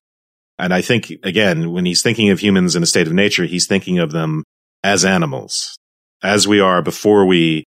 And 0.58 0.74
I 0.74 0.80
think, 0.80 1.12
again, 1.22 1.72
when 1.72 1.84
he's 1.84 2.02
thinking 2.02 2.30
of 2.30 2.40
humans 2.40 2.74
in 2.74 2.82
a 2.82 2.86
state 2.86 3.06
of 3.06 3.12
nature, 3.12 3.44
he's 3.44 3.66
thinking 3.66 3.98
of 3.98 4.12
them 4.12 4.44
as 4.82 5.04
animals, 5.04 5.76
as 6.22 6.48
we 6.48 6.60
are 6.60 6.82
before 6.82 7.24
we 7.26 7.64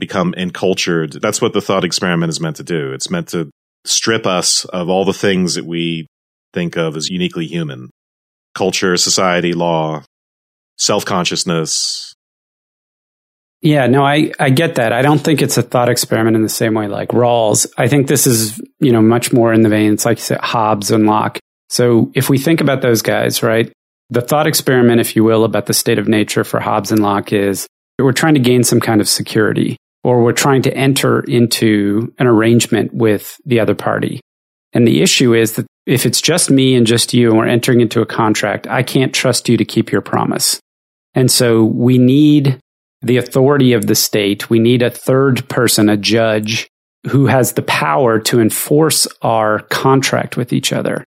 become 0.00 0.34
encultured. 0.36 1.12
That's 1.12 1.40
what 1.40 1.52
the 1.52 1.60
thought 1.60 1.84
experiment 1.84 2.30
is 2.30 2.40
meant 2.40 2.56
to 2.56 2.64
do. 2.64 2.92
It's 2.92 3.10
meant 3.10 3.28
to 3.28 3.50
strip 3.84 4.26
us 4.26 4.64
of 4.66 4.88
all 4.88 5.04
the 5.04 5.12
things 5.12 5.54
that 5.54 5.64
we 5.64 6.06
think 6.52 6.76
of 6.76 6.96
as 6.96 7.08
uniquely 7.08 7.46
human 7.46 7.90
culture, 8.54 8.96
society, 8.96 9.52
law, 9.52 10.02
self 10.76 11.04
consciousness, 11.04 12.10
yeah, 13.62 13.86
no, 13.88 14.04
I, 14.04 14.32
I 14.38 14.48
get 14.50 14.76
that. 14.76 14.92
I 14.92 15.02
don't 15.02 15.18
think 15.18 15.42
it's 15.42 15.58
a 15.58 15.62
thought 15.62 15.90
experiment 15.90 16.34
in 16.34 16.42
the 16.42 16.48
same 16.48 16.72
way 16.74 16.88
like 16.88 17.10
Rawls. 17.10 17.66
I 17.76 17.88
think 17.88 18.06
this 18.06 18.26
is, 18.26 18.60
you 18.78 18.90
know, 18.90 19.02
much 19.02 19.32
more 19.32 19.52
in 19.52 19.60
the 19.62 19.68
vein. 19.68 19.92
It's 19.92 20.06
like 20.06 20.18
you 20.18 20.24
said, 20.24 20.40
Hobbes 20.40 20.90
and 20.90 21.06
Locke. 21.06 21.38
So 21.68 22.10
if 22.14 22.30
we 22.30 22.38
think 22.38 22.62
about 22.62 22.80
those 22.80 23.02
guys, 23.02 23.42
right, 23.42 23.70
the 24.08 24.22
thought 24.22 24.46
experiment, 24.46 25.00
if 25.00 25.14
you 25.14 25.24
will, 25.24 25.44
about 25.44 25.66
the 25.66 25.74
state 25.74 25.98
of 25.98 26.08
nature 26.08 26.42
for 26.42 26.58
Hobbes 26.58 26.90
and 26.90 27.02
Locke 27.02 27.32
is 27.32 27.66
we're 27.98 28.12
trying 28.12 28.34
to 28.34 28.40
gain 28.40 28.64
some 28.64 28.80
kind 28.80 29.00
of 29.00 29.08
security 29.08 29.76
or 30.02 30.22
we're 30.22 30.32
trying 30.32 30.62
to 30.62 30.74
enter 30.74 31.20
into 31.20 32.12
an 32.18 32.26
arrangement 32.26 32.94
with 32.94 33.36
the 33.44 33.60
other 33.60 33.74
party. 33.74 34.20
And 34.72 34.86
the 34.86 35.02
issue 35.02 35.34
is 35.34 35.54
that 35.54 35.66
if 35.86 36.06
it's 36.06 36.20
just 36.20 36.50
me 36.50 36.74
and 36.74 36.86
just 36.86 37.12
you 37.12 37.30
and 37.30 37.38
we're 37.38 37.46
entering 37.46 37.80
into 37.80 38.00
a 38.00 38.06
contract, 38.06 38.66
I 38.68 38.82
can't 38.82 39.14
trust 39.14 39.48
you 39.48 39.56
to 39.56 39.64
keep 39.64 39.90
your 39.90 40.00
promise. 40.00 40.60
And 41.14 41.30
so 41.30 41.64
we 41.64 41.98
need 41.98 42.58
the 43.02 43.16
authority 43.16 43.72
of 43.72 43.86
the 43.86 43.94
state. 43.94 44.48
We 44.50 44.58
need 44.58 44.82
a 44.82 44.90
third 44.90 45.48
person, 45.48 45.88
a 45.88 45.96
judge, 45.96 46.68
who 47.08 47.26
has 47.26 47.54
the 47.54 47.62
power 47.62 48.18
to 48.20 48.40
enforce 48.40 49.08
our 49.22 49.60
contract 49.60 50.36
with 50.36 50.52
each 50.52 50.72
other. 50.72 51.04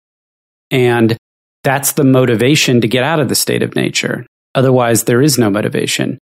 And 0.72 1.18
that's 1.64 1.94
the 1.94 2.04
motivation 2.04 2.82
to 2.82 2.88
get 2.88 3.04
out 3.04 3.20
of 3.20 3.28
the 3.28 3.36
state 3.36 3.64
of 3.64 3.76
nature. 3.76 4.26
Otherwise, 4.56 5.04
there 5.04 5.22
is 5.22 5.38
no 5.38 5.50
motivation. 5.50 6.20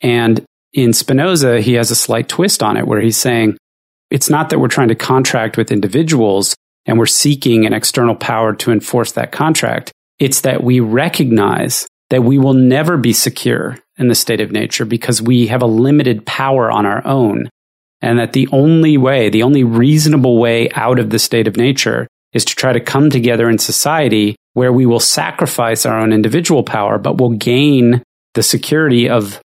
And 0.00 0.44
in 0.72 0.92
Spinoza, 0.92 1.60
he 1.60 1.74
has 1.74 1.90
a 1.90 1.96
slight 1.96 2.28
twist 2.28 2.62
on 2.62 2.76
it 2.76 2.86
where 2.86 3.00
he's 3.00 3.16
saying 3.16 3.56
it's 4.10 4.30
not 4.30 4.50
that 4.50 4.58
we're 4.58 4.68
trying 4.68 4.88
to 4.88 4.94
contract 4.94 5.56
with 5.56 5.72
individuals 5.72 6.54
and 6.86 6.98
we're 6.98 7.06
seeking 7.06 7.66
an 7.66 7.72
external 7.72 8.14
power 8.14 8.54
to 8.54 8.72
enforce 8.72 9.12
that 9.12 9.32
contract. 9.32 9.92
It's 10.18 10.40
that 10.42 10.62
we 10.62 10.80
recognize 10.80 11.86
that 12.10 12.24
we 12.24 12.38
will 12.38 12.54
never 12.54 12.96
be 12.96 13.12
secure 13.12 13.78
in 13.98 14.08
the 14.08 14.14
state 14.14 14.40
of 14.40 14.52
nature 14.52 14.84
because 14.84 15.20
we 15.20 15.48
have 15.48 15.62
a 15.62 15.66
limited 15.66 16.24
power 16.24 16.70
on 16.70 16.86
our 16.86 17.06
own. 17.06 17.48
And 18.00 18.18
that 18.18 18.32
the 18.32 18.48
only 18.52 18.96
way, 18.96 19.28
the 19.28 19.42
only 19.42 19.64
reasonable 19.64 20.38
way 20.38 20.70
out 20.70 20.98
of 20.98 21.10
the 21.10 21.18
state 21.18 21.48
of 21.48 21.56
nature 21.56 22.06
is 22.32 22.44
to 22.44 22.54
try 22.54 22.72
to 22.72 22.80
come 22.80 23.10
together 23.10 23.50
in 23.50 23.58
society 23.58 24.36
where 24.52 24.72
we 24.72 24.86
will 24.86 25.00
sacrifice 25.00 25.84
our 25.84 25.98
own 25.98 26.12
individual 26.12 26.62
power, 26.62 26.98
but 26.98 27.18
will 27.18 27.30
gain 27.30 28.02
the 28.34 28.42
security 28.42 29.08
of 29.08 29.40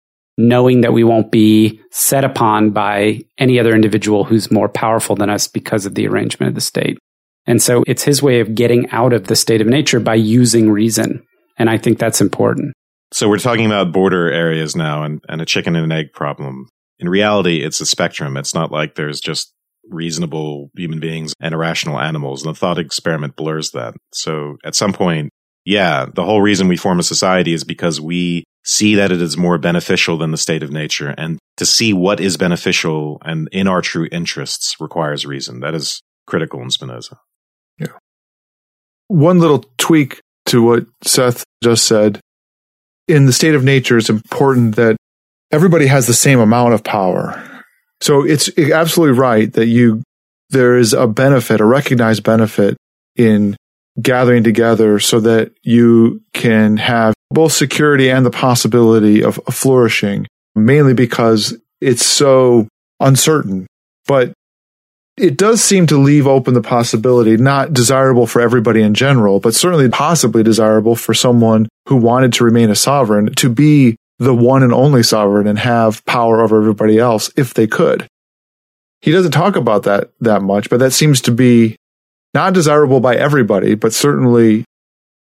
knowing 0.49 0.81
that 0.81 0.93
we 0.93 1.05
won't 1.05 1.31
be 1.31 1.81
set 1.91 2.25
upon 2.25 2.71
by 2.71 3.21
any 3.39 3.61
other 3.61 3.75
individual 3.75 4.25
who's 4.25 4.51
more 4.51 4.69
powerful 4.69 5.15
than 5.15 5.31
us 5.31 5.47
because 5.47 5.87
of 5.87 5.95
the 5.95 6.07
arrangement 6.07 6.49
of 6.49 6.55
the 6.55 6.61
state. 6.61 6.99
And 7.47 7.61
so 7.61 7.83
it's 7.87 8.03
his 8.03 8.23
way 8.23 8.41
of 8.41 8.55
getting 8.55 8.89
out 8.91 9.13
of 9.13 9.27
the 9.27 9.37
state 9.37 9.61
of 9.61 9.67
nature 9.67 10.01
by 10.01 10.15
using 10.15 10.71
reason. 10.71 11.25
And 11.59 11.69
I 11.69 11.79
think 11.79 11.99
that's 11.99 12.21
important. 12.21 12.73
So 13.13 13.29
we're 13.29 13.39
talking 13.39 13.67
about 13.67 13.93
border 13.93 14.31
areas 14.31 14.77
now 14.77 15.03
and, 15.03 15.23
and 15.29 15.43
a 15.43 15.47
chicken 15.47 15.75
and 15.77 15.85
an 15.85 15.93
egg 15.93 16.13
problem. 16.13 16.69
In 16.99 17.09
reality, 17.09 17.63
it's 17.63 17.81
a 17.81 17.87
spectrum. 17.87 18.37
It's 18.37 18.55
not 18.55 18.71
like 18.71 18.95
there's 18.95 19.21
just 19.21 19.53
reasonable 19.89 20.71
human 20.77 21.01
beings 21.01 21.35
and 21.41 21.53
irrational 21.53 21.99
animals. 21.99 22.45
And 22.45 22.55
the 22.55 22.59
thought 22.59 22.79
experiment 22.79 23.37
blurs 23.37 23.73
that. 23.73 23.95
So 24.13 24.57
at 24.65 24.75
some 24.75 24.93
point, 24.93 25.31
yeah, 25.65 26.07
the 26.13 26.25
whole 26.25 26.41
reason 26.41 26.69
we 26.69 26.77
form 26.77 26.99
a 26.99 27.03
society 27.03 27.53
is 27.53 27.65
because 27.65 28.01
we 28.01 28.45
see 28.65 28.95
that 28.95 29.13
it 29.13 29.23
is 29.23 29.37
more 29.37 29.59
beneficial 29.59 30.19
than 30.19 30.31
the 30.31 30.37
state 30.37 30.63
of 30.63 30.71
nature. 30.71 31.15
And 31.17 31.39
to 31.57 31.67
see 31.67 31.93
what 31.93 32.21
is 32.21 32.37
beneficial 32.37 33.21
and 33.25 33.49
in 33.53 33.67
our 33.67 33.81
true 33.81 34.09
interests 34.13 34.77
requires 34.81 35.27
reason. 35.27 35.61
That 35.61 35.75
is 35.75 36.03
critical 36.27 36.61
in 36.63 36.71
Spinoza. 36.71 37.19
Yeah. 37.79 37.99
One 39.09 39.39
little 39.39 39.65
tweak 39.79 40.21
to 40.47 40.63
what 40.63 40.87
Seth 41.03 41.45
just 41.63 41.87
said 41.87 42.21
in 43.09 43.27
the 43.27 43.33
state 43.33 43.55
of 43.55 43.65
nature, 43.65 43.99
it's 43.99 44.09
important 44.09 44.77
that 44.77 44.97
everybody 45.51 45.87
has 45.87 46.07
the 46.07 46.15
same 46.15 46.39
amount 46.39 46.75
of 46.75 46.85
power. 46.85 47.43
So 48.01 48.25
it's 48.25 48.57
absolutely 48.59 49.19
right 49.19 49.53
that 49.55 49.67
you, 49.67 50.03
there 50.51 50.77
is 50.77 50.93
a 50.93 51.07
benefit, 51.07 51.61
a 51.61 51.65
recognized 51.65 52.23
benefit 52.23 52.77
in 53.17 53.57
gathering 54.01 54.45
together 54.45 54.99
so 54.99 55.21
that 55.21 55.53
you 55.63 56.23
can 56.33 56.77
have 56.77 57.15
both 57.31 57.53
security 57.53 58.11
and 58.11 58.25
the 58.27 58.31
possibility 58.31 59.23
of 59.23 59.41
flourishing, 59.51 60.27
mainly 60.55 60.95
because 60.95 61.57
it's 61.81 62.05
so 62.05 62.69
uncertain. 62.99 63.67
But 64.07 64.33
it 65.17 65.37
does 65.37 65.63
seem 65.63 65.87
to 65.89 65.99
leave 65.99 66.27
open 66.27 66.55
the 66.55 66.63
possibility, 66.63 67.37
not 67.37 67.73
desirable 67.73 68.27
for 68.27 68.41
everybody 68.41 68.81
in 68.81 68.95
general, 68.95 69.39
but 69.39 69.55
certainly 69.55 69.89
possibly 69.89 70.43
desirable 70.43 70.97
for 70.97 71.15
someone 71.15 71.69
who 71.87 71.97
wanted 71.97 72.33
to 72.35 72.45
remain 72.45 72.71
a 72.71 72.75
sovereign 72.75 73.35
to 73.35 73.51
be 73.51 73.97
the 74.19 74.35
one 74.35 74.63
and 74.63 74.73
only 74.73 75.03
sovereign 75.03 75.47
and 75.47 75.59
have 75.59 76.05
power 76.05 76.41
over 76.41 76.59
everybody 76.59 76.99
else 76.99 77.31
if 77.37 77.55
they 77.55 77.67
could. 77.67 78.07
He 79.01 79.13
doesn't 79.13 79.33
talk 79.33 79.57
about 79.57 79.85
that 79.85 80.11
that 80.21 80.43
much, 80.43 80.69
but 80.69 80.79
that 80.81 80.93
seems 80.93 81.23
to 81.23 81.31
be 81.31 81.77
not 82.35 82.55
desirable 82.55 83.01
by 83.01 83.17
everybody, 83.17 83.75
but 83.75 83.93
certainly 83.93 84.65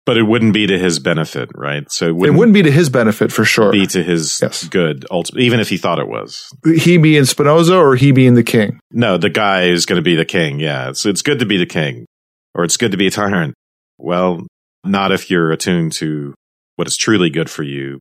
but 0.07 0.17
it 0.17 0.23
wouldn't 0.23 0.55
be 0.55 0.67
to 0.67 0.79
his 0.79 0.99
benefit, 0.99 1.51
right? 1.55 1.91
So 1.93 2.09
it 2.09 2.17
wouldn't, 2.17 2.35
it 2.35 2.39
wouldn't 2.39 2.55
be 2.55 2.63
to 2.63 2.71
his 2.71 2.89
benefit 2.89 3.31
for 3.31 3.45
sure. 3.45 3.71
Be 3.71 3.87
to 3.89 4.03
his 4.03 4.41
yes. 4.43 4.67
good, 4.67 5.07
ultimately, 5.11 5.47
even 5.47 5.61
if 5.61 5.69
he 5.69 5.77
thought 5.77 5.99
it 5.99 6.09
was. 6.09 6.51
He 6.65 6.97
being 6.97 7.27
Spinoza 7.27 7.77
or 7.77 7.95
he 7.97 8.11
being 8.11 8.35
the 8.35 8.43
king? 8.43 8.81
No, 8.91 9.19
the 9.19 9.31
guy 9.31 9.65
is 9.65 9.87
going 9.87 9.99
to 9.99 10.03
be 10.03 10.17
the 10.17 10.25
king. 10.25 10.59
Yeah, 10.59 10.89
it's 10.89 11.07
it's 11.07 11.23
good 11.23 11.39
to 11.41 11.47
be 11.47 11.59
the 11.59 11.67
king, 11.67 12.07
or 12.55 12.65
it's 12.65 12.77
good 12.77 12.91
to 12.91 12.97
be 12.97 13.07
a 13.07 13.11
tyrant. 13.11 13.55
Well, 13.99 14.47
not 14.85 15.13
if 15.13 15.31
you're 15.31 15.53
attuned 15.53 15.93
to 15.93 16.35
what 16.77 16.89
is 16.89 16.97
truly 16.97 17.31
good 17.31 17.51
for 17.51 17.63
you 17.63 18.01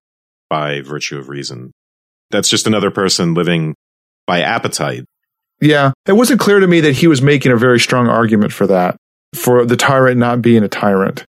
by 0.49 0.81
virtue 0.81 1.17
of 1.17 1.29
reason. 1.29 1.71
That's 2.31 2.49
just 2.49 2.65
another 2.65 2.91
person 2.91 3.33
living 3.33 3.75
by 4.25 4.41
appetite. 4.41 5.03
Yeah, 5.61 5.91
it 6.05 6.13
wasn't 6.13 6.39
clear 6.39 6.59
to 6.59 6.67
me 6.67 6.81
that 6.81 6.95
he 6.95 7.07
was 7.07 7.21
making 7.21 7.51
a 7.51 7.57
very 7.57 7.79
strong 7.79 8.07
argument 8.07 8.53
for 8.53 8.67
that, 8.67 8.95
for 9.35 9.65
the 9.65 9.75
tyrant 9.75 10.17
not 10.17 10.41
being 10.41 10.63
a 10.63 10.69
tyrant. 10.69 11.25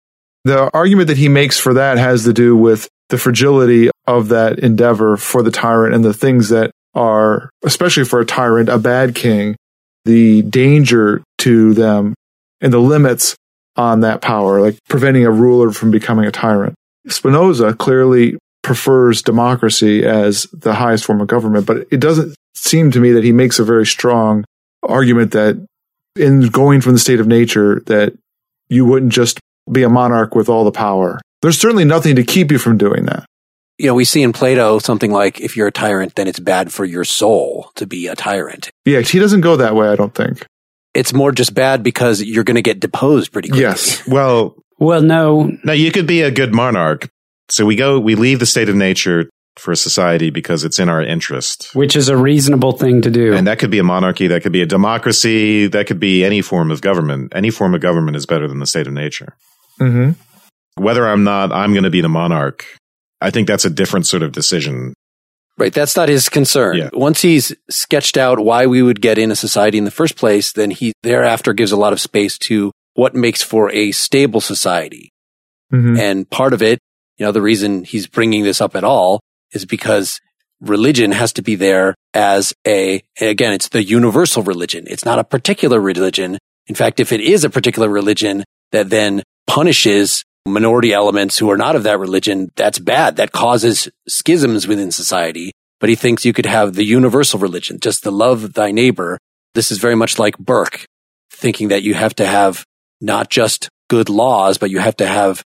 The 0.43 0.69
argument 0.73 1.07
that 1.07 1.17
he 1.17 1.29
makes 1.29 1.59
for 1.59 1.73
that 1.73 1.97
has 1.97 2.23
to 2.25 2.33
do 2.33 2.55
with 2.55 2.87
the 3.09 3.17
fragility 3.17 3.89
of 4.05 4.29
that 4.29 4.59
endeavor 4.59 5.17
for 5.17 5.41
the 5.41 5.51
tyrant 5.51 5.95
and 5.95 6.03
the 6.03 6.13
things 6.13 6.49
that 6.49 6.71
are, 6.93 7.49
especially 7.63 8.03
for 8.03 8.19
a 8.19 8.25
tyrant, 8.25 8.69
a 8.69 8.77
bad 8.77 9.15
king, 9.15 9.55
the 10.05 10.41
danger 10.41 11.23
to 11.39 11.73
them 11.73 12.13
and 12.61 12.73
the 12.73 12.79
limits 12.79 13.35
on 13.75 14.01
that 14.01 14.21
power, 14.21 14.59
like 14.59 14.77
preventing 14.89 15.25
a 15.25 15.31
ruler 15.31 15.71
from 15.71 15.91
becoming 15.91 16.25
a 16.25 16.31
tyrant. 16.31 16.75
Spinoza 17.07 17.73
clearly 17.73 18.37
prefers 18.67 19.21
democracy 19.21 20.06
as 20.06 20.43
the 20.51 20.73
highest 20.73 21.06
form 21.06 21.21
of 21.21 21.27
government, 21.27 21.65
but 21.65 21.88
it 21.89 22.01
doesn't 22.01 22.36
seem 22.53 22.91
to 22.91 22.99
me 22.99 23.13
that 23.13 23.23
he 23.23 23.32
makes 23.32 23.60
a 23.60 23.63
very 23.63 23.86
strong 23.86 24.43
argument 24.84 25.32
that 25.32 25.65
in 26.17 26.47
going 26.49 26.82
from 26.82 26.91
the 26.91 26.99
state 26.99 27.21
of 27.21 27.27
nature 27.27 27.82
that 27.86 28.13
you 28.67 28.84
wouldn't 28.84 29.13
just 29.13 29.39
be 29.71 29.84
a 29.84 29.89
monarch 29.89 30.36
with 30.36 30.49
all 30.49 30.65
the 30.65 30.71
power. 30.71 31.21
There's 31.41 31.58
certainly 31.58 31.86
nothing 31.86 32.17
to 32.17 32.23
keep 32.23 32.51
you 32.51 32.58
from 32.58 32.77
doing 32.77 33.06
that. 33.06 33.25
You 33.77 33.88
know, 33.88 33.93
we 33.93 34.03
see 34.03 34.21
in 34.21 34.34
Plato 34.34 34.80
something 34.80 35.12
like 35.12 35.39
if 35.39 35.56
you're 35.56 35.67
a 35.67 35.71
tyrant, 35.71 36.15
then 36.15 36.27
it's 36.27 36.39
bad 36.39 36.73
for 36.73 36.84
your 36.84 37.06
soul 37.06 37.71
to 37.75 37.88
be 37.88 38.08
a 38.08 38.15
tyrant. 38.15 38.69
Yeah, 38.84 38.99
he 38.99 39.19
doesn't 39.19 39.41
go 39.41 39.56
that 39.56 39.75
way, 39.75 39.88
I 39.88 39.95
don't 39.95 40.13
think. 40.13 40.45
It's 40.93 41.13
more 41.13 41.32
just 41.32 41.53
bad 41.53 41.84
because 41.84 42.21
you're 42.21 42.43
going 42.43 42.56
to 42.56 42.62
get 42.62 42.82
deposed 42.82 43.32
pretty 43.32 43.47
quickly. 43.49 43.62
Yes. 43.62 44.06
Well, 44.08 44.56
well, 44.80 45.01
no. 45.01 45.51
No, 45.63 45.71
you 45.71 45.91
could 45.91 46.08
be 46.08 46.21
a 46.23 46.32
good 46.32 46.53
monarch. 46.53 47.08
So 47.49 47.65
we 47.65 47.75
go, 47.75 47.99
we 47.99 48.15
leave 48.15 48.39
the 48.39 48.45
state 48.45 48.69
of 48.69 48.75
nature 48.75 49.29
for 49.55 49.71
a 49.71 49.75
society 49.75 50.29
because 50.29 50.63
it's 50.63 50.79
in 50.79 50.89
our 50.89 51.01
interest. 51.01 51.69
Which 51.73 51.95
is 51.95 52.10
a 52.10 52.17
reasonable 52.17 52.73
thing 52.73 53.01
to 53.01 53.10
do. 53.10 53.33
And 53.33 53.47
that 53.47 53.60
could 53.60 53.71
be 53.71 53.79
a 53.79 53.83
monarchy, 53.83 54.27
that 54.27 54.43
could 54.43 54.51
be 54.51 54.62
a 54.62 54.65
democracy, 54.65 55.67
that 55.67 55.88
could 55.88 55.99
be 55.99 56.23
any 56.23 56.41
form 56.41 56.71
of 56.71 56.81
government. 56.81 57.31
Any 57.36 57.49
form 57.49 57.73
of 57.73 57.81
government 57.81 58.17
is 58.17 58.25
better 58.25 58.47
than 58.47 58.60
the 58.60 58.67
state 58.67 58.88
of 58.88 58.93
nature. 58.93 59.36
Mm-hmm. 59.79 60.12
Whether 60.81 61.07
I'm 61.07 61.23
not, 61.23 61.51
I'm 61.51 61.73
going 61.73 61.83
to 61.83 61.89
be 61.89 62.01
the 62.01 62.10
monarch. 62.10 62.65
I 63.19 63.31
think 63.31 63.47
that's 63.47 63.65
a 63.65 63.69
different 63.69 64.05
sort 64.05 64.21
of 64.21 64.31
decision. 64.31 64.93
Right. 65.57 65.73
That's 65.73 65.95
not 65.95 66.07
his 66.07 66.29
concern. 66.29 66.77
Yeah. 66.77 66.89
Once 66.93 67.23
he's 67.23 67.51
sketched 67.67 68.15
out 68.15 68.39
why 68.39 68.67
we 68.67 68.83
would 68.83 69.01
get 69.01 69.17
in 69.17 69.31
a 69.31 69.36
society 69.36 69.79
in 69.79 69.86
the 69.86 69.91
first 69.91 70.15
place, 70.15 70.51
then 70.51 70.69
he 70.69 70.93
thereafter 71.01 71.53
gives 71.53 71.71
a 71.71 71.77
lot 71.77 71.93
of 71.93 71.99
space 71.99 72.38
to 72.39 72.71
what 72.93 73.15
makes 73.15 73.41
for 73.41 73.71
a 73.71 73.91
stable 73.91 74.39
society. 74.39 75.12
Mm-hmm. 75.73 75.97
And 75.97 76.29
part 76.29 76.53
of 76.53 76.62
it, 76.62 76.77
you 77.17 77.25
know, 77.25 77.32
the 77.32 77.41
reason 77.41 77.84
he's 77.84 78.08
bringing 78.08 78.43
this 78.43 78.62
up 78.62 78.75
at 78.75 78.84
all 78.84 79.19
is 79.51 79.65
because 79.65 80.19
religion 80.62 81.12
has 81.12 81.34
to 81.34 81.41
be 81.41 81.56
there 81.56 81.95
as 82.13 82.53
a, 82.65 83.01
again, 83.19 83.53
it's 83.53 83.69
the 83.69 83.84
universal 83.84 84.43
religion. 84.43 84.86
It's 84.88 85.06
not 85.06 85.19
a 85.19 85.23
particular 85.23 85.80
religion. 85.80 86.38
In 86.67 86.75
fact, 86.75 86.99
if 86.99 87.12
it 87.12 87.21
is 87.21 87.43
a 87.43 87.49
particular 87.49 87.89
religion 87.89 88.43
that 88.71 88.89
then 88.89 89.23
punishes 89.45 90.23
minority 90.45 90.93
elements 90.93 91.38
who 91.38 91.49
are 91.51 91.58
not 91.58 91.75
of 91.75 91.84
that 91.84 91.99
religion, 91.99 92.51
that's 92.56 92.80
bad. 92.80 93.17
That 93.17 93.32
causes 93.32 93.89
schisms 94.08 94.67
within 94.67 94.91
society. 94.91 95.51
But 95.80 95.89
he 95.89 95.95
thinks 95.95 96.25
you 96.25 96.34
could 96.34 96.45
have 96.47 96.73
the 96.73 96.84
universal 96.84 97.39
religion, 97.39 97.80
just 97.80 98.03
the 98.03 98.12
love 98.12 98.53
thy 98.53 98.71
neighbor. 98.71 99.19
This 99.53 99.71
is 99.71 99.77
very 99.77 99.95
much 99.95 100.17
like 100.17 100.38
Burke, 100.38 100.86
thinking 101.32 101.67
that 101.67 101.84
you 101.84 101.93
have 101.93 102.15
to 102.15 102.25
have 102.25 102.65
not 102.99 103.30
just 103.30 103.69
good 103.89 104.10
laws, 104.10 104.58
but 104.58 104.71
you 104.71 104.80
have 104.80 104.97
to 104.97 105.08
have 105.08 105.43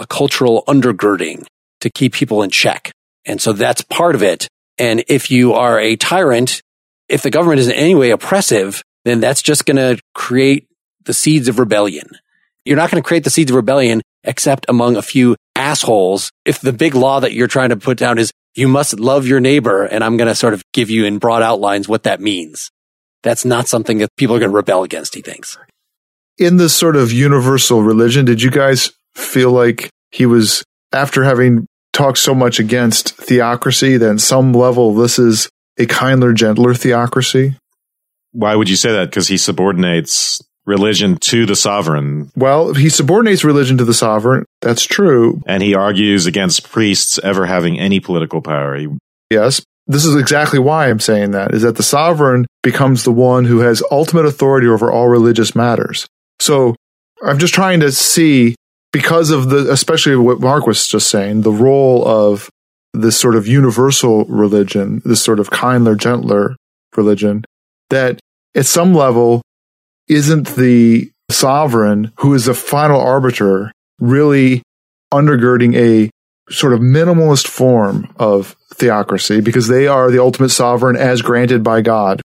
a 0.00 0.06
cultural 0.06 0.64
undergirding 0.66 1.46
to 1.80 1.90
keep 1.90 2.12
people 2.12 2.42
in 2.42 2.50
check. 2.50 2.90
And 3.24 3.40
so 3.40 3.52
that's 3.52 3.82
part 3.82 4.16
of 4.16 4.22
it. 4.22 4.48
And 4.78 5.04
if 5.06 5.30
you 5.30 5.52
are 5.52 5.78
a 5.78 5.94
tyrant, 5.96 6.62
if 7.08 7.22
the 7.22 7.30
government 7.30 7.60
is 7.60 7.68
in 7.68 7.74
any 7.74 7.94
way 7.94 8.10
oppressive, 8.10 8.82
then 9.04 9.20
that's 9.20 9.42
just 9.42 9.66
going 9.66 9.76
to 9.76 10.00
create 10.14 10.66
the 11.04 11.14
seeds 11.14 11.48
of 11.48 11.58
rebellion. 11.58 12.08
You're 12.64 12.76
not 12.76 12.90
going 12.90 13.02
to 13.02 13.06
create 13.06 13.24
the 13.24 13.30
seeds 13.30 13.50
of 13.50 13.56
rebellion 13.56 14.02
except 14.24 14.66
among 14.68 14.96
a 14.96 15.02
few 15.02 15.36
assholes. 15.54 16.30
If 16.44 16.60
the 16.60 16.72
big 16.72 16.94
law 16.94 17.20
that 17.20 17.32
you're 17.32 17.46
trying 17.46 17.70
to 17.70 17.76
put 17.76 17.98
down 17.98 18.18
is 18.18 18.32
you 18.54 18.68
must 18.68 18.98
love 18.98 19.26
your 19.26 19.40
neighbor, 19.40 19.84
and 19.84 20.02
I'm 20.02 20.16
going 20.16 20.28
to 20.28 20.34
sort 20.34 20.54
of 20.54 20.62
give 20.72 20.90
you 20.90 21.04
in 21.04 21.18
broad 21.18 21.42
outlines 21.42 21.88
what 21.88 22.02
that 22.02 22.20
means. 22.20 22.70
That's 23.22 23.44
not 23.44 23.68
something 23.68 23.98
that 23.98 24.08
people 24.16 24.34
are 24.34 24.38
going 24.38 24.50
to 24.50 24.56
rebel 24.56 24.82
against, 24.82 25.14
he 25.14 25.22
thinks. 25.22 25.58
In 26.38 26.56
this 26.56 26.74
sort 26.74 26.96
of 26.96 27.12
universal 27.12 27.82
religion, 27.82 28.24
did 28.24 28.42
you 28.42 28.50
guys 28.50 28.92
feel 29.14 29.50
like 29.52 29.90
he 30.10 30.26
was, 30.26 30.64
after 30.92 31.24
having 31.24 31.66
talked 31.92 32.18
so 32.18 32.34
much 32.34 32.58
against 32.58 33.16
theocracy, 33.16 33.96
that 33.96 34.10
in 34.10 34.18
some 34.18 34.52
level 34.52 34.94
this 34.94 35.18
is 35.18 35.48
a 35.78 35.86
kinder, 35.86 36.32
gentler 36.32 36.74
theocracy? 36.74 37.56
Why 38.32 38.54
would 38.54 38.68
you 38.68 38.76
say 38.76 38.92
that? 38.92 39.10
Because 39.10 39.28
he 39.28 39.36
subordinates 39.36 40.40
religion 40.66 41.16
to 41.16 41.46
the 41.46 41.56
sovereign. 41.56 42.30
Well, 42.36 42.74
he 42.74 42.88
subordinates 42.88 43.44
religion 43.44 43.78
to 43.78 43.84
the 43.84 43.94
sovereign. 43.94 44.44
That's 44.60 44.84
true. 44.84 45.42
And 45.46 45.62
he 45.62 45.74
argues 45.74 46.26
against 46.26 46.70
priests 46.70 47.18
ever 47.22 47.46
having 47.46 47.78
any 47.78 48.00
political 48.00 48.40
power. 48.40 48.76
He, 48.76 48.88
Yes. 49.30 49.62
This 49.86 50.04
is 50.04 50.14
exactly 50.14 50.60
why 50.60 50.88
I'm 50.88 51.00
saying 51.00 51.32
that 51.32 51.52
is 51.52 51.62
that 51.62 51.76
the 51.76 51.82
sovereign 51.82 52.46
becomes 52.62 53.02
the 53.02 53.12
one 53.12 53.44
who 53.44 53.60
has 53.60 53.82
ultimate 53.90 54.24
authority 54.24 54.68
over 54.68 54.90
all 54.90 55.08
religious 55.08 55.56
matters. 55.56 56.06
So 56.38 56.76
I'm 57.24 57.38
just 57.38 57.54
trying 57.54 57.80
to 57.80 57.90
see 57.90 58.54
because 58.92 59.30
of 59.30 59.50
the, 59.50 59.70
especially 59.70 60.16
what 60.16 60.40
Mark 60.40 60.66
was 60.66 60.86
just 60.86 61.10
saying, 61.10 61.42
the 61.42 61.52
role 61.52 62.06
of 62.06 62.50
this 62.92 63.16
sort 63.16 63.36
of 63.36 63.46
universal 63.46 64.24
religion, 64.24 65.00
this 65.04 65.22
sort 65.22 65.38
of 65.38 65.50
kinder, 65.50 65.94
gentler 65.94 66.56
religion, 66.96 67.44
that 67.90 68.18
at 68.54 68.66
some 68.66 68.94
level 68.94 69.42
isn't 70.08 70.56
the 70.56 71.10
sovereign 71.30 72.12
who 72.18 72.34
is 72.34 72.46
the 72.46 72.54
final 72.54 73.00
arbiter 73.00 73.70
really 74.00 74.62
undergirding 75.12 75.76
a 75.76 76.10
sort 76.52 76.72
of 76.72 76.80
minimalist 76.80 77.46
form 77.46 78.12
of 78.16 78.56
theocracy 78.74 79.40
because 79.40 79.68
they 79.68 79.86
are 79.86 80.10
the 80.10 80.20
ultimate 80.20 80.48
sovereign 80.48 80.96
as 80.96 81.22
granted 81.22 81.62
by 81.62 81.80
God. 81.80 82.20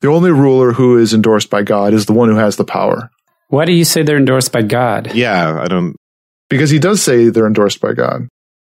The 0.00 0.08
only 0.08 0.30
ruler 0.30 0.72
who 0.72 0.98
is 0.98 1.14
endorsed 1.14 1.50
by 1.50 1.62
God 1.62 1.94
is 1.94 2.06
the 2.06 2.12
one 2.12 2.28
who 2.28 2.36
has 2.36 2.56
the 2.56 2.64
power. 2.64 3.10
Why 3.48 3.64
do 3.64 3.72
you 3.72 3.84
say 3.84 4.02
they're 4.02 4.16
endorsed 4.16 4.52
by 4.52 4.62
God? 4.62 5.14
yeah, 5.14 5.60
I 5.60 5.66
don't. 5.68 5.96
Because 6.50 6.68
he 6.68 6.78
does 6.78 7.02
say 7.02 7.30
they're 7.30 7.46
endorsed 7.46 7.80
by 7.80 7.94
God. 7.94 8.28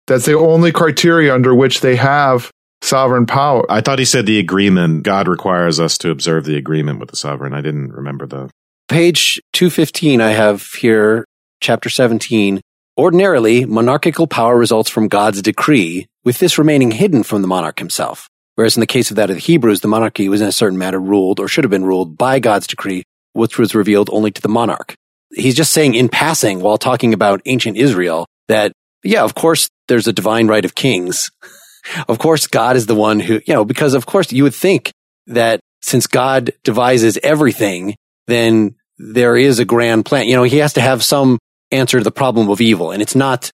That's 0.05 0.25
the 0.25 0.37
only 0.37 0.71
criteria 0.71 1.33
under 1.33 1.55
which 1.55 1.81
they 1.81 1.95
have 1.95 2.51
sovereign 2.81 3.25
power. 3.25 3.65
I 3.71 3.81
thought 3.81 3.97
he 3.97 4.05
said 4.05 4.25
the 4.25 4.39
agreement. 4.39 5.03
God 5.03 5.27
requires 5.27 5.79
us 5.79 5.97
to 5.99 6.11
observe 6.11 6.45
the 6.45 6.57
agreement 6.57 6.99
with 6.99 7.09
the 7.09 7.15
sovereign. 7.15 7.53
I 7.53 7.61
didn't 7.61 7.93
remember 7.93 8.27
the. 8.27 8.49
Page 8.89 9.39
215, 9.53 10.19
I 10.19 10.31
have 10.31 10.63
here, 10.73 11.25
chapter 11.61 11.89
17. 11.89 12.59
Ordinarily, 12.97 13.63
monarchical 13.63 14.27
power 14.27 14.57
results 14.57 14.89
from 14.89 15.07
God's 15.07 15.41
decree, 15.41 16.07
with 16.25 16.39
this 16.39 16.57
remaining 16.57 16.91
hidden 16.91 17.23
from 17.23 17.41
the 17.41 17.47
monarch 17.47 17.79
himself. 17.79 18.27
Whereas 18.55 18.75
in 18.75 18.81
the 18.81 18.87
case 18.87 19.11
of 19.11 19.15
that 19.15 19.29
of 19.29 19.37
the 19.37 19.41
Hebrews, 19.41 19.79
the 19.79 19.87
monarchy 19.87 20.27
was 20.27 20.41
in 20.41 20.47
a 20.47 20.51
certain 20.51 20.77
manner 20.77 20.99
ruled 20.99 21.39
or 21.39 21.47
should 21.47 21.63
have 21.63 21.71
been 21.71 21.85
ruled 21.85 22.17
by 22.17 22.39
God's 22.39 22.67
decree, 22.67 23.03
which 23.31 23.57
was 23.57 23.73
revealed 23.73 24.09
only 24.11 24.29
to 24.29 24.41
the 24.41 24.49
monarch. 24.49 24.95
He's 25.33 25.55
just 25.55 25.73
saying 25.73 25.95
in 25.95 26.09
passing 26.09 26.59
while 26.59 26.77
talking 26.77 27.13
about 27.13 27.41
ancient 27.45 27.77
Israel 27.77 28.27
that, 28.47 28.73
yeah, 29.03 29.23
of 29.23 29.35
course, 29.35 29.69
there's 29.87 30.07
a 30.07 30.13
divine 30.13 30.47
right 30.47 30.65
of 30.65 30.75
kings. 30.75 31.31
of 32.07 32.19
course, 32.19 32.47
God 32.47 32.75
is 32.75 32.85
the 32.85 32.95
one 32.95 33.19
who, 33.19 33.41
you 33.45 33.53
know, 33.53 33.65
because 33.65 33.93
of 33.93 34.05
course 34.05 34.31
you 34.31 34.43
would 34.43 34.55
think 34.55 34.91
that 35.27 35.59
since 35.81 36.07
God 36.07 36.51
devises 36.63 37.17
everything, 37.23 37.95
then 38.27 38.75
there 38.97 39.35
is 39.35 39.59
a 39.59 39.65
grand 39.65 40.05
plan. 40.05 40.27
You 40.27 40.35
know, 40.35 40.43
he 40.43 40.57
has 40.57 40.73
to 40.73 40.81
have 40.81 41.03
some 41.03 41.39
answer 41.71 41.97
to 41.97 42.03
the 42.03 42.11
problem 42.11 42.49
of 42.49 42.61
evil. 42.61 42.91
And 42.91 43.01
it's 43.01 43.15
not 43.15 43.51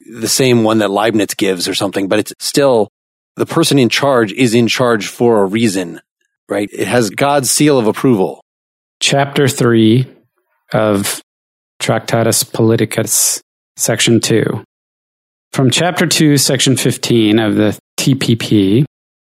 the 0.00 0.28
same 0.28 0.64
one 0.64 0.78
that 0.78 0.90
Leibniz 0.90 1.34
gives 1.34 1.68
or 1.68 1.74
something, 1.74 2.08
but 2.08 2.18
it's 2.18 2.32
still 2.38 2.88
the 3.36 3.46
person 3.46 3.78
in 3.78 3.88
charge 3.88 4.32
is 4.32 4.54
in 4.54 4.68
charge 4.68 5.06
for 5.06 5.42
a 5.42 5.46
reason, 5.46 6.00
right? 6.48 6.68
It 6.72 6.88
has 6.88 7.10
God's 7.10 7.50
seal 7.50 7.78
of 7.78 7.86
approval. 7.86 8.42
Chapter 9.00 9.48
3 9.48 10.06
of 10.72 11.20
Tractatus 11.80 12.44
Politicus, 12.44 13.40
Section 13.76 14.20
2. 14.20 14.64
From 15.52 15.70
Chapter 15.70 16.06
2, 16.06 16.36
Section 16.36 16.76
15 16.76 17.38
of 17.38 17.56
the 17.56 17.78
TPP, 17.98 18.84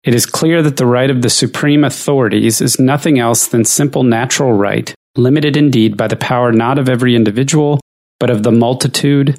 it 0.04 0.14
is 0.14 0.26
clear 0.26 0.62
that 0.62 0.78
the 0.78 0.86
right 0.86 1.10
of 1.10 1.22
the 1.22 1.30
supreme 1.30 1.84
authorities 1.84 2.62
is 2.62 2.80
nothing 2.80 3.20
else 3.20 3.48
than 3.48 3.66
simple 3.66 4.04
natural 4.04 4.54
right, 4.54 4.94
limited 5.18 5.58
indeed 5.58 5.98
by 5.98 6.08
the 6.08 6.16
power 6.16 6.52
not 6.52 6.78
of 6.78 6.88
every 6.88 7.16
individual, 7.16 7.80
but 8.20 8.30
of 8.30 8.44
the 8.44 8.52
multitude, 8.52 9.38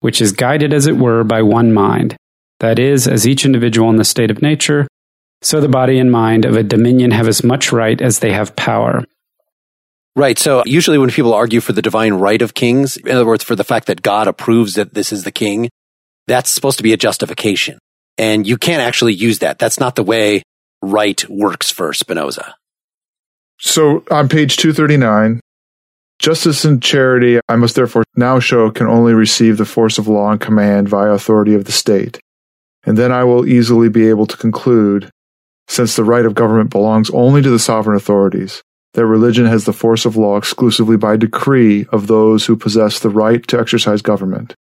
which 0.00 0.20
is 0.20 0.32
guided, 0.32 0.72
as 0.72 0.86
it 0.86 0.96
were, 0.96 1.24
by 1.24 1.40
one 1.42 1.72
mind. 1.72 2.16
That 2.60 2.78
is, 2.78 3.06
as 3.06 3.26
each 3.26 3.44
individual 3.44 3.88
in 3.90 3.96
the 3.96 4.04
state 4.04 4.30
of 4.30 4.42
nature, 4.42 4.88
so 5.40 5.60
the 5.60 5.68
body 5.68 5.98
and 6.00 6.10
mind 6.10 6.44
of 6.44 6.56
a 6.56 6.64
dominion 6.64 7.12
have 7.12 7.28
as 7.28 7.44
much 7.44 7.70
right 7.70 8.00
as 8.02 8.18
they 8.18 8.32
have 8.32 8.56
power. 8.56 9.04
Right. 10.18 10.36
So 10.36 10.64
usually 10.66 10.98
when 10.98 11.10
people 11.10 11.32
argue 11.32 11.60
for 11.60 11.72
the 11.72 11.80
divine 11.80 12.14
right 12.14 12.42
of 12.42 12.52
kings, 12.52 12.96
in 12.96 13.12
other 13.12 13.24
words, 13.24 13.44
for 13.44 13.54
the 13.54 13.62
fact 13.62 13.86
that 13.86 14.02
God 14.02 14.26
approves 14.26 14.74
that 14.74 14.92
this 14.92 15.12
is 15.12 15.22
the 15.22 15.30
king, 15.30 15.70
that's 16.26 16.50
supposed 16.50 16.78
to 16.78 16.82
be 16.82 16.92
a 16.92 16.96
justification. 16.96 17.78
And 18.18 18.44
you 18.44 18.58
can't 18.58 18.82
actually 18.82 19.14
use 19.14 19.38
that. 19.38 19.60
That's 19.60 19.78
not 19.78 19.94
the 19.94 20.02
way 20.02 20.42
right 20.82 21.24
works 21.28 21.70
for 21.70 21.92
Spinoza. 21.92 22.56
So 23.60 24.02
on 24.10 24.28
page 24.28 24.56
239, 24.56 25.38
justice 26.18 26.64
and 26.64 26.82
charity 26.82 27.38
I 27.48 27.54
must 27.54 27.76
therefore 27.76 28.02
now 28.16 28.40
show 28.40 28.72
can 28.72 28.88
only 28.88 29.14
receive 29.14 29.56
the 29.56 29.64
force 29.64 29.98
of 29.98 30.08
law 30.08 30.32
and 30.32 30.40
command 30.40 30.88
via 30.88 31.12
authority 31.12 31.54
of 31.54 31.64
the 31.64 31.70
state. 31.70 32.18
And 32.82 32.98
then 32.98 33.12
I 33.12 33.22
will 33.22 33.46
easily 33.46 33.88
be 33.88 34.08
able 34.08 34.26
to 34.26 34.36
conclude, 34.36 35.10
since 35.68 35.94
the 35.94 36.02
right 36.02 36.26
of 36.26 36.34
government 36.34 36.70
belongs 36.70 37.08
only 37.10 37.40
to 37.40 37.50
the 37.50 37.60
sovereign 37.60 37.96
authorities, 37.96 38.64
that 38.98 39.06
religion 39.06 39.46
has 39.46 39.64
the 39.64 39.72
force 39.72 40.04
of 40.04 40.16
law 40.16 40.36
exclusively 40.36 40.96
by 40.96 41.16
decree 41.16 41.86
of 41.92 42.08
those 42.08 42.46
who 42.46 42.56
possess 42.56 42.98
the 42.98 43.08
right 43.08 43.46
to 43.46 43.56
exercise 43.56 44.02
government. 44.02 44.56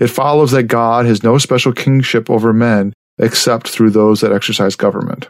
It 0.00 0.08
follows 0.08 0.50
that 0.50 0.64
God 0.64 1.06
has 1.06 1.22
no 1.22 1.38
special 1.38 1.72
kingship 1.72 2.28
over 2.28 2.52
men 2.52 2.92
except 3.16 3.68
through 3.68 3.90
those 3.90 4.22
that 4.22 4.32
exercise 4.32 4.74
government. 4.74 5.28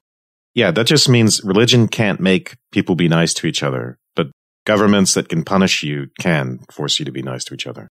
Yeah, 0.54 0.70
that 0.70 0.86
just 0.86 1.06
means 1.06 1.44
religion 1.44 1.86
can't 1.86 2.18
make 2.18 2.54
people 2.72 2.94
be 2.94 3.08
nice 3.08 3.34
to 3.34 3.46
each 3.46 3.62
other, 3.62 3.98
but 4.14 4.28
governments 4.64 5.12
that 5.12 5.28
can 5.28 5.44
punish 5.44 5.82
you 5.82 6.08
can 6.18 6.60
force 6.72 6.98
you 6.98 7.04
to 7.04 7.12
be 7.12 7.20
nice 7.20 7.44
to 7.44 7.52
each 7.52 7.66
other. 7.66 7.88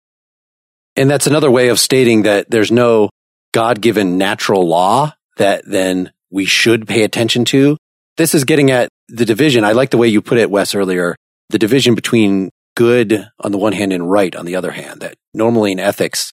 And 0.97 1.11
that's 1.11 1.27
another 1.27 1.51
way 1.51 1.69
of 1.69 1.79
stating 1.79 2.23
that 2.23 2.49
there's 2.49 2.73
no 2.73 3.11
God 3.53 3.83
given 3.83 4.17
natural 4.17 4.67
law 4.67 5.13
that 5.37 5.65
then 5.67 6.11
we 6.31 6.47
should 6.47 6.89
pay 6.89 7.03
attention 7.03 7.45
to. 7.45 7.77
This 8.17 8.35
is 8.35 8.45
getting 8.45 8.71
at 8.71 8.89
the 9.09 9.25
division. 9.25 9.65
I 9.65 9.73
like 9.73 9.91
the 9.91 9.99
way 9.99 10.09
you 10.09 10.23
put 10.23 10.39
it, 10.39 10.51
Wes, 10.51 10.75
earlier. 10.75 11.17
The 11.51 11.59
division 11.59 11.95
between 11.95 12.51
good 12.77 13.29
on 13.41 13.53
the 13.53 13.59
one 13.59 13.73
hand 13.73 13.93
and 13.93 14.11
right 14.11 14.35
on 14.35 14.47
the 14.47 14.57
other 14.57 14.73
hand. 14.73 15.01
That 15.01 15.15
normally 15.33 15.73
in 15.73 15.79
ethics, 15.79 16.33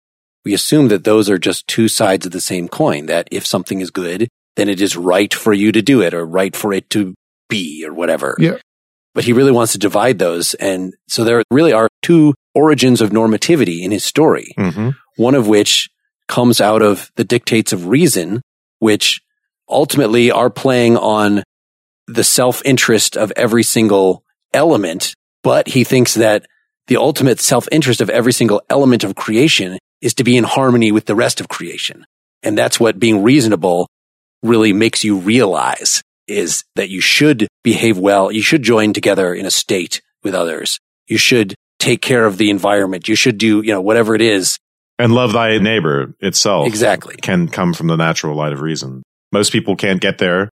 we 0.44 0.54
assume 0.54 0.88
that 0.88 1.04
those 1.04 1.30
are 1.30 1.38
just 1.38 1.66
two 1.66 1.88
sides 1.88 2.26
of 2.26 2.32
the 2.32 2.40
same 2.40 2.68
coin, 2.68 3.06
that 3.06 3.28
if 3.30 3.46
something 3.46 3.80
is 3.80 3.90
good, 3.90 4.28
then 4.56 4.68
it 4.68 4.80
is 4.80 4.96
right 4.96 5.32
for 5.32 5.52
you 5.52 5.72
to 5.72 5.82
do 5.82 6.02
it 6.02 6.14
or 6.14 6.24
right 6.24 6.54
for 6.54 6.72
it 6.72 6.88
to 6.90 7.14
be 7.48 7.84
or 7.86 7.92
whatever. 7.92 8.36
Yeah. 8.38 8.58
But 9.14 9.24
he 9.24 9.32
really 9.32 9.52
wants 9.52 9.72
to 9.72 9.78
divide 9.78 10.18
those. 10.18 10.54
And 10.54 10.94
so 11.08 11.24
there 11.24 11.42
really 11.50 11.72
are 11.72 11.88
two 12.02 12.34
origins 12.54 13.00
of 13.00 13.10
normativity 13.10 13.82
in 13.82 13.90
his 13.90 14.04
story. 14.04 14.52
Mm-hmm. 14.58 14.90
One 15.16 15.34
of 15.34 15.48
which 15.48 15.88
comes 16.28 16.60
out 16.60 16.82
of 16.82 17.10
the 17.16 17.24
dictates 17.24 17.72
of 17.72 17.86
reason, 17.86 18.42
which 18.78 19.20
ultimately 19.68 20.30
are 20.30 20.50
playing 20.50 20.96
on 20.96 21.42
the 22.06 22.24
self-interest 22.24 23.16
of 23.16 23.32
every 23.36 23.62
single 23.62 24.24
element. 24.52 25.14
But 25.42 25.68
he 25.68 25.84
thinks 25.84 26.14
that 26.14 26.46
the 26.86 26.96
ultimate 26.96 27.40
self-interest 27.40 28.00
of 28.00 28.10
every 28.10 28.32
single 28.32 28.62
element 28.70 29.04
of 29.04 29.14
creation 29.14 29.78
is 30.00 30.14
to 30.14 30.24
be 30.24 30.36
in 30.36 30.44
harmony 30.44 30.92
with 30.92 31.06
the 31.06 31.14
rest 31.14 31.40
of 31.40 31.48
creation. 31.48 32.04
And 32.42 32.56
that's 32.56 32.78
what 32.78 32.98
being 32.98 33.22
reasonable 33.22 33.88
really 34.42 34.72
makes 34.72 35.02
you 35.04 35.18
realize 35.18 36.02
is 36.28 36.64
that 36.74 36.90
you 36.90 37.00
should 37.00 37.48
behave 37.62 37.98
well. 37.98 38.30
You 38.30 38.42
should 38.42 38.62
join 38.62 38.92
together 38.92 39.32
in 39.34 39.46
a 39.46 39.50
state 39.50 40.02
with 40.22 40.34
others. 40.34 40.78
You 41.06 41.18
should 41.18 41.54
take 41.78 42.02
care 42.02 42.24
of 42.24 42.36
the 42.36 42.50
environment. 42.50 43.08
You 43.08 43.16
should 43.16 43.38
do, 43.38 43.62
you 43.62 43.72
know, 43.72 43.80
whatever 43.80 44.14
it 44.14 44.20
is. 44.20 44.58
And 44.98 45.12
love 45.12 45.32
thy 45.32 45.58
neighbor 45.58 46.14
itself 46.20 46.66
Exactly. 46.66 47.16
can 47.16 47.48
come 47.48 47.74
from 47.74 47.86
the 47.86 47.96
natural 47.96 48.36
light 48.36 48.52
of 48.52 48.60
reason. 48.60 49.02
Most 49.30 49.52
people 49.52 49.76
can't 49.76 50.00
get 50.00 50.18
there 50.18 50.50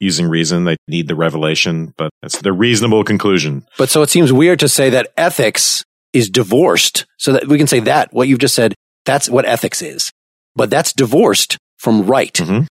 using 0.00 0.26
reason. 0.26 0.64
They 0.64 0.76
need 0.88 1.08
the 1.08 1.14
revelation, 1.14 1.94
but 1.96 2.10
it's 2.22 2.40
the 2.40 2.52
reasonable 2.52 3.04
conclusion. 3.04 3.66
But 3.78 3.90
so 3.90 4.02
it 4.02 4.10
seems 4.10 4.32
weird 4.32 4.58
to 4.60 4.68
say 4.68 4.90
that 4.90 5.12
ethics 5.16 5.84
is 6.12 6.28
divorced 6.28 7.06
so 7.18 7.32
that 7.32 7.48
we 7.48 7.58
can 7.58 7.66
say 7.66 7.80
that 7.80 8.12
what 8.12 8.28
you've 8.28 8.38
just 8.38 8.54
said, 8.54 8.74
that's 9.04 9.28
what 9.28 9.44
ethics 9.44 9.82
is. 9.82 10.10
But 10.54 10.70
that's 10.70 10.92
divorced 10.92 11.58
from 11.78 12.06
right. 12.06 12.32
Mhm. 12.32 12.66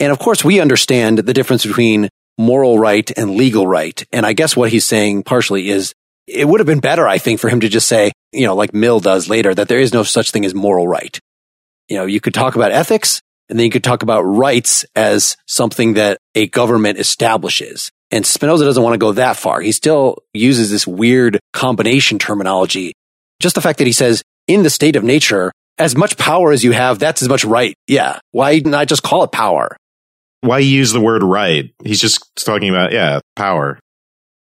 And 0.00 0.12
of 0.12 0.18
course, 0.18 0.44
we 0.44 0.60
understand 0.60 1.18
the 1.18 1.34
difference 1.34 1.64
between 1.64 2.08
moral 2.36 2.78
right 2.78 3.10
and 3.16 3.36
legal 3.36 3.66
right. 3.66 4.04
And 4.12 4.24
I 4.24 4.32
guess 4.32 4.56
what 4.56 4.70
he's 4.70 4.84
saying 4.84 5.24
partially 5.24 5.70
is 5.70 5.92
it 6.26 6.46
would 6.46 6.60
have 6.60 6.66
been 6.66 6.80
better, 6.80 7.08
I 7.08 7.18
think, 7.18 7.40
for 7.40 7.48
him 7.48 7.60
to 7.60 7.68
just 7.68 7.88
say, 7.88 8.12
you 8.32 8.46
know, 8.46 8.54
like 8.54 8.74
Mill 8.74 9.00
does 9.00 9.28
later, 9.28 9.54
that 9.54 9.68
there 9.68 9.80
is 9.80 9.92
no 9.92 10.02
such 10.02 10.30
thing 10.30 10.44
as 10.44 10.54
moral 10.54 10.86
right. 10.86 11.18
You 11.88 11.96
know, 11.96 12.04
you 12.04 12.20
could 12.20 12.34
talk 12.34 12.54
about 12.54 12.70
ethics 12.70 13.20
and 13.48 13.58
then 13.58 13.64
you 13.64 13.70
could 13.70 13.84
talk 13.84 14.02
about 14.02 14.22
rights 14.22 14.84
as 14.94 15.36
something 15.46 15.94
that 15.94 16.18
a 16.34 16.48
government 16.48 16.98
establishes. 16.98 17.90
And 18.10 18.24
Spinoza 18.24 18.64
doesn't 18.64 18.82
want 18.82 18.94
to 18.94 18.98
go 18.98 19.12
that 19.12 19.36
far. 19.36 19.60
He 19.60 19.72
still 19.72 20.18
uses 20.32 20.70
this 20.70 20.86
weird 20.86 21.38
combination 21.52 22.18
terminology. 22.18 22.92
Just 23.40 23.54
the 23.54 23.60
fact 23.60 23.78
that 23.78 23.86
he 23.86 23.92
says 23.92 24.22
in 24.46 24.62
the 24.62 24.70
state 24.70 24.96
of 24.96 25.04
nature, 25.04 25.52
as 25.76 25.94
much 25.94 26.16
power 26.16 26.50
as 26.50 26.64
you 26.64 26.72
have, 26.72 26.98
that's 26.98 27.22
as 27.22 27.28
much 27.28 27.44
right. 27.44 27.74
Yeah. 27.86 28.18
Why 28.32 28.60
not 28.64 28.88
just 28.88 29.02
call 29.02 29.24
it 29.24 29.32
power? 29.32 29.76
Why 30.40 30.58
use 30.58 30.92
the 30.92 31.00
word 31.00 31.22
right? 31.22 31.72
He's 31.84 32.00
just 32.00 32.24
talking 32.36 32.70
about, 32.70 32.92
yeah, 32.92 33.20
power. 33.36 33.78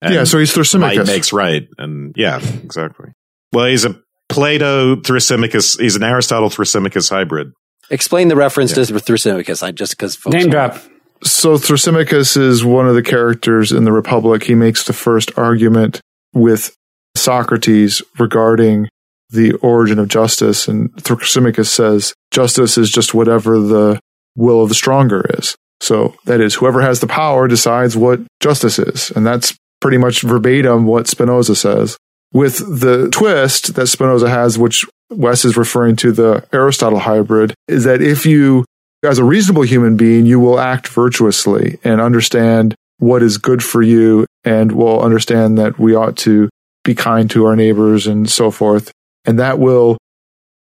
And 0.01 0.13
yeah, 0.13 0.23
so 0.25 0.37
he's 0.37 0.55
might 0.55 0.63
Thrasymachus. 0.65 1.07
makes 1.07 1.33
right. 1.33 1.67
And 1.77 2.13
yeah, 2.17 2.39
exactly. 2.63 3.11
Well, 3.53 3.65
he's 3.65 3.85
a 3.85 3.99
Plato 4.29 4.97
Thrasymachus. 4.97 5.79
He's 5.79 5.95
an 5.95 6.03
Aristotle 6.03 6.49
Thrasymachus 6.49 7.09
hybrid. 7.09 7.53
Explain 7.89 8.27
the 8.27 8.35
reference 8.35 8.73
to 8.73 8.81
Thrasymachus. 8.81 9.63
I 9.63 9.71
just 9.71 9.93
because 9.93 10.17
Name 10.27 10.49
drop. 10.49 10.77
So 11.23 11.57
Thrasymachus 11.57 12.37
is 12.37 12.63
one 12.65 12.87
of 12.87 12.95
the 12.95 13.03
characters 13.03 13.71
in 13.71 13.83
the 13.83 13.91
Republic. 13.91 14.43
He 14.43 14.55
makes 14.55 14.85
the 14.85 14.93
first 14.93 15.37
argument 15.37 16.01
with 16.33 16.75
Socrates 17.15 18.01
regarding 18.19 18.89
the 19.29 19.53
origin 19.53 19.99
of 19.99 20.07
justice. 20.07 20.67
And 20.67 20.93
Thrasymachus 20.95 21.67
says 21.67 22.13
justice 22.31 22.77
is 22.77 22.91
just 22.91 23.13
whatever 23.13 23.59
the 23.59 23.99
will 24.35 24.61
of 24.61 24.69
the 24.69 24.75
stronger 24.75 25.25
is. 25.37 25.55
So 25.81 26.15
that 26.25 26.41
is, 26.41 26.55
whoever 26.55 26.81
has 26.81 26.99
the 26.99 27.07
power 27.07 27.47
decides 27.47 27.95
what 27.97 28.21
justice 28.39 28.79
is. 28.79 29.11
And 29.11 29.25
that's 29.25 29.55
pretty 29.81 29.97
much 29.97 30.21
verbatim 30.21 30.85
what 30.85 31.07
Spinoza 31.07 31.55
says. 31.55 31.97
With 32.33 32.57
the 32.57 33.09
twist 33.11 33.75
that 33.75 33.87
Spinoza 33.87 34.29
has, 34.29 34.57
which 34.57 34.85
Wes 35.09 35.45
is 35.45 35.57
referring 35.57 35.95
to 35.97 36.11
the 36.11 36.45
Aristotle 36.51 36.99
hybrid, 36.99 37.53
is 37.67 37.83
that 37.83 38.01
if 38.01 38.25
you 38.25 38.65
as 39.03 39.19
a 39.19 39.23
reasonable 39.23 39.63
human 39.63 39.97
being, 39.97 40.25
you 40.25 40.39
will 40.39 40.59
act 40.59 40.87
virtuously 40.87 41.79
and 41.83 42.01
understand 42.01 42.75
what 42.97 43.21
is 43.21 43.37
good 43.37 43.63
for 43.63 43.81
you 43.81 44.25
and 44.43 44.71
will 44.71 45.01
understand 45.01 45.57
that 45.57 45.77
we 45.77 45.95
ought 45.95 46.17
to 46.17 46.49
be 46.83 46.95
kind 46.95 47.29
to 47.31 47.45
our 47.45 47.55
neighbors 47.55 48.07
and 48.07 48.29
so 48.29 48.49
forth. 48.51 48.91
And 49.25 49.39
that 49.39 49.59
will, 49.59 49.97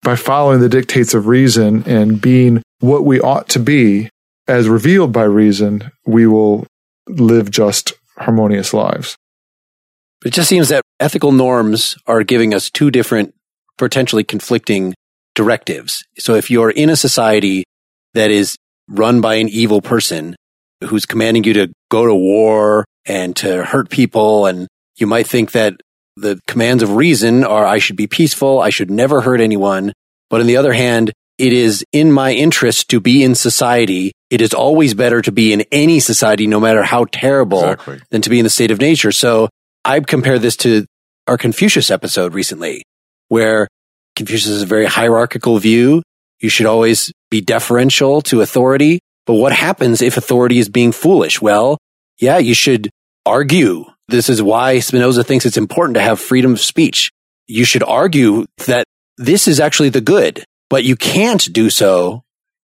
by 0.03 0.17
following 0.17 0.61
the 0.61 0.69
dictates 0.69 1.15
of 1.15 1.27
reason 1.27 1.85
and 1.87 2.21
being 2.21 2.63
what 2.81 3.05
we 3.05 3.21
ought 3.21 3.49
to 3.51 3.59
be 3.59 4.11
as 4.47 4.69
revealed 4.69 5.13
by 5.13 5.25
reason, 5.25 5.91
we 6.07 6.27
will 6.27 6.67
live 7.09 7.51
just 7.51 7.93
harmonious 8.19 8.75
lives. 8.75 9.17
It 10.25 10.33
just 10.33 10.49
seems 10.49 10.69
that 10.69 10.83
ethical 11.01 11.33
norms 11.33 11.97
are 12.07 12.23
giving 12.23 12.55
us 12.55 12.71
two 12.71 12.91
different, 12.91 13.35
potentially 13.79 14.25
conflicting 14.25 14.95
directives. 15.35 16.05
So 16.19 16.35
if 16.35 16.51
you're 16.51 16.71
in 16.71 16.91
a 16.91 16.97
society 16.97 17.65
that 18.15 18.31
is 18.31 18.57
run 18.89 19.21
by 19.21 19.35
an 19.37 19.49
evil 19.49 19.81
person 19.81 20.37
who's 20.83 21.07
commanding 21.07 21.45
you 21.45 21.55
to 21.55 21.73
go 21.91 22.07
to 22.07 22.15
war 22.15 22.85
and 23.07 23.35
to 23.37 23.65
hurt 23.65 23.91
people, 23.91 24.47
and 24.47 24.69
you 24.97 25.07
might 25.07 25.27
think 25.27 25.53
that 25.53 25.75
the 26.17 26.39
commands 26.47 26.83
of 26.83 26.93
reason 26.95 27.43
are 27.45 27.65
I 27.67 27.79
should 27.79 27.97
be 27.97 28.07
peaceful, 28.07 28.61
I 28.61 28.71
should 28.71 28.91
never 28.91 29.21
hurt 29.23 29.41
anyone. 29.41 29.93
But 30.31 30.41
on 30.41 30.47
the 30.47 30.57
other 30.57 30.73
hand, 30.73 31.13
it 31.39 31.53
is 31.53 31.85
in 31.93 32.13
my 32.13 32.33
interest 32.33 32.91
to 32.91 33.01
be 33.01 33.25
in 33.25 33.35
society. 33.35 34.13
It 34.31 34.41
is 34.41 34.55
always 34.55 34.95
better 34.95 35.21
to 35.23 35.33
be 35.33 35.53
in 35.53 35.63
any 35.73 35.99
society, 35.99 36.47
no 36.47 36.61
matter 36.61 36.85
how 36.85 37.07
terrible, 37.11 37.59
Exactly. 37.65 38.01
than 38.11 38.23
to 38.23 38.31
be 38.31 38.39
in 38.39 38.45
the 38.45 38.51
state 38.51 38.71
of 38.71 38.81
nature. 38.81 39.11
So 39.11 39.49
I 39.85 39.99
compare 40.01 40.39
this 40.39 40.57
to 40.59 40.87
our 41.27 41.37
Confucius 41.37 41.91
episode 41.91 42.35
recently, 42.35 42.83
where 43.29 43.69
Confucius 44.17 44.53
has 44.53 44.63
a 44.63 44.67
very 44.67 44.87
hierarchical 44.87 45.59
view. 45.59 46.03
You 46.41 46.49
should 46.49 46.67
always 46.67 47.13
be 47.31 47.41
deferential 47.41 48.21
to 48.23 48.41
authority. 48.41 49.01
But 49.27 49.35
what 49.35 49.53
happens 49.53 50.03
if 50.03 50.17
authority 50.17 50.59
is 50.59 50.69
being 50.69 50.93
foolish? 50.93 51.41
Well, 51.41 51.79
yeah, 52.21 52.39
you 52.39 52.55
should 52.55 52.91
argue. 53.25 53.87
This 54.09 54.29
is 54.29 54.43
why 54.43 54.81
Spinoza 54.81 55.25
thinks 55.25 55.47
it's 55.47 55.57
important 55.57 55.95
to 55.95 56.03
have 56.03 56.21
freedom 56.21 56.53
of 56.53 56.61
speech. 56.61 57.11
You 57.47 57.65
should 57.65 57.83
argue 57.83 58.45
that 58.67 58.85
this 59.17 59.49
is 59.49 59.61
actually 59.61 59.89
the 59.89 60.01
good, 60.01 60.45
but 60.69 60.85
you 60.85 60.97
can't 60.97 61.53
do 61.53 61.71
so 61.71 62.23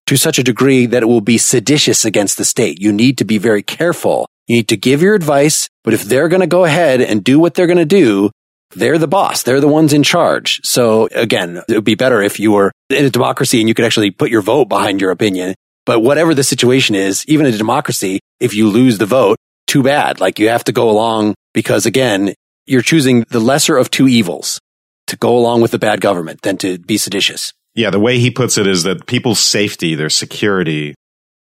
to 0.07 0.17
such 0.17 0.39
a 0.39 0.43
degree 0.43 0.87
that 0.87 1.03
it 1.03 1.07
will 1.07 1.21
be 1.21 1.39
seditious 1.39 2.05
against 2.05 2.39
the 2.39 2.45
state. 2.45 2.81
You 2.81 2.93
need 2.93 3.19
to 3.19 3.25
be 3.25 3.39
very 3.39 3.63
careful. 3.63 4.27
You 4.47 4.57
need 4.57 4.69
to 4.69 4.77
give 4.77 5.03
your 5.03 5.15
advice, 5.15 5.69
but 5.85 5.95
if 5.95 6.05
they're 6.05 6.29
going 6.29 6.41
to 6.41 6.47
go 6.47 6.65
ahead 6.65 7.01
and 7.01 7.23
do 7.23 7.39
what 7.39 7.55
they're 7.55 7.67
going 7.67 7.79
to 7.79 7.85
do, 7.85 8.31
they're 8.75 8.99
the 8.99 9.09
boss. 9.09 9.43
They're 9.43 9.61
the 9.61 9.69
ones 9.69 9.93
in 9.93 10.03
charge. 10.03 10.61
So 10.65 11.09
again, 11.15 11.63
it 11.69 11.75
would 11.75 11.85
be 11.85 11.95
better 11.95 12.21
if 12.23 12.39
you 12.39 12.53
were 12.53 12.73
in 12.91 13.05
a 13.05 13.11
democracy 13.11 13.61
and 13.61 13.69
you 13.69 13.75
could 13.75 13.85
actually 13.85 14.11
put 14.11 14.31
your 14.31 14.43
vote 14.43 14.67
behind 14.67 15.01
your 15.01 15.11
opinion. 15.11 15.55
But 15.87 16.01
whatever 16.01 16.35
the 16.35 16.45
situation 16.45 16.95
is, 16.95 17.25
even 17.27 17.47
in 17.47 17.55
a 17.55 17.59
democracy, 17.59 18.21
if 18.41 18.55
you 18.55 18.69
lose 18.69 18.99
the 18.99 19.07
vote, 19.07 19.39
too 19.67 19.83
bad. 19.83 20.21
Like 20.21 20.39
you 20.39 20.49
have 20.49 20.65
to 20.65 20.73
go 20.73 20.91
along 20.91 21.35
because 21.55 21.87
again, 21.87 22.35
you're 22.67 22.83
choosing 22.83 23.25
the 23.31 23.41
lesser 23.41 23.77
of 23.77 23.91
two 23.91 24.09
evils 24.09 24.61
to 25.07 25.17
go 25.17 25.37
along 25.37 25.63
with 25.63 25.71
the 25.71 25.79
bad 25.79 26.01
government 26.01 26.43
than 26.43 26.59
to 26.59 26.79
be 26.79 26.99
seditious. 26.99 27.53
Yeah, 27.75 27.91
the 27.91 28.01
way 28.01 28.19
he 28.19 28.31
puts 28.31 28.59
it 28.59 28.67
is 28.67 28.83
that 28.83 29.07
people's 29.07 29.39
safety, 29.39 29.95
their 29.95 30.11
security, 30.11 30.95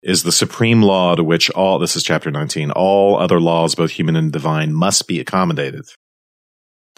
is 0.02 0.22
the 0.22 0.32
supreme 0.32 0.82
law 0.82 1.14
to 1.14 1.24
which 1.24 1.50
all, 1.50 1.78
this 1.78 1.96
is 1.96 2.04
chapter 2.04 2.30
19, 2.30 2.70
all 2.70 3.18
other 3.18 3.40
laws, 3.40 3.74
both 3.74 3.90
human 3.90 4.14
and 4.14 4.30
divine, 4.30 4.72
must 4.72 5.08
be 5.08 5.18
accommodated. 5.18 5.86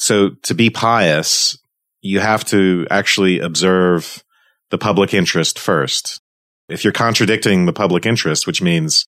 So 0.00 0.30
to 0.44 0.54
be 0.54 0.70
pious, 0.70 1.58
you 2.00 2.20
have 2.20 2.44
to 2.46 2.86
actually 2.90 3.38
observe 3.38 4.24
the 4.70 4.78
public 4.78 5.12
interest 5.12 5.58
first. 5.58 6.20
If 6.68 6.84
you're 6.84 6.92
contradicting 6.92 7.66
the 7.66 7.72
public 7.72 8.06
interest, 8.06 8.46
which 8.46 8.62
means 8.62 9.04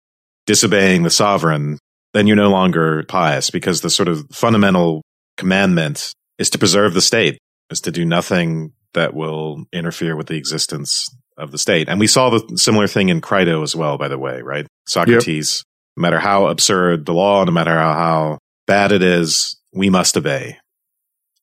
disobeying 0.46 1.02
the 1.02 1.10
sovereign, 1.10 1.78
then 2.12 2.26
you're 2.26 2.36
no 2.36 2.50
longer 2.50 3.04
pious 3.04 3.48
because 3.48 3.80
the 3.80 3.88
sort 3.88 4.08
of 4.08 4.26
fundamental 4.32 5.02
commandment 5.38 6.12
is 6.38 6.50
to 6.50 6.58
preserve 6.58 6.92
the 6.92 7.00
state, 7.00 7.38
is 7.70 7.80
to 7.80 7.90
do 7.90 8.04
nothing 8.04 8.72
that 8.92 9.14
will 9.14 9.64
interfere 9.72 10.14
with 10.14 10.26
the 10.26 10.36
existence 10.36 11.08
of 11.38 11.52
the 11.52 11.58
state. 11.58 11.88
And 11.88 11.98
we 11.98 12.06
saw 12.06 12.28
the 12.28 12.58
similar 12.58 12.86
thing 12.86 13.08
in 13.08 13.22
Crito 13.22 13.62
as 13.62 13.74
well, 13.74 13.96
by 13.96 14.08
the 14.08 14.18
way, 14.18 14.42
right? 14.42 14.66
Socrates, 14.86 15.64
no 15.96 16.02
matter 16.02 16.18
how 16.18 16.48
absurd 16.48 17.06
the 17.06 17.14
law, 17.14 17.44
no 17.44 17.52
matter 17.52 17.74
how, 17.74 17.94
how 17.94 18.38
bad 18.66 18.92
it 18.92 19.02
is, 19.02 19.56
we 19.72 19.88
must 19.88 20.18
obey. 20.18 20.58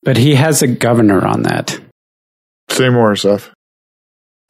But 0.02 0.16
he 0.16 0.34
has 0.34 0.62
a 0.62 0.66
governor 0.66 1.26
on 1.26 1.42
that. 1.42 1.78
Say 2.70 2.88
more, 2.88 3.14
Seth. 3.16 3.50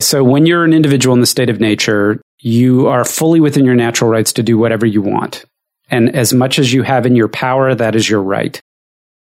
So 0.01 0.25
when 0.25 0.47
you're 0.47 0.65
an 0.65 0.73
individual 0.73 1.15
in 1.15 1.21
the 1.21 1.27
state 1.27 1.51
of 1.51 1.61
nature, 1.61 2.21
you 2.39 2.87
are 2.87 3.05
fully 3.05 3.41
within 3.41 3.65
your 3.65 3.75
natural 3.75 4.11
rights 4.11 4.33
to 4.35 4.43
do 4.43 4.57
whatever 4.57 4.87
you 4.87 5.03
want. 5.03 5.45
And 5.91 6.15
as 6.15 6.33
much 6.33 6.59
as 6.59 6.73
you 6.73 6.83
have 6.83 7.05
in 7.05 7.17
your 7.17 7.29
power, 7.29 7.75
that 7.75 7.95
is 7.95 8.09
your 8.09 8.23
right. 8.23 8.61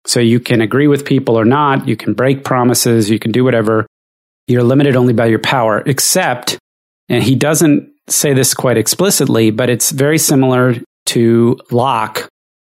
So 0.05 0.19
you 0.19 0.39
can 0.39 0.61
agree 0.61 0.88
with 0.88 1.05
people 1.05 1.38
or 1.38 1.45
not. 1.45 1.88
You 1.88 1.95
can 1.95 2.13
break 2.13 2.43
promises. 2.43 3.09
You 3.09 3.19
can 3.19 3.32
do 3.32 3.43
whatever. 3.43 3.86
You're 4.47 4.63
limited 4.63 4.95
only 4.95 5.13
by 5.13 5.28
your 5.28 5.39
power, 5.39 5.84
except, 5.86 6.57
and 7.07 7.24
he 7.24 7.36
doesn't 7.36 7.89
say 8.07 8.34
this 8.34 8.53
quite 8.53 8.78
explicitly, 8.78 9.51
but 9.51 9.69
it's 9.69 9.91
very 9.91 10.17
similar 10.17 10.76
to 11.07 11.57
Locke, 11.71 12.28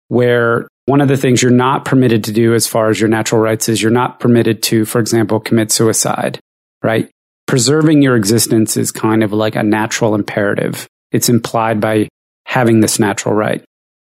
where 0.08 0.68
one 0.86 1.00
of 1.00 1.08
the 1.08 1.16
things 1.16 1.42
you're 1.42 1.50
not 1.50 1.84
permitted 1.84 2.24
to 2.24 2.32
do 2.32 2.54
as 2.54 2.66
far 2.66 2.90
as 2.90 3.00
your 3.00 3.08
natural 3.08 3.40
rights 3.40 3.68
is 3.68 3.80
you're 3.80 3.90
not 3.90 4.20
permitted 4.20 4.62
to, 4.64 4.84
for 4.84 5.00
example, 5.00 5.40
commit 5.40 5.72
suicide, 5.72 6.38
right? 6.82 7.10
Preserving 7.46 8.02
your 8.02 8.16
existence 8.16 8.76
is 8.76 8.92
kind 8.92 9.22
of 9.22 9.32
like 9.32 9.56
a 9.56 9.62
natural 9.62 10.14
imperative. 10.14 10.86
It's 11.12 11.28
implied 11.28 11.80
by 11.80 12.08
having 12.46 12.80
this 12.80 12.98
natural 12.98 13.34
right. 13.34 13.64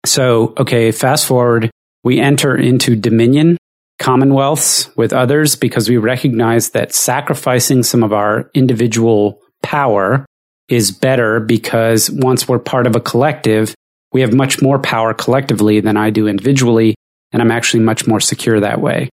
So, 0.05 0.53
okay, 0.57 0.91
fast 0.91 1.25
forward, 1.25 1.69
we 2.03 2.19
enter 2.19 2.55
into 2.55 2.95
dominion 2.95 3.57
commonwealths 3.99 4.95
with 4.97 5.13
others 5.13 5.55
because 5.55 5.87
we 5.87 5.97
recognize 5.97 6.71
that 6.71 6.93
sacrificing 6.93 7.83
some 7.83 8.03
of 8.03 8.11
our 8.11 8.49
individual 8.53 9.39
power 9.61 10.25
is 10.67 10.91
better 10.91 11.39
because 11.39 12.09
once 12.09 12.47
we're 12.47 12.59
part 12.59 12.87
of 12.87 12.95
a 12.95 12.99
collective, 12.99 13.73
we 14.13 14.21
have 14.21 14.33
much 14.33 14.61
more 14.61 14.79
power 14.79 15.13
collectively 15.13 15.79
than 15.79 15.97
I 15.97 16.11
do 16.11 16.27
individually, 16.27 16.95
and 17.31 17.41
I'm 17.41 17.51
actually 17.51 17.83
much 17.83 18.07
more 18.07 18.19
secure 18.19 18.59
that 18.59 18.79
way. 18.79 19.09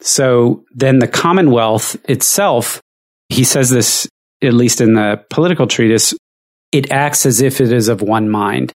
So 0.00 0.64
then 0.72 0.98
the 0.98 1.08
Commonwealth 1.08 1.96
itself, 2.04 2.80
he 3.30 3.42
says 3.42 3.70
this, 3.70 4.06
at 4.42 4.52
least 4.52 4.80
in 4.80 4.94
the 4.94 5.24
political 5.30 5.66
treatise, 5.66 6.14
it 6.72 6.90
acts 6.90 7.24
as 7.24 7.40
if 7.40 7.60
it 7.60 7.72
is 7.72 7.88
of 7.88 8.02
one 8.02 8.28
mind. 8.28 8.72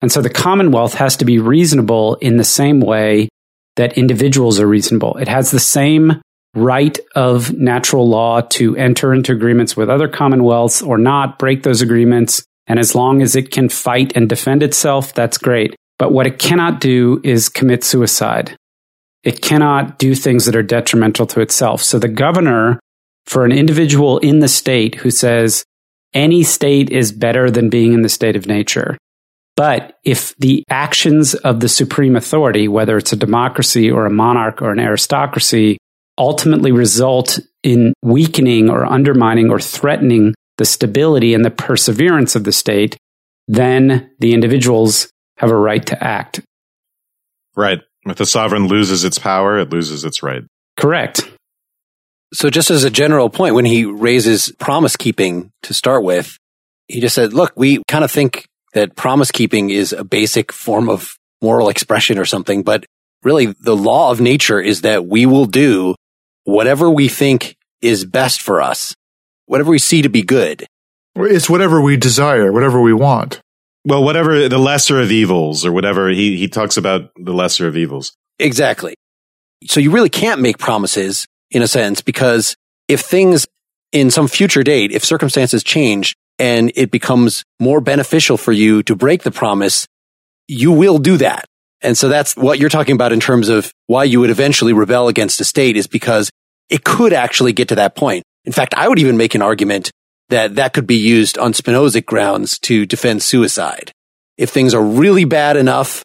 And 0.00 0.10
so 0.10 0.20
the 0.20 0.30
Commonwealth 0.30 0.94
has 0.94 1.16
to 1.18 1.24
be 1.24 1.38
reasonable 1.38 2.16
in 2.16 2.36
the 2.36 2.44
same 2.44 2.80
way 2.80 3.28
that 3.76 3.96
individuals 3.96 4.58
are 4.58 4.66
reasonable. 4.66 5.16
It 5.18 5.28
has 5.28 5.50
the 5.50 5.60
same 5.60 6.20
right 6.54 6.98
of 7.14 7.52
natural 7.52 8.08
law 8.08 8.40
to 8.40 8.76
enter 8.76 9.14
into 9.14 9.32
agreements 9.32 9.76
with 9.76 9.88
other 9.88 10.08
commonwealths 10.08 10.82
or 10.82 10.98
not, 10.98 11.38
break 11.38 11.62
those 11.62 11.80
agreements, 11.80 12.44
and 12.66 12.78
as 12.78 12.94
long 12.94 13.22
as 13.22 13.36
it 13.36 13.50
can 13.50 13.68
fight 13.68 14.12
and 14.14 14.28
defend 14.28 14.62
itself, 14.62 15.12
that's 15.12 15.38
great. 15.38 15.74
But 15.98 16.12
what 16.12 16.26
it 16.26 16.38
cannot 16.38 16.80
do 16.80 17.20
is 17.24 17.48
commit 17.48 17.84
suicide. 17.84 18.56
It 19.24 19.40
cannot 19.40 19.98
do 19.98 20.14
things 20.14 20.46
that 20.46 20.56
are 20.56 20.62
detrimental 20.62 21.26
to 21.26 21.40
itself. 21.40 21.82
So 21.82 21.98
the 21.98 22.08
governor, 22.08 22.80
for 23.26 23.44
an 23.44 23.52
individual 23.52 24.18
in 24.18 24.40
the 24.40 24.48
state 24.48 24.96
who 24.96 25.10
says 25.10 25.64
any 26.14 26.42
state 26.42 26.90
is 26.90 27.12
better 27.12 27.50
than 27.50 27.70
being 27.70 27.92
in 27.92 28.02
the 28.02 28.08
state 28.08 28.36
of 28.36 28.46
nature. 28.46 28.98
But 29.56 29.98
if 30.04 30.34
the 30.38 30.64
actions 30.68 31.34
of 31.34 31.60
the 31.60 31.68
supreme 31.68 32.16
authority, 32.16 32.68
whether 32.68 32.96
it's 32.96 33.12
a 33.12 33.16
democracy 33.16 33.90
or 33.90 34.06
a 34.06 34.10
monarch 34.10 34.62
or 34.62 34.72
an 34.72 34.80
aristocracy, 34.80 35.78
ultimately 36.18 36.72
result 36.72 37.38
in 37.62 37.92
weakening 38.02 38.70
or 38.70 38.84
undermining 38.84 39.50
or 39.50 39.60
threatening 39.60 40.34
the 40.58 40.64
stability 40.64 41.34
and 41.34 41.44
the 41.44 41.50
perseverance 41.50 42.36
of 42.36 42.44
the 42.44 42.52
state, 42.52 42.96
then 43.48 44.10
the 44.18 44.34
individuals 44.34 45.10
have 45.38 45.50
a 45.50 45.56
right 45.56 45.84
to 45.86 46.02
act. 46.02 46.40
Right. 47.56 47.80
If 48.06 48.16
the 48.16 48.26
sovereign 48.26 48.66
loses 48.66 49.04
its 49.04 49.18
power, 49.18 49.58
it 49.58 49.70
loses 49.70 50.04
its 50.04 50.22
right. 50.22 50.42
Correct. 50.76 51.28
So 52.32 52.50
just 52.50 52.70
as 52.70 52.84
a 52.84 52.90
general 52.90 53.28
point, 53.28 53.54
when 53.54 53.64
he 53.64 53.84
raises 53.84 54.52
promise 54.58 54.96
keeping 54.96 55.50
to 55.64 55.74
start 55.74 56.02
with, 56.02 56.36
he 56.88 57.00
just 57.00 57.14
said, 57.14 57.32
look, 57.32 57.52
we 57.56 57.82
kind 57.88 58.04
of 58.04 58.10
think 58.10 58.46
that 58.74 58.96
promise 58.96 59.30
keeping 59.30 59.70
is 59.70 59.92
a 59.92 60.04
basic 60.04 60.52
form 60.52 60.88
of 60.88 61.14
moral 61.42 61.68
expression 61.68 62.18
or 62.18 62.24
something, 62.24 62.62
but 62.62 62.84
really 63.22 63.46
the 63.46 63.76
law 63.76 64.10
of 64.10 64.20
nature 64.20 64.60
is 64.60 64.80
that 64.82 65.06
we 65.06 65.26
will 65.26 65.44
do 65.44 65.94
whatever 66.44 66.90
we 66.90 67.08
think 67.08 67.56
is 67.80 68.04
best 68.04 68.40
for 68.40 68.62
us 68.62 68.94
whatever 69.52 69.70
we 69.70 69.78
see 69.78 70.00
to 70.00 70.08
be 70.08 70.22
good. 70.22 70.66
It's 71.14 71.50
whatever 71.50 71.82
we 71.82 71.98
desire, 71.98 72.50
whatever 72.50 72.80
we 72.80 72.94
want. 72.94 73.38
Well, 73.84 74.02
whatever 74.02 74.48
the 74.48 74.56
lesser 74.56 74.98
of 74.98 75.12
evils 75.12 75.66
or 75.66 75.72
whatever 75.72 76.08
he, 76.08 76.38
he 76.38 76.48
talks 76.48 76.78
about 76.78 77.10
the 77.16 77.34
lesser 77.34 77.68
of 77.68 77.76
evils. 77.76 78.16
Exactly. 78.38 78.94
So 79.66 79.78
you 79.78 79.90
really 79.90 80.08
can't 80.08 80.40
make 80.40 80.56
promises 80.56 81.26
in 81.50 81.60
a 81.60 81.68
sense 81.68 82.00
because 82.00 82.56
if 82.88 83.02
things 83.02 83.46
in 83.92 84.10
some 84.10 84.26
future 84.26 84.62
date, 84.62 84.90
if 84.90 85.04
circumstances 85.04 85.62
change 85.62 86.16
and 86.38 86.72
it 86.74 86.90
becomes 86.90 87.44
more 87.60 87.82
beneficial 87.82 88.38
for 88.38 88.52
you 88.52 88.82
to 88.84 88.96
break 88.96 89.22
the 89.22 89.30
promise, 89.30 89.86
you 90.48 90.72
will 90.72 90.96
do 90.96 91.18
that. 91.18 91.44
And 91.82 91.98
so 91.98 92.08
that's 92.08 92.34
what 92.36 92.58
you're 92.58 92.70
talking 92.70 92.94
about 92.94 93.12
in 93.12 93.20
terms 93.20 93.50
of 93.50 93.70
why 93.86 94.04
you 94.04 94.20
would 94.20 94.30
eventually 94.30 94.72
rebel 94.72 95.08
against 95.08 95.42
a 95.42 95.44
state 95.44 95.76
is 95.76 95.86
because 95.86 96.30
it 96.70 96.84
could 96.84 97.12
actually 97.12 97.52
get 97.52 97.68
to 97.68 97.74
that 97.74 97.94
point. 97.94 98.24
In 98.44 98.52
fact, 98.52 98.74
I 98.74 98.88
would 98.88 98.98
even 98.98 99.16
make 99.16 99.34
an 99.34 99.42
argument 99.42 99.90
that 100.28 100.54
that 100.56 100.72
could 100.72 100.86
be 100.86 100.96
used 100.96 101.38
on 101.38 101.52
Spinozic 101.52 102.06
grounds 102.06 102.58
to 102.60 102.86
defend 102.86 103.22
suicide. 103.22 103.92
If 104.38 104.50
things 104.50 104.74
are 104.74 104.82
really 104.82 105.24
bad 105.24 105.56
enough 105.56 106.02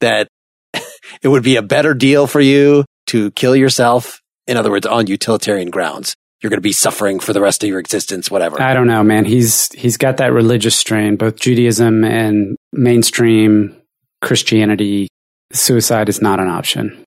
that 0.00 0.28
it 1.22 1.28
would 1.28 1.42
be 1.42 1.56
a 1.56 1.62
better 1.62 1.94
deal 1.94 2.26
for 2.26 2.40
you 2.40 2.84
to 3.08 3.30
kill 3.32 3.56
yourself. 3.56 4.20
In 4.46 4.56
other 4.56 4.70
words, 4.70 4.86
on 4.86 5.06
utilitarian 5.06 5.70
grounds, 5.70 6.14
you're 6.40 6.50
going 6.50 6.58
to 6.58 6.62
be 6.62 6.72
suffering 6.72 7.20
for 7.20 7.32
the 7.32 7.40
rest 7.40 7.62
of 7.62 7.68
your 7.68 7.78
existence, 7.78 8.30
whatever. 8.30 8.60
I 8.60 8.74
don't 8.74 8.86
know, 8.86 9.02
man. 9.02 9.24
He's, 9.24 9.72
he's 9.72 9.96
got 9.96 10.18
that 10.18 10.32
religious 10.32 10.76
strain, 10.76 11.16
both 11.16 11.36
Judaism 11.36 12.04
and 12.04 12.56
mainstream 12.72 13.76
Christianity. 14.22 15.08
Suicide 15.52 16.08
is 16.08 16.20
not 16.20 16.40
an 16.40 16.48
option. 16.48 17.04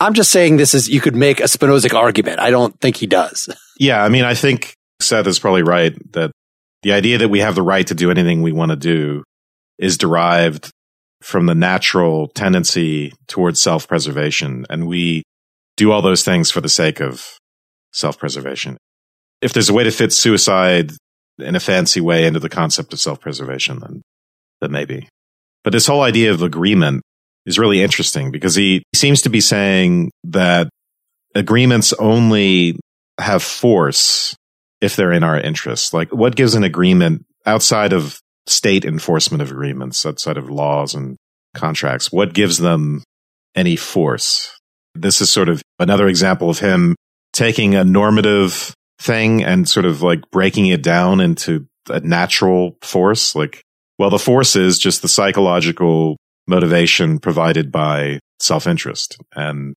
I'm 0.00 0.14
just 0.14 0.30
saying 0.30 0.56
this 0.56 0.74
is, 0.74 0.88
you 0.88 1.00
could 1.00 1.16
make 1.16 1.40
a 1.40 1.44
Spinozic 1.44 1.92
argument. 1.92 2.38
I 2.38 2.50
don't 2.50 2.78
think 2.80 2.96
he 2.96 3.06
does. 3.06 3.48
Yeah. 3.78 4.02
I 4.02 4.08
mean, 4.08 4.24
I 4.24 4.34
think 4.34 4.74
Seth 5.00 5.26
is 5.26 5.38
probably 5.38 5.62
right 5.62 5.94
that 6.12 6.32
the 6.82 6.92
idea 6.92 7.18
that 7.18 7.28
we 7.28 7.40
have 7.40 7.54
the 7.54 7.62
right 7.62 7.86
to 7.86 7.94
do 7.94 8.10
anything 8.10 8.42
we 8.42 8.52
want 8.52 8.70
to 8.70 8.76
do 8.76 9.24
is 9.78 9.98
derived 9.98 10.70
from 11.22 11.46
the 11.46 11.54
natural 11.54 12.28
tendency 12.28 13.12
towards 13.26 13.60
self 13.60 13.88
preservation. 13.88 14.66
And 14.70 14.86
we 14.86 15.22
do 15.76 15.90
all 15.92 16.02
those 16.02 16.24
things 16.24 16.50
for 16.50 16.60
the 16.60 16.68
sake 16.68 17.00
of 17.00 17.38
self 17.92 18.18
preservation. 18.18 18.76
If 19.40 19.52
there's 19.52 19.68
a 19.68 19.74
way 19.74 19.84
to 19.84 19.90
fit 19.90 20.12
suicide 20.12 20.92
in 21.38 21.54
a 21.54 21.60
fancy 21.60 22.00
way 22.00 22.26
into 22.26 22.40
the 22.40 22.48
concept 22.48 22.92
of 22.92 23.00
self 23.00 23.20
preservation, 23.20 23.80
then, 23.80 24.02
then 24.60 24.72
maybe. 24.72 25.08
But 25.64 25.72
this 25.72 25.86
whole 25.86 26.02
idea 26.02 26.32
of 26.32 26.42
agreement 26.42 27.02
is 27.46 27.58
really 27.58 27.82
interesting 27.82 28.30
because 28.30 28.54
he 28.54 28.82
seems 28.94 29.22
to 29.22 29.30
be 29.30 29.40
saying 29.40 30.10
that 30.24 30.68
agreements 31.34 31.92
only 31.94 32.78
have 33.18 33.42
force 33.42 34.36
if 34.80 34.96
they're 34.96 35.12
in 35.12 35.24
our 35.24 35.38
interests. 35.38 35.92
Like 35.92 36.12
what 36.12 36.36
gives 36.36 36.54
an 36.54 36.64
agreement 36.64 37.24
outside 37.46 37.92
of 37.92 38.20
state 38.46 38.84
enforcement 38.84 39.42
of 39.42 39.50
agreements, 39.50 40.04
outside 40.06 40.36
of 40.36 40.50
laws 40.50 40.94
and 40.94 41.16
contracts? 41.54 42.12
What 42.12 42.34
gives 42.34 42.58
them 42.58 43.02
any 43.54 43.76
force? 43.76 44.56
This 44.94 45.20
is 45.20 45.30
sort 45.30 45.48
of 45.48 45.62
another 45.78 46.08
example 46.08 46.50
of 46.50 46.58
him 46.58 46.96
taking 47.32 47.74
a 47.74 47.84
normative 47.84 48.74
thing 49.00 49.44
and 49.44 49.68
sort 49.68 49.86
of 49.86 50.02
like 50.02 50.20
breaking 50.30 50.66
it 50.66 50.82
down 50.82 51.20
into 51.20 51.66
a 51.88 52.00
natural 52.00 52.76
force. 52.82 53.34
Like, 53.34 53.62
well, 53.98 54.10
the 54.10 54.18
force 54.18 54.56
is 54.56 54.78
just 54.78 55.02
the 55.02 55.08
psychological 55.08 56.16
motivation 56.46 57.18
provided 57.18 57.70
by 57.70 58.18
self 58.40 58.66
interest. 58.66 59.16
And 59.34 59.74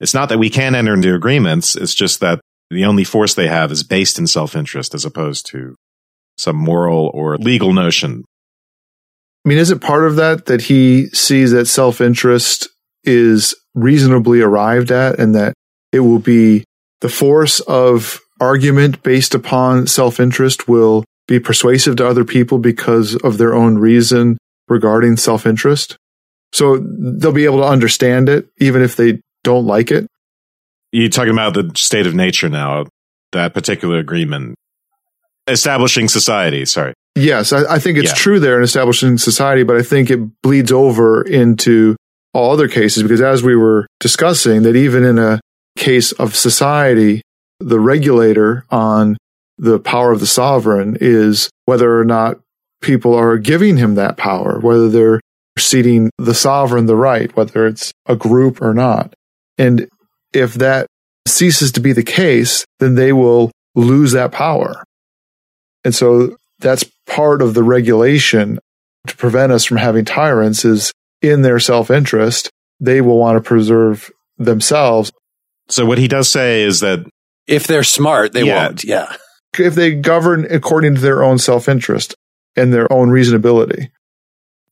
it's 0.00 0.14
not 0.14 0.28
that 0.28 0.38
we 0.38 0.50
can 0.50 0.74
enter 0.74 0.94
into 0.94 1.14
agreements. 1.14 1.76
It's 1.76 1.94
just 1.94 2.20
that 2.20 2.40
the 2.70 2.84
only 2.84 3.04
force 3.04 3.34
they 3.34 3.48
have 3.48 3.70
is 3.70 3.82
based 3.82 4.18
in 4.18 4.26
self 4.26 4.56
interest 4.56 4.94
as 4.94 5.04
opposed 5.04 5.46
to 5.46 5.76
some 6.36 6.56
moral 6.56 7.10
or 7.14 7.36
legal 7.36 7.72
notion. 7.72 8.24
I 9.44 9.48
mean, 9.48 9.58
is 9.58 9.70
it 9.70 9.80
part 9.80 10.04
of 10.04 10.16
that 10.16 10.46
that 10.46 10.62
he 10.62 11.06
sees 11.08 11.52
that 11.52 11.66
self 11.66 12.00
interest 12.00 12.68
is 13.04 13.54
reasonably 13.74 14.40
arrived 14.40 14.90
at 14.90 15.18
and 15.18 15.34
that 15.34 15.54
it 15.92 16.00
will 16.00 16.18
be 16.18 16.64
the 17.00 17.08
force 17.08 17.60
of 17.60 18.20
argument 18.40 19.02
based 19.02 19.34
upon 19.34 19.86
self 19.86 20.18
interest 20.18 20.68
will 20.68 21.04
be 21.28 21.38
persuasive 21.40 21.96
to 21.96 22.06
other 22.06 22.24
people 22.24 22.58
because 22.58 23.16
of 23.16 23.38
their 23.38 23.54
own 23.54 23.78
reason 23.78 24.38
regarding 24.68 25.16
self 25.16 25.46
interest? 25.46 25.96
So 26.52 26.78
they'll 26.78 27.32
be 27.32 27.44
able 27.44 27.58
to 27.58 27.68
understand 27.68 28.28
it 28.28 28.48
even 28.58 28.82
if 28.82 28.96
they 28.96 29.20
don't 29.44 29.66
like 29.66 29.90
it. 29.90 30.06
You're 30.96 31.10
talking 31.10 31.32
about 31.32 31.52
the 31.52 31.70
state 31.76 32.06
of 32.06 32.14
nature 32.14 32.48
now, 32.48 32.86
that 33.32 33.52
particular 33.52 33.98
agreement. 33.98 34.54
Establishing 35.46 36.08
society, 36.08 36.64
sorry. 36.64 36.94
Yes, 37.14 37.52
I, 37.52 37.74
I 37.74 37.78
think 37.78 37.98
it's 37.98 38.12
yeah. 38.12 38.14
true 38.14 38.40
there 38.40 38.56
in 38.56 38.64
establishing 38.64 39.18
society, 39.18 39.62
but 39.62 39.76
I 39.76 39.82
think 39.82 40.10
it 40.10 40.20
bleeds 40.40 40.72
over 40.72 41.20
into 41.20 41.96
all 42.32 42.50
other 42.50 42.66
cases 42.66 43.02
because 43.02 43.20
as 43.20 43.42
we 43.42 43.54
were 43.54 43.86
discussing, 44.00 44.62
that 44.62 44.74
even 44.74 45.04
in 45.04 45.18
a 45.18 45.38
case 45.76 46.12
of 46.12 46.34
society, 46.34 47.20
the 47.60 47.78
regulator 47.78 48.64
on 48.70 49.18
the 49.58 49.78
power 49.78 50.12
of 50.12 50.20
the 50.20 50.26
sovereign 50.26 50.96
is 50.98 51.50
whether 51.66 51.98
or 51.98 52.06
not 52.06 52.40
people 52.80 53.14
are 53.14 53.36
giving 53.36 53.76
him 53.76 53.96
that 53.96 54.16
power, 54.16 54.60
whether 54.60 54.88
they're 54.88 55.20
ceding 55.58 56.10
the 56.16 56.34
sovereign 56.34 56.86
the 56.86 56.96
right, 56.96 57.36
whether 57.36 57.66
it's 57.66 57.92
a 58.06 58.16
group 58.16 58.62
or 58.62 58.72
not. 58.72 59.12
And 59.58 59.88
if 60.36 60.54
that 60.54 60.86
ceases 61.26 61.72
to 61.72 61.80
be 61.80 61.92
the 61.92 62.02
case, 62.04 62.64
then 62.78 62.94
they 62.94 63.12
will 63.12 63.50
lose 63.74 64.12
that 64.12 64.32
power. 64.32 64.84
And 65.84 65.94
so 65.94 66.36
that's 66.60 66.84
part 67.06 67.42
of 67.42 67.54
the 67.54 67.62
regulation 67.62 68.58
to 69.06 69.16
prevent 69.16 69.52
us 69.52 69.64
from 69.64 69.76
having 69.78 70.04
tyrants 70.04 70.64
is 70.64 70.92
in 71.22 71.42
their 71.42 71.58
self 71.58 71.90
interest. 71.90 72.50
They 72.80 73.00
will 73.00 73.18
want 73.18 73.36
to 73.36 73.40
preserve 73.48 74.10
themselves. 74.38 75.10
So 75.68 75.86
what 75.86 75.98
he 75.98 76.08
does 76.08 76.28
say 76.28 76.62
is 76.62 76.80
that 76.80 77.00
If 77.46 77.66
they're 77.66 77.84
smart, 77.84 78.32
they 78.32 78.44
Yeah. 78.44 78.66
won't. 78.66 78.84
Yeah. 78.84 79.14
If 79.58 79.74
they 79.74 79.94
govern 79.94 80.46
according 80.50 80.96
to 80.96 81.00
their 81.00 81.22
own 81.22 81.38
self 81.38 81.68
interest 81.68 82.14
and 82.56 82.72
their 82.72 82.92
own 82.92 83.08
reasonability. 83.08 83.88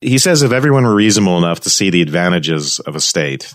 he 0.01 0.19
says 0.19 0.43
if 0.43 0.53
everyone 0.53 0.85
were 0.85 0.95
reasonable 0.95 1.39
enough 1.39 1.61
to 1.61 1.71
see 1.71 1.89
the 1.89 2.03
advantages 2.03 2.79
of 2.81 2.95
a 2.95 3.01
state, 3.01 3.55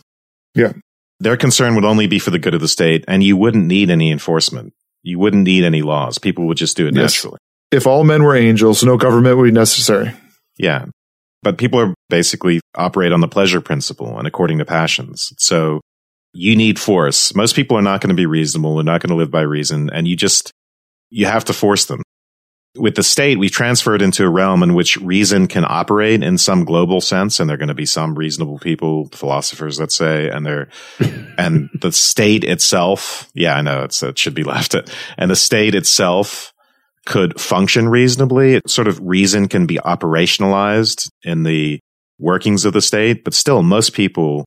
Yeah. 0.55 0.71
Their 1.19 1.37
concern 1.37 1.75
would 1.75 1.85
only 1.85 2.07
be 2.07 2.19
for 2.19 2.31
the 2.31 2.39
good 2.39 2.53
of 2.53 2.61
the 2.61 2.67
state, 2.67 3.03
and 3.07 3.23
you 3.23 3.35
wouldn't 3.37 3.65
need 3.65 3.89
any 3.89 4.11
enforcement. 4.11 4.73
You 5.03 5.19
wouldn't 5.19 5.43
need 5.43 5.63
any 5.63 5.81
laws. 5.81 6.17
People 6.17 6.47
would 6.47 6.57
just 6.57 6.77
do 6.77 6.87
it 6.87 6.95
Yes. 6.95 7.13
naturally. 7.15 7.37
If 7.71 7.85
all 7.87 8.03
men 8.03 8.23
were 8.23 8.35
angels, 8.35 8.83
no 8.83 8.97
government 8.97 9.37
would 9.37 9.45
be 9.45 9.51
necessary. 9.51 10.11
Yeah. 10.57 10.85
But 11.43 11.57
people 11.57 11.79
are 11.79 11.93
basically 12.09 12.59
operate 12.75 13.11
on 13.13 13.21
the 13.21 13.27
pleasure 13.27 13.61
principle 13.61 14.17
and 14.17 14.27
according 14.27 14.57
to 14.57 14.65
passions. 14.65 15.31
So 15.37 15.79
you 16.33 16.55
need 16.55 16.79
force. 16.79 17.33
Most 17.35 17.55
people 17.55 17.77
are 17.77 17.81
not 17.81 18.01
going 18.01 18.09
to 18.09 18.15
be 18.15 18.25
reasonable. 18.25 18.75
They're 18.75 18.83
not 18.83 19.01
going 19.01 19.09
to 19.11 19.15
live 19.15 19.31
by 19.31 19.41
reason. 19.41 19.89
And 19.93 20.07
you 20.07 20.15
just, 20.15 20.51
you 21.09 21.27
have 21.27 21.45
to 21.45 21.53
force 21.53 21.85
them. 21.85 22.01
With 22.75 22.95
the 22.95 23.03
state, 23.03 23.39
we 23.39 23.49
transferred 23.49 24.01
into 24.01 24.23
a 24.23 24.29
realm 24.29 24.61
in 24.61 24.75
which 24.75 24.97
reason 24.97 25.47
can 25.47 25.65
operate 25.67 26.23
in 26.23 26.37
some 26.37 26.65
global 26.65 27.01
sense. 27.01 27.39
And 27.39 27.49
there 27.49 27.55
are 27.55 27.57
going 27.57 27.69
to 27.69 27.73
be 27.73 27.85
some 27.85 28.13
reasonable 28.13 28.59
people, 28.59 29.09
philosophers, 29.11 29.79
let's 29.79 29.95
say, 29.95 30.29
and 30.29 30.45
they're, 30.45 30.69
and 31.37 31.69
the 31.73 31.91
state 31.91 32.43
itself. 32.43 33.29
Yeah, 33.33 33.55
I 33.55 33.61
know 33.61 33.83
it's, 33.83 34.03
it 34.03 34.19
should 34.19 34.35
be 34.35 34.43
left 34.43 34.75
at, 34.75 34.93
and 35.17 35.31
the 35.31 35.35
state 35.35 35.73
itself 35.73 36.53
could 37.05 37.41
function 37.41 37.89
reasonably. 37.89 38.53
It 38.53 38.69
sort 38.69 38.87
of 38.87 38.99
reason 39.01 39.47
can 39.47 39.65
be 39.65 39.77
operationalized 39.77 41.09
in 41.23 41.43
the 41.43 41.79
workings 42.19 42.65
of 42.65 42.73
the 42.73 42.81
state, 42.81 43.23
but 43.23 43.33
still 43.33 43.63
most 43.63 43.93
people 43.93 44.45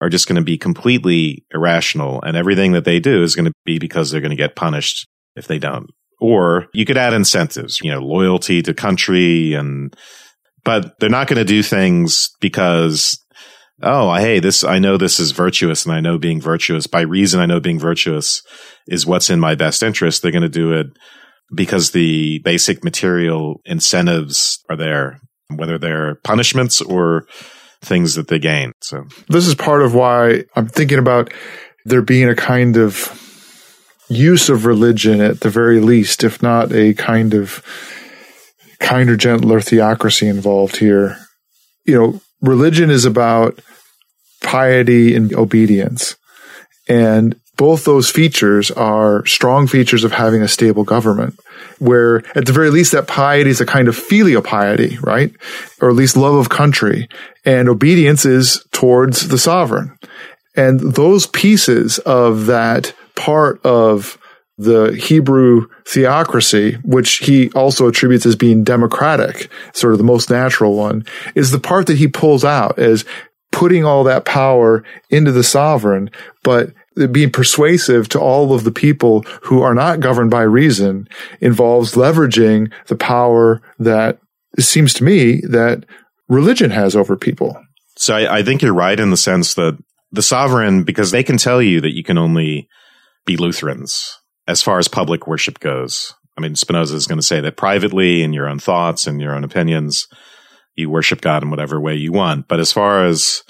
are 0.00 0.08
just 0.08 0.26
going 0.26 0.36
to 0.36 0.42
be 0.42 0.58
completely 0.58 1.44
irrational 1.54 2.22
and 2.22 2.36
everything 2.36 2.72
that 2.72 2.84
they 2.84 2.98
do 2.98 3.22
is 3.22 3.36
going 3.36 3.44
to 3.44 3.52
be 3.64 3.78
because 3.78 4.10
they're 4.10 4.20
going 4.20 4.30
to 4.30 4.36
get 4.36 4.56
punished 4.56 5.06
if 5.36 5.46
they 5.46 5.58
don't. 5.58 5.90
Or 6.20 6.66
you 6.74 6.84
could 6.84 6.98
add 6.98 7.14
incentives, 7.14 7.80
you 7.82 7.90
know, 7.90 8.00
loyalty 8.00 8.62
to 8.62 8.74
country 8.74 9.54
and, 9.54 9.94
but 10.64 10.98
they're 10.98 11.08
not 11.08 11.26
going 11.26 11.38
to 11.38 11.44
do 11.44 11.62
things 11.62 12.30
because, 12.40 13.18
oh, 13.82 14.14
hey, 14.14 14.38
this, 14.38 14.62
I 14.62 14.78
know 14.78 14.98
this 14.98 15.18
is 15.18 15.32
virtuous 15.32 15.86
and 15.86 15.94
I 15.94 16.00
know 16.00 16.18
being 16.18 16.40
virtuous 16.40 16.86
by 16.86 17.00
reason 17.00 17.40
I 17.40 17.46
know 17.46 17.60
being 17.60 17.78
virtuous 17.78 18.42
is 18.86 19.06
what's 19.06 19.30
in 19.30 19.40
my 19.40 19.54
best 19.54 19.82
interest. 19.82 20.20
They're 20.20 20.30
going 20.30 20.42
to 20.42 20.48
do 20.48 20.72
it 20.72 20.88
because 21.54 21.92
the 21.92 22.40
basic 22.44 22.84
material 22.84 23.60
incentives 23.64 24.62
are 24.68 24.76
there, 24.76 25.20
whether 25.48 25.78
they're 25.78 26.16
punishments 26.16 26.80
or 26.82 27.26
things 27.82 28.14
that 28.14 28.28
they 28.28 28.38
gain. 28.38 28.72
So 28.82 29.04
This 29.28 29.46
is 29.46 29.54
part 29.54 29.82
of 29.82 29.94
why 29.94 30.44
I'm 30.54 30.68
thinking 30.68 30.98
about 30.98 31.32
there 31.86 32.02
being 32.02 32.28
a 32.28 32.36
kind 32.36 32.76
of 32.76 32.94
use 34.10 34.48
of 34.48 34.66
religion 34.66 35.20
at 35.20 35.40
the 35.40 35.48
very 35.48 35.80
least, 35.80 36.24
if 36.24 36.42
not 36.42 36.72
a 36.72 36.92
kind 36.94 37.32
of 37.32 37.62
kinder, 38.80 39.16
gentler 39.16 39.60
theocracy 39.60 40.26
involved 40.26 40.76
here. 40.76 41.16
You 41.84 41.94
know, 41.94 42.20
religion 42.42 42.90
is 42.90 43.04
about 43.04 43.60
piety 44.42 45.14
and 45.14 45.32
obedience. 45.34 46.16
And 46.88 47.36
both 47.56 47.84
those 47.84 48.10
features 48.10 48.70
are 48.70 49.24
strong 49.26 49.66
features 49.66 50.02
of 50.02 50.12
having 50.12 50.42
a 50.42 50.48
stable 50.48 50.82
government, 50.82 51.38
where 51.78 52.24
at 52.34 52.46
the 52.46 52.52
very 52.52 52.70
least 52.70 52.92
that 52.92 53.06
piety 53.06 53.50
is 53.50 53.60
a 53.60 53.66
kind 53.66 53.86
of 53.86 53.94
filial 53.94 54.42
piety, 54.42 54.98
right? 55.02 55.30
Or 55.80 55.90
at 55.90 55.94
least 55.94 56.16
love 56.16 56.34
of 56.34 56.48
country. 56.48 57.06
And 57.44 57.68
obedience 57.68 58.24
is 58.24 58.64
towards 58.72 59.28
the 59.28 59.38
sovereign. 59.38 59.96
And 60.56 60.80
those 60.80 61.26
pieces 61.26 61.98
of 62.00 62.46
that 62.46 62.94
part 63.20 63.64
of 63.64 64.18
the 64.56 64.92
Hebrew 64.92 65.68
theocracy, 65.86 66.72
which 66.84 67.18
he 67.18 67.50
also 67.52 67.88
attributes 67.88 68.26
as 68.26 68.36
being 68.36 68.64
democratic, 68.64 69.50
sort 69.74 69.92
of 69.92 69.98
the 69.98 70.04
most 70.04 70.30
natural 70.30 70.74
one, 70.74 71.04
is 71.34 71.50
the 71.50 71.60
part 71.60 71.86
that 71.86 71.98
he 71.98 72.08
pulls 72.08 72.44
out 72.44 72.78
as 72.78 73.04
putting 73.52 73.84
all 73.84 74.04
that 74.04 74.24
power 74.24 74.84
into 75.10 75.32
the 75.32 75.42
sovereign, 75.42 76.10
but 76.42 76.72
being 77.10 77.30
persuasive 77.30 78.08
to 78.10 78.20
all 78.20 78.52
of 78.52 78.64
the 78.64 78.72
people 78.72 79.22
who 79.42 79.62
are 79.62 79.74
not 79.74 80.00
governed 80.00 80.30
by 80.30 80.42
reason 80.42 81.08
involves 81.40 81.94
leveraging 81.94 82.70
the 82.86 82.96
power 82.96 83.62
that 83.78 84.18
it 84.58 84.62
seems 84.62 84.92
to 84.94 85.04
me 85.04 85.40
that 85.48 85.84
religion 86.28 86.70
has 86.70 86.94
over 86.96 87.16
people. 87.16 87.60
So 87.96 88.14
I, 88.14 88.38
I 88.38 88.42
think 88.42 88.62
you're 88.62 88.74
right 88.74 88.98
in 88.98 89.10
the 89.10 89.16
sense 89.16 89.54
that 89.54 89.78
the 90.12 90.22
sovereign, 90.22 90.84
because 90.84 91.10
they 91.10 91.22
can 91.22 91.36
tell 91.36 91.62
you 91.62 91.80
that 91.80 91.94
you 91.94 92.02
can 92.02 92.18
only 92.18 92.68
be 93.26 93.36
Lutherans 93.36 94.18
as 94.46 94.62
far 94.62 94.78
as 94.78 94.88
public 94.88 95.26
worship 95.26 95.60
goes. 95.60 96.14
I 96.36 96.40
mean, 96.40 96.56
Spinoza 96.56 96.96
is 96.96 97.06
going 97.06 97.18
to 97.18 97.26
say 97.26 97.40
that 97.40 97.56
privately 97.56 98.22
in 98.22 98.32
your 98.32 98.48
own 98.48 98.58
thoughts 98.58 99.06
and 99.06 99.20
your 99.20 99.34
own 99.34 99.44
opinions, 99.44 100.06
you 100.74 100.90
worship 100.90 101.20
God 101.20 101.42
in 101.42 101.50
whatever 101.50 101.80
way 101.80 101.94
you 101.94 102.12
want. 102.12 102.48
But 102.48 102.60
as 102.60 102.72
far 102.72 103.04
as 103.04 103.42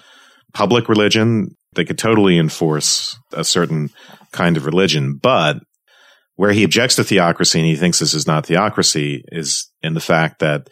public 0.53 0.89
religion, 0.89 1.57
they 1.75 1.85
could 1.85 1.99
totally 1.99 2.39
enforce 2.39 3.17
a 3.33 3.45
certain 3.45 3.91
kind 4.33 4.57
of 4.57 4.67
religion. 4.67 5.19
But 5.23 5.59
where 6.35 6.53
he 6.53 6.65
objects 6.65 6.97
to 6.97 7.05
theocracy 7.05 7.61
and 7.61 7.69
he 7.69 7.77
thinks 7.77 7.99
this 7.99 8.15
is 8.15 8.27
not 8.27 8.47
theocracy 8.47 9.23
is 9.31 9.71
in 9.83 9.95
the 9.95 10.01
fact 10.01 10.41
that 10.41 10.69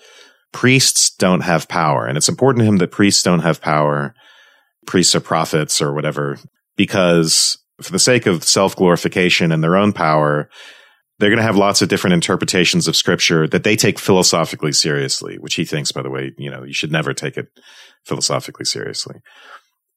priests 0.52 1.14
don't 1.16 1.42
have 1.42 1.68
power. 1.68 2.06
And 2.06 2.16
it's 2.16 2.28
important 2.28 2.62
to 2.62 2.66
him 2.66 2.78
that 2.78 2.90
priests 2.90 3.22
don't 3.22 3.40
have 3.40 3.60
power. 3.60 4.14
Priests 4.86 5.14
are 5.14 5.20
prophets 5.20 5.82
or 5.82 5.92
whatever, 5.92 6.38
because 6.76 7.58
for 7.82 7.92
the 7.92 7.98
sake 7.98 8.26
of 8.26 8.44
self 8.44 8.76
glorification 8.76 9.52
and 9.52 9.62
their 9.62 9.76
own 9.76 9.92
power, 9.92 10.48
they're 11.18 11.30
going 11.30 11.38
to 11.38 11.44
have 11.44 11.56
lots 11.56 11.82
of 11.82 11.88
different 11.88 12.14
interpretations 12.14 12.86
of 12.86 12.96
scripture 12.96 13.48
that 13.48 13.64
they 13.64 13.76
take 13.76 13.98
philosophically 13.98 14.72
seriously, 14.72 15.36
which 15.38 15.54
he 15.54 15.64
thinks, 15.64 15.92
by 15.92 16.02
the 16.02 16.10
way, 16.10 16.32
you 16.38 16.50
know, 16.50 16.62
you 16.62 16.72
should 16.72 16.92
never 16.92 17.12
take 17.12 17.36
it 17.36 17.48
philosophically 18.04 18.64
seriously. 18.64 19.16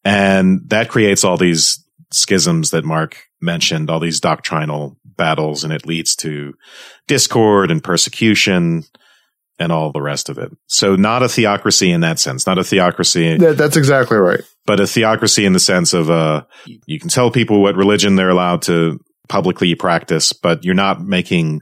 And 0.04 0.62
that 0.70 0.90
creates 0.90 1.24
all 1.24 1.38
these 1.38 1.84
schisms 2.12 2.72
that 2.72 2.84
Mark 2.84 3.18
mentioned, 3.40 3.90
all 3.90 4.00
these 4.00 4.20
doctrinal 4.20 4.98
battles, 5.06 5.64
and 5.64 5.72
it 5.72 5.86
leads 5.86 6.16
to 6.18 6.54
discord 7.08 7.70
and 7.70 7.84
persecution 7.84 8.84
and 9.62 9.72
all 9.72 9.92
the 9.92 10.02
rest 10.02 10.28
of 10.30 10.38
it. 10.38 10.52
So 10.68 10.96
not 10.96 11.24
a 11.24 11.30
theocracy 11.30 11.92
in 11.92 12.02
that 12.02 12.20
sense, 12.20 12.46
not 12.48 12.58
a 12.58 12.64
theocracy, 12.64 13.38
That, 13.38 13.58
that's 13.58 13.78
exactly 13.78 14.18
right. 14.18 14.42
but 14.66 14.80
a 14.80 14.88
theocracy 14.88 15.46
in 15.46 15.54
the 15.54 15.60
sense 15.60 15.94
of, 15.94 16.10
uh, 16.10 16.44
you 16.86 17.00
can 17.00 17.10
tell 17.10 17.32
people 17.32 17.62
what 17.62 17.76
religion 17.76 18.16
they're 18.16 18.30
allowed 18.30 18.64
to 18.64 19.00
publicly 19.30 19.76
practice, 19.76 20.34
but 20.34 20.66
you're 20.66 20.74
not 20.76 21.02
making 21.02 21.62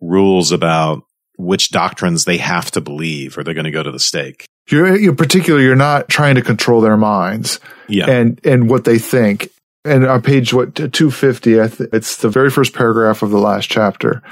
rules 0.00 0.52
about 0.52 1.02
which 1.36 1.70
doctrines 1.70 2.24
they 2.24 2.36
have 2.36 2.70
to 2.72 2.80
believe 2.80 3.36
or 3.36 3.42
they're 3.42 3.54
going 3.54 3.64
to 3.64 3.70
go 3.72 3.82
to 3.82 3.90
the 3.90 3.98
stake. 3.98 4.46
You're, 4.70 5.14
particular, 5.14 5.60
you're 5.60 5.74
not 5.74 6.08
trying 6.08 6.36
to 6.36 6.42
control 6.42 6.80
their 6.80 6.96
minds 6.96 7.58
Yeah. 7.88 8.08
and, 8.08 8.40
and 8.46 8.70
what 8.70 8.84
they 8.84 8.98
think. 8.98 9.48
And 9.84 10.06
on 10.06 10.22
page, 10.22 10.54
what, 10.54 10.74
250, 10.74 11.60
I 11.60 11.68
th- 11.68 11.90
it's 11.92 12.16
the 12.18 12.30
very 12.30 12.48
first 12.50 12.72
paragraph 12.72 13.22
of 13.22 13.30
the 13.30 13.38
last 13.38 13.68
chapter. 13.68 14.22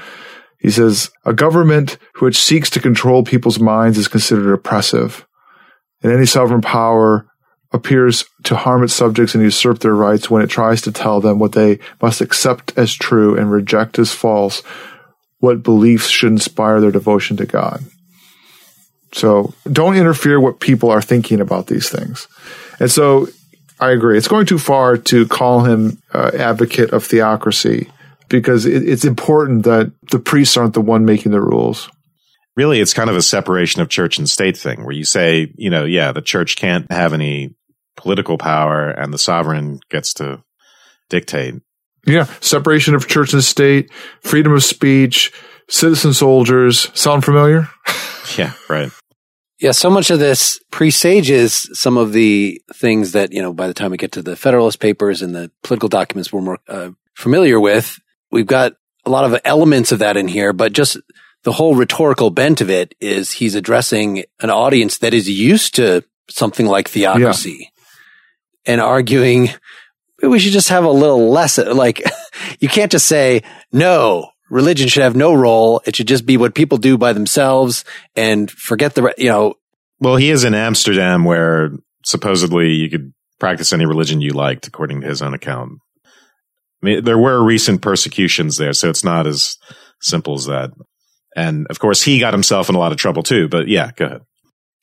He 0.63 0.71
says, 0.71 1.11
a 1.25 1.33
government 1.33 1.97
which 2.19 2.41
seeks 2.41 2.69
to 2.71 2.79
control 2.79 3.23
people's 3.23 3.59
minds 3.59 3.97
is 3.97 4.07
considered 4.07 4.51
oppressive. 4.53 5.27
And 6.01 6.11
any 6.11 6.25
sovereign 6.25 6.61
power 6.61 7.27
appears 7.73 8.23
to 8.43 8.55
harm 8.55 8.81
its 8.81 8.93
subjects 8.93 9.35
and 9.35 9.43
usurp 9.43 9.79
their 9.79 9.93
rights 9.93 10.29
when 10.29 10.41
it 10.41 10.49
tries 10.49 10.81
to 10.83 10.91
tell 10.91 11.19
them 11.19 11.37
what 11.37 11.51
they 11.51 11.79
must 12.01 12.21
accept 12.21 12.71
as 12.77 12.93
true 12.93 13.37
and 13.37 13.51
reject 13.51 13.99
as 13.99 14.13
false, 14.13 14.63
what 15.39 15.63
beliefs 15.63 16.07
should 16.07 16.31
inspire 16.31 16.79
their 16.79 16.91
devotion 16.91 17.35
to 17.37 17.45
God. 17.45 17.83
So 19.11 19.53
don't 19.69 19.97
interfere 19.97 20.39
with 20.39 20.53
what 20.53 20.59
people 20.61 20.89
are 20.89 21.01
thinking 21.01 21.41
about 21.41 21.67
these 21.67 21.89
things. 21.89 22.27
And 22.79 22.89
so 22.89 23.27
I 23.81 23.91
agree. 23.91 24.17
It's 24.17 24.29
going 24.29 24.45
too 24.45 24.59
far 24.59 24.95
to 24.95 25.27
call 25.27 25.65
him 25.65 26.01
uh, 26.13 26.31
advocate 26.33 26.91
of 26.91 27.03
theocracy 27.03 27.89
because 28.41 28.65
it, 28.65 28.89
it's 28.89 29.05
important 29.05 29.63
that 29.63 29.91
the 30.09 30.17
priests 30.17 30.57
aren't 30.57 30.73
the 30.73 30.81
one 30.81 31.05
making 31.05 31.31
the 31.31 31.39
rules. 31.39 31.89
really 32.55 32.79
it's 32.79 32.93
kind 32.93 33.09
of 33.09 33.15
a 33.15 33.21
separation 33.21 33.81
of 33.81 33.89
church 33.89 34.17
and 34.17 34.27
state 34.29 34.57
thing 34.57 34.83
where 34.83 34.95
you 34.95 35.05
say, 35.05 35.53
you 35.55 35.69
know, 35.69 35.85
yeah, 35.85 36.11
the 36.11 36.21
church 36.21 36.55
can't 36.55 36.91
have 36.91 37.13
any 37.13 37.55
political 37.95 38.39
power 38.39 38.89
and 38.89 39.13
the 39.13 39.19
sovereign 39.19 39.79
gets 39.89 40.15
to 40.15 40.43
dictate. 41.09 41.55
Yeah. 42.07 42.25
Separation 42.41 42.95
of 42.95 43.07
church 43.07 43.33
and 43.33 43.43
state, 43.43 43.91
freedom 44.21 44.51
of 44.53 44.63
speech, 44.63 45.31
citizen 45.69 46.13
soldiers. 46.13 46.89
Sound 46.99 47.23
familiar? 47.23 47.69
Yeah, 48.37 48.53
right. 48.69 48.89
Yeah, 49.59 49.71
so 49.71 49.89
much 49.89 50.09
of 50.09 50.17
this 50.17 50.57
presages 50.71 51.69
some 51.73 51.97
of 51.97 52.13
the 52.13 52.61
things 52.73 53.11
that, 53.11 53.33
you 53.33 53.41
know, 53.41 53.51
by 53.53 53.67
the 53.67 53.73
time 53.73 53.91
we 53.91 53.97
get 53.97 54.13
to 54.13 54.21
the 54.21 54.37
Federalist 54.37 54.79
Papers 54.79 55.21
and 55.21 55.35
the 55.35 55.51
political 55.61 55.89
documents 55.89 56.31
we're 56.31 56.39
more 56.39 56.59
uh, 56.69 56.91
familiar 57.15 57.59
with, 57.59 57.99
we've 58.33 58.47
got 58.47 58.73
a 59.05 59.09
lot 59.09 59.25
of 59.25 59.39
elements 59.45 59.91
of 59.91 59.99
that 59.99 60.17
in 60.17 60.27
here, 60.27 60.51
but 60.51 60.73
just 60.73 60.97
the 61.43 61.51
whole 61.51 61.75
rhetorical 61.75 62.29
bent 62.29 62.61
of 62.61 62.69
it 62.69 62.95
is 62.99 63.33
he's 63.33 63.55
addressing 63.55 64.23
an 64.41 64.49
audience 64.49 64.97
that 64.97 65.13
is 65.13 65.29
used 65.29 65.75
to 65.75 66.03
something 66.29 66.65
like 66.65 66.87
theocracy 66.87 67.69
yeah. 68.65 68.73
and 68.73 68.81
arguing 68.81 69.49
we 70.21 70.39
should 70.39 70.53
just 70.53 70.69
have 70.69 70.85
a 70.85 70.89
little 70.89 71.29
less 71.29 71.57
like 71.57 72.01
you 72.59 72.69
can't 72.69 72.91
just 72.91 73.07
say 73.07 73.43
no 73.73 74.29
religion 74.49 74.87
should 74.87 75.03
have 75.03 75.15
no 75.15 75.33
role. 75.33 75.81
It 75.85 75.95
should 75.95 76.07
just 76.07 76.25
be 76.25 76.37
what 76.37 76.55
people 76.55 76.77
do 76.77 76.97
by 76.97 77.11
themselves 77.11 77.83
and 78.15 78.49
forget 78.49 78.93
the 78.95 79.13
you 79.17 79.27
know. 79.27 79.55
Well 79.99 80.15
he 80.15 80.29
is 80.29 80.43
in 80.43 80.53
amsterdam 80.53 81.25
where 81.25 81.71
supposedly 82.05 82.71
you 82.71 82.89
could 82.89 83.13
practice 83.39 83.73
any 83.73 83.85
religion 83.85 84.21
you 84.21 84.31
liked 84.31 84.67
according 84.67 85.01
to 85.01 85.07
his 85.07 85.21
own 85.21 85.33
account 85.33 85.79
I 86.83 86.85
mean, 86.85 87.03
there 87.03 87.17
were 87.17 87.43
recent 87.43 87.81
persecutions 87.81 88.57
there 88.57 88.73
so 88.73 88.89
it's 88.89 89.03
not 89.03 89.25
as 89.25 89.57
simple 90.01 90.35
as 90.35 90.45
that 90.45 90.71
and 91.35 91.65
of 91.69 91.79
course 91.79 92.03
he 92.03 92.19
got 92.19 92.33
himself 92.33 92.69
in 92.69 92.75
a 92.75 92.79
lot 92.79 92.91
of 92.91 92.97
trouble 92.97 93.23
too 93.23 93.47
but 93.47 93.67
yeah 93.67 93.91
go 93.95 94.05
ahead 94.05 94.21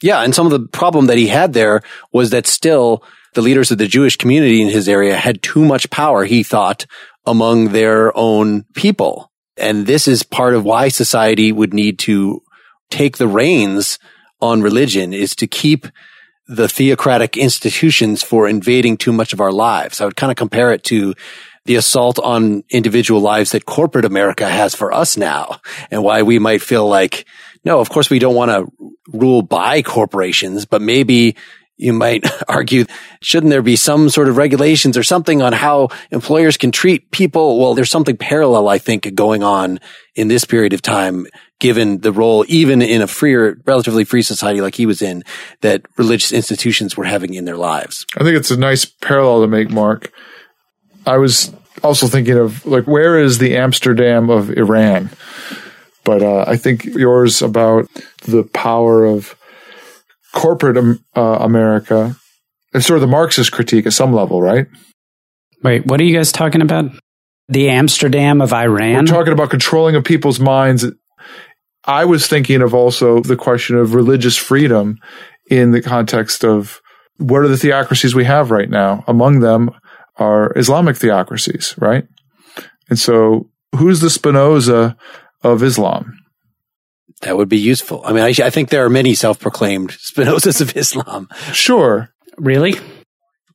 yeah 0.03 0.23
and 0.23 0.35
some 0.35 0.47
of 0.47 0.53
the 0.53 0.67
problem 0.69 1.07
that 1.07 1.19
he 1.19 1.29
had 1.29 1.53
there 1.53 1.83
was 2.13 2.31
that 2.31 2.47
still 2.47 3.05
the 3.35 3.43
leaders 3.43 3.71
of 3.71 3.79
the 3.79 3.87
Jewish 3.87 4.17
community 4.17 4.61
in 4.61 4.69
his 4.69 4.89
area 4.89 5.17
had 5.17 5.43
too 5.43 5.65
much 5.65 5.91
power, 5.91 6.25
he 6.25 6.43
thought, 6.43 6.87
among 7.27 7.69
their 7.69 8.17
own 8.17 8.65
people. 8.75 9.31
And 9.57 9.87
this 9.87 10.09
is 10.09 10.23
part 10.23 10.55
of 10.55 10.65
why 10.65 10.89
society 10.89 11.53
would 11.53 11.75
need 11.75 11.99
to 12.01 12.41
take 12.91 13.19
the 13.19 13.29
reins 13.29 13.99
on 14.41 14.63
religion 14.63 15.13
is 15.13 15.37
to 15.37 15.47
keep 15.47 15.87
the 16.47 16.69
theocratic 16.69 17.37
institutions 17.37 18.23
for 18.23 18.49
invading 18.49 18.97
too 18.97 19.13
much 19.13 19.33
of 19.33 19.41
our 19.41 19.53
lives. 19.53 20.01
I 20.01 20.07
would 20.07 20.17
kind 20.17 20.33
of 20.33 20.37
compare 20.37 20.73
it 20.73 20.83
to 20.85 21.15
the 21.71 21.77
assault 21.77 22.19
on 22.19 22.65
individual 22.69 23.21
lives 23.21 23.53
that 23.53 23.65
corporate 23.65 24.05
America 24.05 24.49
has 24.49 24.75
for 24.75 24.93
us 24.93 25.17
now 25.17 25.61
and 25.93 26.03
why 26.03 26.23
we 26.23 26.37
might 26.37 26.61
feel 26.61 26.89
like, 26.89 27.25
no, 27.65 27.79
of 27.79 27.89
course 27.89 28.11
we 28.11 28.19
don't 28.19 28.35
want 28.35 28.51
to 28.51 28.93
rule 29.13 29.41
by 29.41 29.81
corporations, 29.81 30.67
but 30.67 30.83
maybe 30.83 31.37
you 31.77 31.93
might 31.93 32.25
argue, 32.49 32.87
shouldn't 33.23 33.51
there 33.51 33.63
be 33.63 33.77
some 33.77 34.09
sort 34.09 34.27
of 34.27 34.37
regulations 34.37 34.97
or 34.97 35.05
something 35.05 35.43
on 35.43 35.53
how 35.53 35.91
employers 36.11 36.57
can 36.57 36.73
treat 36.73 37.13
people? 37.13 37.61
Well, 37.61 37.75
there's 37.75 37.89
something 37.89 38.17
parallel, 38.17 38.69
I 38.69 38.79
think, 38.79 39.15
going 39.15 39.45
on 39.45 39.79
in 40.17 40.27
this 40.27 40.45
period 40.45 40.73
of 40.73 40.83
time, 40.83 41.29
given 41.61 42.01
the 42.01 42.11
role, 42.11 42.45
even 42.49 42.83
in 42.83 43.01
a 43.01 43.07
freer, 43.07 43.59
relatively 43.65 44.03
free 44.03 44.23
society 44.23 44.61
like 44.61 44.75
he 44.75 44.87
was 44.87 45.03
in, 45.03 45.23
that 45.61 45.83
religious 45.97 46.33
institutions 46.33 46.97
were 46.97 47.05
having 47.05 47.35
in 47.35 47.45
their 47.45 47.57
lives. 47.57 48.07
I 48.17 48.25
think 48.25 48.37
it's 48.37 48.51
a 48.51 48.57
nice 48.57 48.87
parallel 48.87 49.43
to 49.43 49.47
make, 49.47 49.71
Mark. 49.71 50.11
I 51.07 51.17
was 51.19 51.55
also 51.83 52.07
thinking 52.07 52.37
of 52.37 52.65
like, 52.67 52.87
where 52.87 53.19
is 53.19 53.39
the 53.39 53.57
Amsterdam 53.57 54.31
of 54.31 54.51
Iran? 54.51 55.11
But 56.05 56.23
uh, 56.23 56.45
I 56.47 56.57
think 56.57 56.85
yours 56.85 57.43
about 57.43 57.89
the 58.27 58.45
power 58.45 59.05
of 59.05 59.37
corporate 60.33 60.77
um, 60.77 61.05
uh, 61.17 61.39
America 61.41 62.17
it's 62.73 62.87
sort 62.87 62.99
of 62.99 63.01
the 63.01 63.07
Marxist 63.09 63.53
critique 63.53 63.87
at 63.87 63.93
some 63.93 64.13
level, 64.13 64.41
right? 64.41 64.67
Wait, 65.63 65.87
what 65.87 66.01
are 66.01 66.05
you 66.05 66.17
guys 66.17 66.33
talking 66.33 66.63
about? 66.63 66.91
The 67.49 67.69
Amsterdam 67.69 68.41
of 68.41 68.53
Iran? 68.53 69.05
We're 69.05 69.07
talking 69.07 69.33
about 69.33 69.51
controlling 69.51 69.97
of 69.97 70.05
people's 70.05 70.39
minds. 70.39 70.87
I 71.85 72.05
was 72.05 72.27
thinking 72.27 72.63
of 72.63 72.75
also 72.75 73.21
the 73.21 73.37
question 73.37 73.77
of 73.77 73.95
religious 73.95 74.37
freedom 74.37 74.99
in 75.51 75.73
the 75.73 75.83
context 75.83 76.45
of 76.45 76.81
what 77.17 77.43
are 77.43 77.49
the 77.49 77.57
theocracies 77.57 78.15
we 78.15 78.25
have 78.25 78.51
right 78.51 78.71
now? 78.71 79.05
Among 79.09 79.41
them 79.41 79.71
are 80.17 80.53
Islamic 80.57 80.97
theocracies, 80.97 81.75
right? 81.79 82.07
And 82.89 82.99
so 82.99 83.51
who's 83.77 84.01
the 84.01 84.11
Spinoza 84.11 84.97
of 85.43 85.63
Islam? 85.63 86.19
That 87.23 87.37
would 87.37 87.49
be 87.49 87.59
useful. 87.59 88.03
I 88.05 88.13
mean, 88.13 88.23
I, 88.23 88.35
I 88.47 88.51
think 88.51 88.71
there 88.71 88.85
are 88.85 88.91
many 88.91 89.15
self-proclaimed 89.15 89.91
Spinozas 90.15 90.61
of 90.61 90.77
Islam. 90.77 91.29
Sure. 91.53 92.09
Really? 92.39 92.75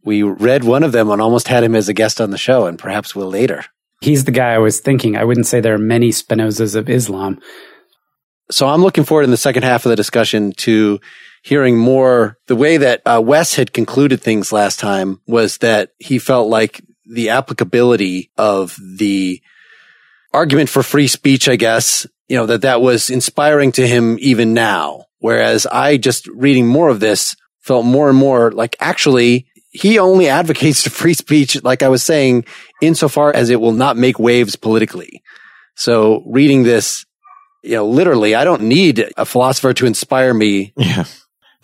We 0.04 0.22
read 0.22 0.64
one 0.64 0.84
of 0.84 0.92
them 0.92 1.10
and 1.10 1.22
almost 1.22 1.48
had 1.48 1.64
him 1.64 1.76
as 1.76 1.90
a 1.90 1.94
guest 1.94 2.22
on 2.22 2.30
the 2.30 2.38
show, 2.38 2.68
and 2.68 2.78
perhaps 2.78 3.16
will 3.16 3.30
later. 3.30 3.66
He's 4.02 4.26
the 4.26 4.32
guy 4.32 4.54
I 4.54 4.60
was 4.60 4.80
thinking. 4.80 5.18
I 5.18 5.24
wouldn't 5.24 5.48
say 5.48 5.60
there 5.60 5.74
are 5.74 5.80
many 5.80 6.10
Spinozas 6.10 6.76
of 6.76 6.90
Islam. 6.90 7.40
So 8.52 8.68
I'm 8.68 8.84
looking 8.84 9.04
forward 9.04 9.24
in 9.24 9.32
the 9.32 9.38
second 9.38 9.64
half 9.64 9.86
of 9.86 9.90
the 9.90 9.96
discussion 9.96 10.52
to 10.58 11.00
hearing 11.46 11.78
more. 11.78 12.40
The 12.48 12.56
way 12.56 12.78
that 12.78 13.04
uh, 13.06 13.22
Wes 13.24 13.54
had 13.54 13.72
concluded 13.72 14.20
things 14.20 14.52
last 14.52 14.80
time 14.80 15.22
was 15.28 15.60
that 15.60 15.92
he 16.00 16.18
felt 16.18 16.50
like 16.50 16.82
the 17.06 17.30
applicability 17.30 18.32
of 18.36 18.76
the 18.82 19.42
argument 20.34 20.70
for 20.70 20.82
free 20.82 21.08
speech, 21.08 21.48
I 21.48 21.56
guess, 21.56 22.08
you 22.28 22.36
know, 22.36 22.48
that 22.48 22.64
that 22.64 22.82
was 22.82 23.12
inspiring 23.12 23.72
to 23.74 23.88
him 23.88 24.18
even 24.20 24.56
now. 24.56 25.06
Whereas 25.20 25.68
I 25.68 25.98
just 25.98 26.26
reading 26.28 26.66
more 26.66 26.90
of 26.90 27.00
this 27.00 27.36
felt 27.60 27.86
more 27.86 28.10
and 28.10 28.18
more 28.18 28.52
like 28.52 28.76
actually 28.80 29.48
he 29.70 30.00
only 30.00 30.28
advocates 30.28 30.88
free 30.88 31.14
speech, 31.14 31.64
like 31.64 31.84
I 31.84 31.90
was 31.90 32.02
saying, 32.02 32.46
insofar 32.82 33.32
as 33.36 33.52
it 33.52 33.62
will 33.62 33.72
not 33.72 33.98
make 33.98 34.18
waves 34.18 34.56
politically. 34.56 35.22
So 35.76 36.24
reading 36.26 36.64
this, 36.64 37.06
you 37.62 37.76
know, 37.76 37.88
literally, 37.88 38.34
I 38.34 38.46
don't 38.46 38.64
need 38.64 39.12
a 39.16 39.26
philosopher 39.26 39.74
to 39.76 39.86
inspire 39.86 40.34
me. 40.34 40.74
Yeah. 40.76 41.06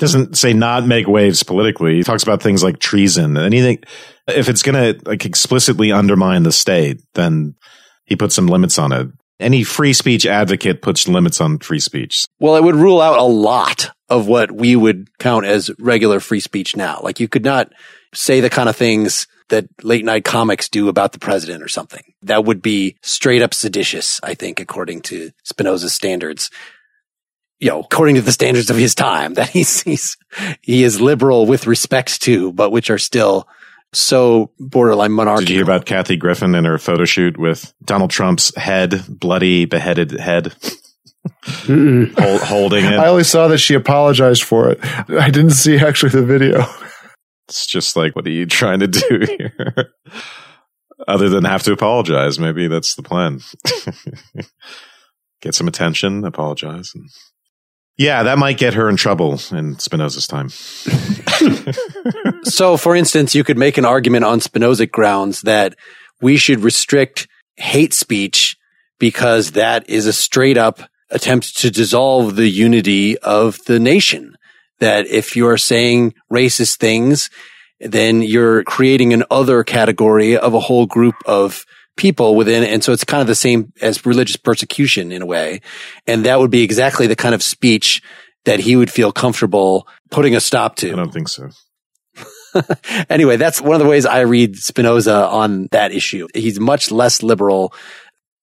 Doesn't 0.01 0.35
say 0.35 0.51
not 0.51 0.87
make 0.87 1.07
waves 1.07 1.43
politically. 1.43 1.97
He 1.97 2.03
talks 2.03 2.23
about 2.23 2.41
things 2.41 2.63
like 2.63 2.79
treason. 2.79 3.37
Anything, 3.37 3.83
if 4.27 4.49
it's 4.49 4.63
going 4.63 4.95
to 4.95 4.99
like 5.07 5.25
explicitly 5.25 5.91
undermine 5.91 6.41
the 6.41 6.51
state, 6.51 7.03
then 7.13 7.53
he 8.05 8.15
puts 8.15 8.33
some 8.33 8.47
limits 8.47 8.79
on 8.79 8.91
it. 8.91 9.09
Any 9.39 9.63
free 9.63 9.93
speech 9.93 10.25
advocate 10.25 10.81
puts 10.81 11.07
limits 11.07 11.39
on 11.39 11.59
free 11.59 11.79
speech. 11.79 12.25
Well, 12.39 12.55
it 12.55 12.63
would 12.63 12.73
rule 12.75 12.99
out 12.99 13.19
a 13.19 13.23
lot 13.23 13.91
of 14.09 14.27
what 14.27 14.51
we 14.51 14.75
would 14.75 15.07
count 15.19 15.45
as 15.45 15.69
regular 15.77 16.19
free 16.19 16.39
speech 16.39 16.75
now. 16.75 16.99
Like 17.03 17.19
you 17.19 17.27
could 17.27 17.45
not 17.45 17.71
say 18.11 18.39
the 18.39 18.49
kind 18.49 18.69
of 18.69 18.75
things 18.75 19.27
that 19.49 19.67
late 19.83 20.03
night 20.03 20.25
comics 20.25 20.67
do 20.67 20.89
about 20.89 21.11
the 21.11 21.19
president 21.19 21.61
or 21.61 21.67
something. 21.67 22.03
That 22.23 22.43
would 22.43 22.63
be 22.63 22.97
straight 23.03 23.43
up 23.43 23.53
seditious, 23.53 24.19
I 24.23 24.33
think, 24.33 24.59
according 24.59 25.01
to 25.03 25.29
Spinoza's 25.43 25.93
standards. 25.93 26.49
You 27.61 27.69
know, 27.69 27.79
according 27.79 28.15
to 28.15 28.21
the 28.21 28.31
standards 28.31 28.69
of 28.69 28.75
his 28.75 28.93
time, 28.95 29.33
that 29.35 29.49
he's, 29.49 29.81
he's, 29.83 30.17
he 30.61 30.83
is 30.83 30.99
liberal 30.99 31.45
with 31.45 31.67
respect 31.67 32.21
to, 32.23 32.51
but 32.51 32.71
which 32.71 32.89
are 32.89 32.97
still 32.97 33.47
so 33.93 34.51
borderline 34.59 35.11
monarchical. 35.11 35.45
Did 35.45 35.49
you 35.49 35.55
hear 35.57 35.63
about 35.63 35.85
Kathy 35.85 36.17
Griffin 36.17 36.55
and 36.55 36.65
her 36.65 36.77
photo 36.77 37.05
shoot 37.05 37.37
with 37.37 37.73
Donald 37.83 38.09
Trump's 38.09 38.55
head, 38.55 39.05
bloody, 39.07 39.65
beheaded 39.65 40.11
head? 40.11 40.53
Hold, 41.65 42.41
holding 42.41 42.83
it. 42.83 42.93
I 42.93 43.07
only 43.07 43.23
saw 43.23 43.47
that 43.49 43.59
she 43.59 43.75
apologized 43.75 44.43
for 44.43 44.71
it. 44.71 44.79
I 44.83 45.29
didn't 45.29 45.51
see 45.51 45.77
actually 45.77 46.11
the 46.11 46.23
video. 46.23 46.65
It's 47.47 47.67
just 47.67 47.95
like, 47.95 48.15
what 48.15 48.25
are 48.25 48.31
you 48.31 48.45
trying 48.45 48.79
to 48.79 48.87
do 48.87 49.25
here? 49.37 49.91
Other 51.07 51.29
than 51.29 51.43
have 51.43 51.63
to 51.63 51.73
apologize. 51.73 52.39
Maybe 52.39 52.67
that's 52.67 52.95
the 52.95 53.03
plan. 53.03 53.41
get 55.41 55.53
some 55.53 55.67
attention, 55.67 56.23
apologize. 56.23 56.91
And 56.95 57.09
yeah, 57.97 58.23
that 58.23 58.37
might 58.37 58.57
get 58.57 58.73
her 58.73 58.89
in 58.89 58.95
trouble 58.95 59.39
in 59.51 59.77
Spinoza's 59.77 60.27
time. 60.27 60.49
so, 62.43 62.77
for 62.77 62.95
instance, 62.95 63.35
you 63.35 63.43
could 63.43 63.57
make 63.57 63.77
an 63.77 63.85
argument 63.85 64.25
on 64.25 64.39
Spinozic 64.39 64.91
grounds 64.91 65.41
that 65.41 65.75
we 66.21 66.37
should 66.37 66.61
restrict 66.61 67.27
hate 67.57 67.93
speech 67.93 68.57
because 68.99 69.51
that 69.51 69.89
is 69.89 70.07
a 70.07 70.13
straight 70.13 70.57
up 70.57 70.81
attempt 71.09 71.57
to 71.57 71.69
dissolve 71.69 72.35
the 72.35 72.47
unity 72.47 73.17
of 73.19 73.57
the 73.65 73.79
nation. 73.79 74.35
That 74.79 75.05
if 75.07 75.35
you're 75.35 75.57
saying 75.57 76.15
racist 76.31 76.77
things, 76.77 77.29
then 77.79 78.21
you're 78.21 78.63
creating 78.63 79.13
an 79.13 79.23
other 79.29 79.63
category 79.63 80.37
of 80.37 80.53
a 80.53 80.59
whole 80.59 80.85
group 80.85 81.15
of 81.25 81.65
people 81.97 82.35
within. 82.35 82.63
And 82.63 82.83
so 82.83 82.93
it's 82.93 83.03
kind 83.03 83.21
of 83.21 83.27
the 83.27 83.35
same 83.35 83.73
as 83.81 84.05
religious 84.05 84.37
persecution 84.37 85.11
in 85.11 85.21
a 85.21 85.25
way. 85.25 85.61
And 86.07 86.25
that 86.25 86.39
would 86.39 86.51
be 86.51 86.63
exactly 86.63 87.07
the 87.07 87.15
kind 87.15 87.35
of 87.35 87.43
speech 87.43 88.01
that 88.45 88.59
he 88.59 88.75
would 88.75 88.89
feel 88.89 89.11
comfortable 89.11 89.87
putting 90.09 90.35
a 90.35 90.39
stop 90.39 90.75
to. 90.77 90.91
I 90.91 90.95
don't 90.95 91.13
think 91.13 91.29
so. 91.29 91.49
anyway, 93.09 93.37
that's 93.37 93.61
one 93.61 93.75
of 93.75 93.79
the 93.79 93.87
ways 93.87 94.05
I 94.05 94.21
read 94.21 94.55
Spinoza 94.55 95.27
on 95.27 95.67
that 95.71 95.91
issue. 95.91 96.27
He's 96.33 96.59
much 96.59 96.91
less 96.91 97.23
liberal 97.23 97.73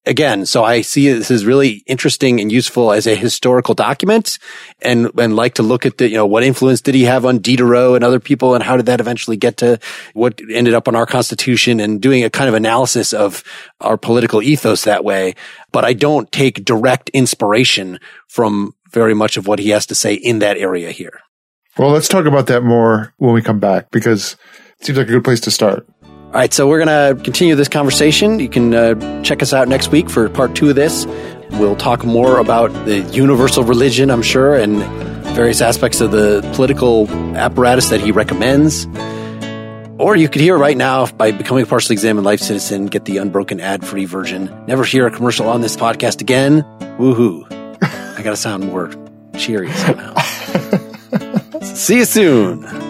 again, 0.09 0.45
so 0.45 0.63
I 0.63 0.81
see 0.81 1.09
this 1.13 1.29
is 1.29 1.45
really 1.45 1.83
interesting 1.85 2.41
and 2.41 2.51
useful 2.51 2.91
as 2.91 3.05
a 3.05 3.15
historical 3.15 3.75
document 3.75 4.39
and, 4.81 5.11
and 5.17 5.35
like 5.35 5.53
to 5.55 5.63
look 5.63 5.85
at 5.85 5.99
the, 5.99 6.09
you 6.09 6.15
know, 6.15 6.25
what 6.25 6.43
influence 6.43 6.81
did 6.81 6.95
he 6.95 7.03
have 7.03 7.25
on 7.25 7.37
Diderot 7.37 7.95
and 7.95 8.03
other 8.03 8.19
people 8.19 8.55
and 8.55 8.63
how 8.63 8.75
did 8.75 8.87
that 8.87 8.99
eventually 8.99 9.37
get 9.37 9.57
to 9.57 9.79
what 10.13 10.41
ended 10.51 10.73
up 10.73 10.87
on 10.87 10.95
our 10.95 11.05
constitution 11.05 11.79
and 11.79 12.01
doing 12.01 12.23
a 12.23 12.29
kind 12.29 12.49
of 12.49 12.55
analysis 12.55 13.13
of 13.13 13.43
our 13.79 13.97
political 13.97 14.41
ethos 14.41 14.83
that 14.83 15.05
way. 15.05 15.35
But 15.71 15.85
I 15.85 15.93
don't 15.93 16.29
take 16.31 16.65
direct 16.65 17.09
inspiration 17.09 17.99
from 18.27 18.73
very 18.91 19.13
much 19.13 19.37
of 19.37 19.47
what 19.47 19.59
he 19.59 19.69
has 19.69 19.85
to 19.85 19.95
say 19.95 20.15
in 20.15 20.39
that 20.39 20.57
area 20.57 20.91
here. 20.91 21.19
Well, 21.77 21.91
let's 21.91 22.07
talk 22.07 22.25
about 22.25 22.47
that 22.47 22.63
more 22.63 23.13
when 23.17 23.33
we 23.33 23.43
come 23.43 23.59
back 23.59 23.91
because 23.91 24.35
it 24.79 24.85
seems 24.85 24.97
like 24.97 25.07
a 25.07 25.11
good 25.11 25.23
place 25.23 25.41
to 25.41 25.51
start. 25.51 25.87
All 26.29 26.35
right, 26.35 26.53
so 26.53 26.67
we're 26.67 26.85
going 26.85 27.15
to 27.17 27.23
continue 27.23 27.55
this 27.55 27.67
conversation. 27.67 28.37
You 28.37 28.49
can 28.49 28.75
uh, 28.75 29.23
check 29.23 29.41
us 29.41 29.51
out 29.51 29.67
next 29.67 29.91
week 29.91 30.11
for 30.11 30.29
part 30.29 30.55
two 30.55 30.69
of 30.69 30.75
this. 30.75 31.07
We'll 31.53 31.75
talk 31.75 32.05
more 32.05 32.37
about 32.37 32.71
the 32.85 32.99
universal 32.99 33.63
religion, 33.63 34.11
I'm 34.11 34.21
sure, 34.21 34.53
and 34.55 34.77
various 35.33 35.59
aspects 35.59 36.01
of 36.01 36.11
the 36.11 36.47
political 36.53 37.09
apparatus 37.35 37.89
that 37.89 37.99
he 37.99 38.11
recommends. 38.11 38.85
Or 39.97 40.15
you 40.15 40.29
could 40.29 40.41
hear 40.41 40.55
right 40.55 40.77
now 40.77 41.07
by 41.07 41.31
becoming 41.31 41.63
a 41.63 41.65
partially 41.65 41.95
examined 41.95 42.27
life 42.27 42.41
citizen, 42.41 42.85
get 42.85 43.05
the 43.05 43.17
unbroken 43.17 43.59
ad 43.59 43.83
free 43.83 44.05
version. 44.05 44.53
Never 44.67 44.83
hear 44.83 45.07
a 45.07 45.11
commercial 45.11 45.49
on 45.49 45.61
this 45.61 45.75
podcast 45.75 46.21
again. 46.21 46.61
Woohoo. 46.99 47.43
I 48.17 48.21
got 48.21 48.29
to 48.29 48.37
sound 48.37 48.67
more 48.67 48.91
cheery 49.35 49.71
somehow. 49.71 50.13
See 51.63 51.97
you 51.97 52.05
soon. 52.05 52.88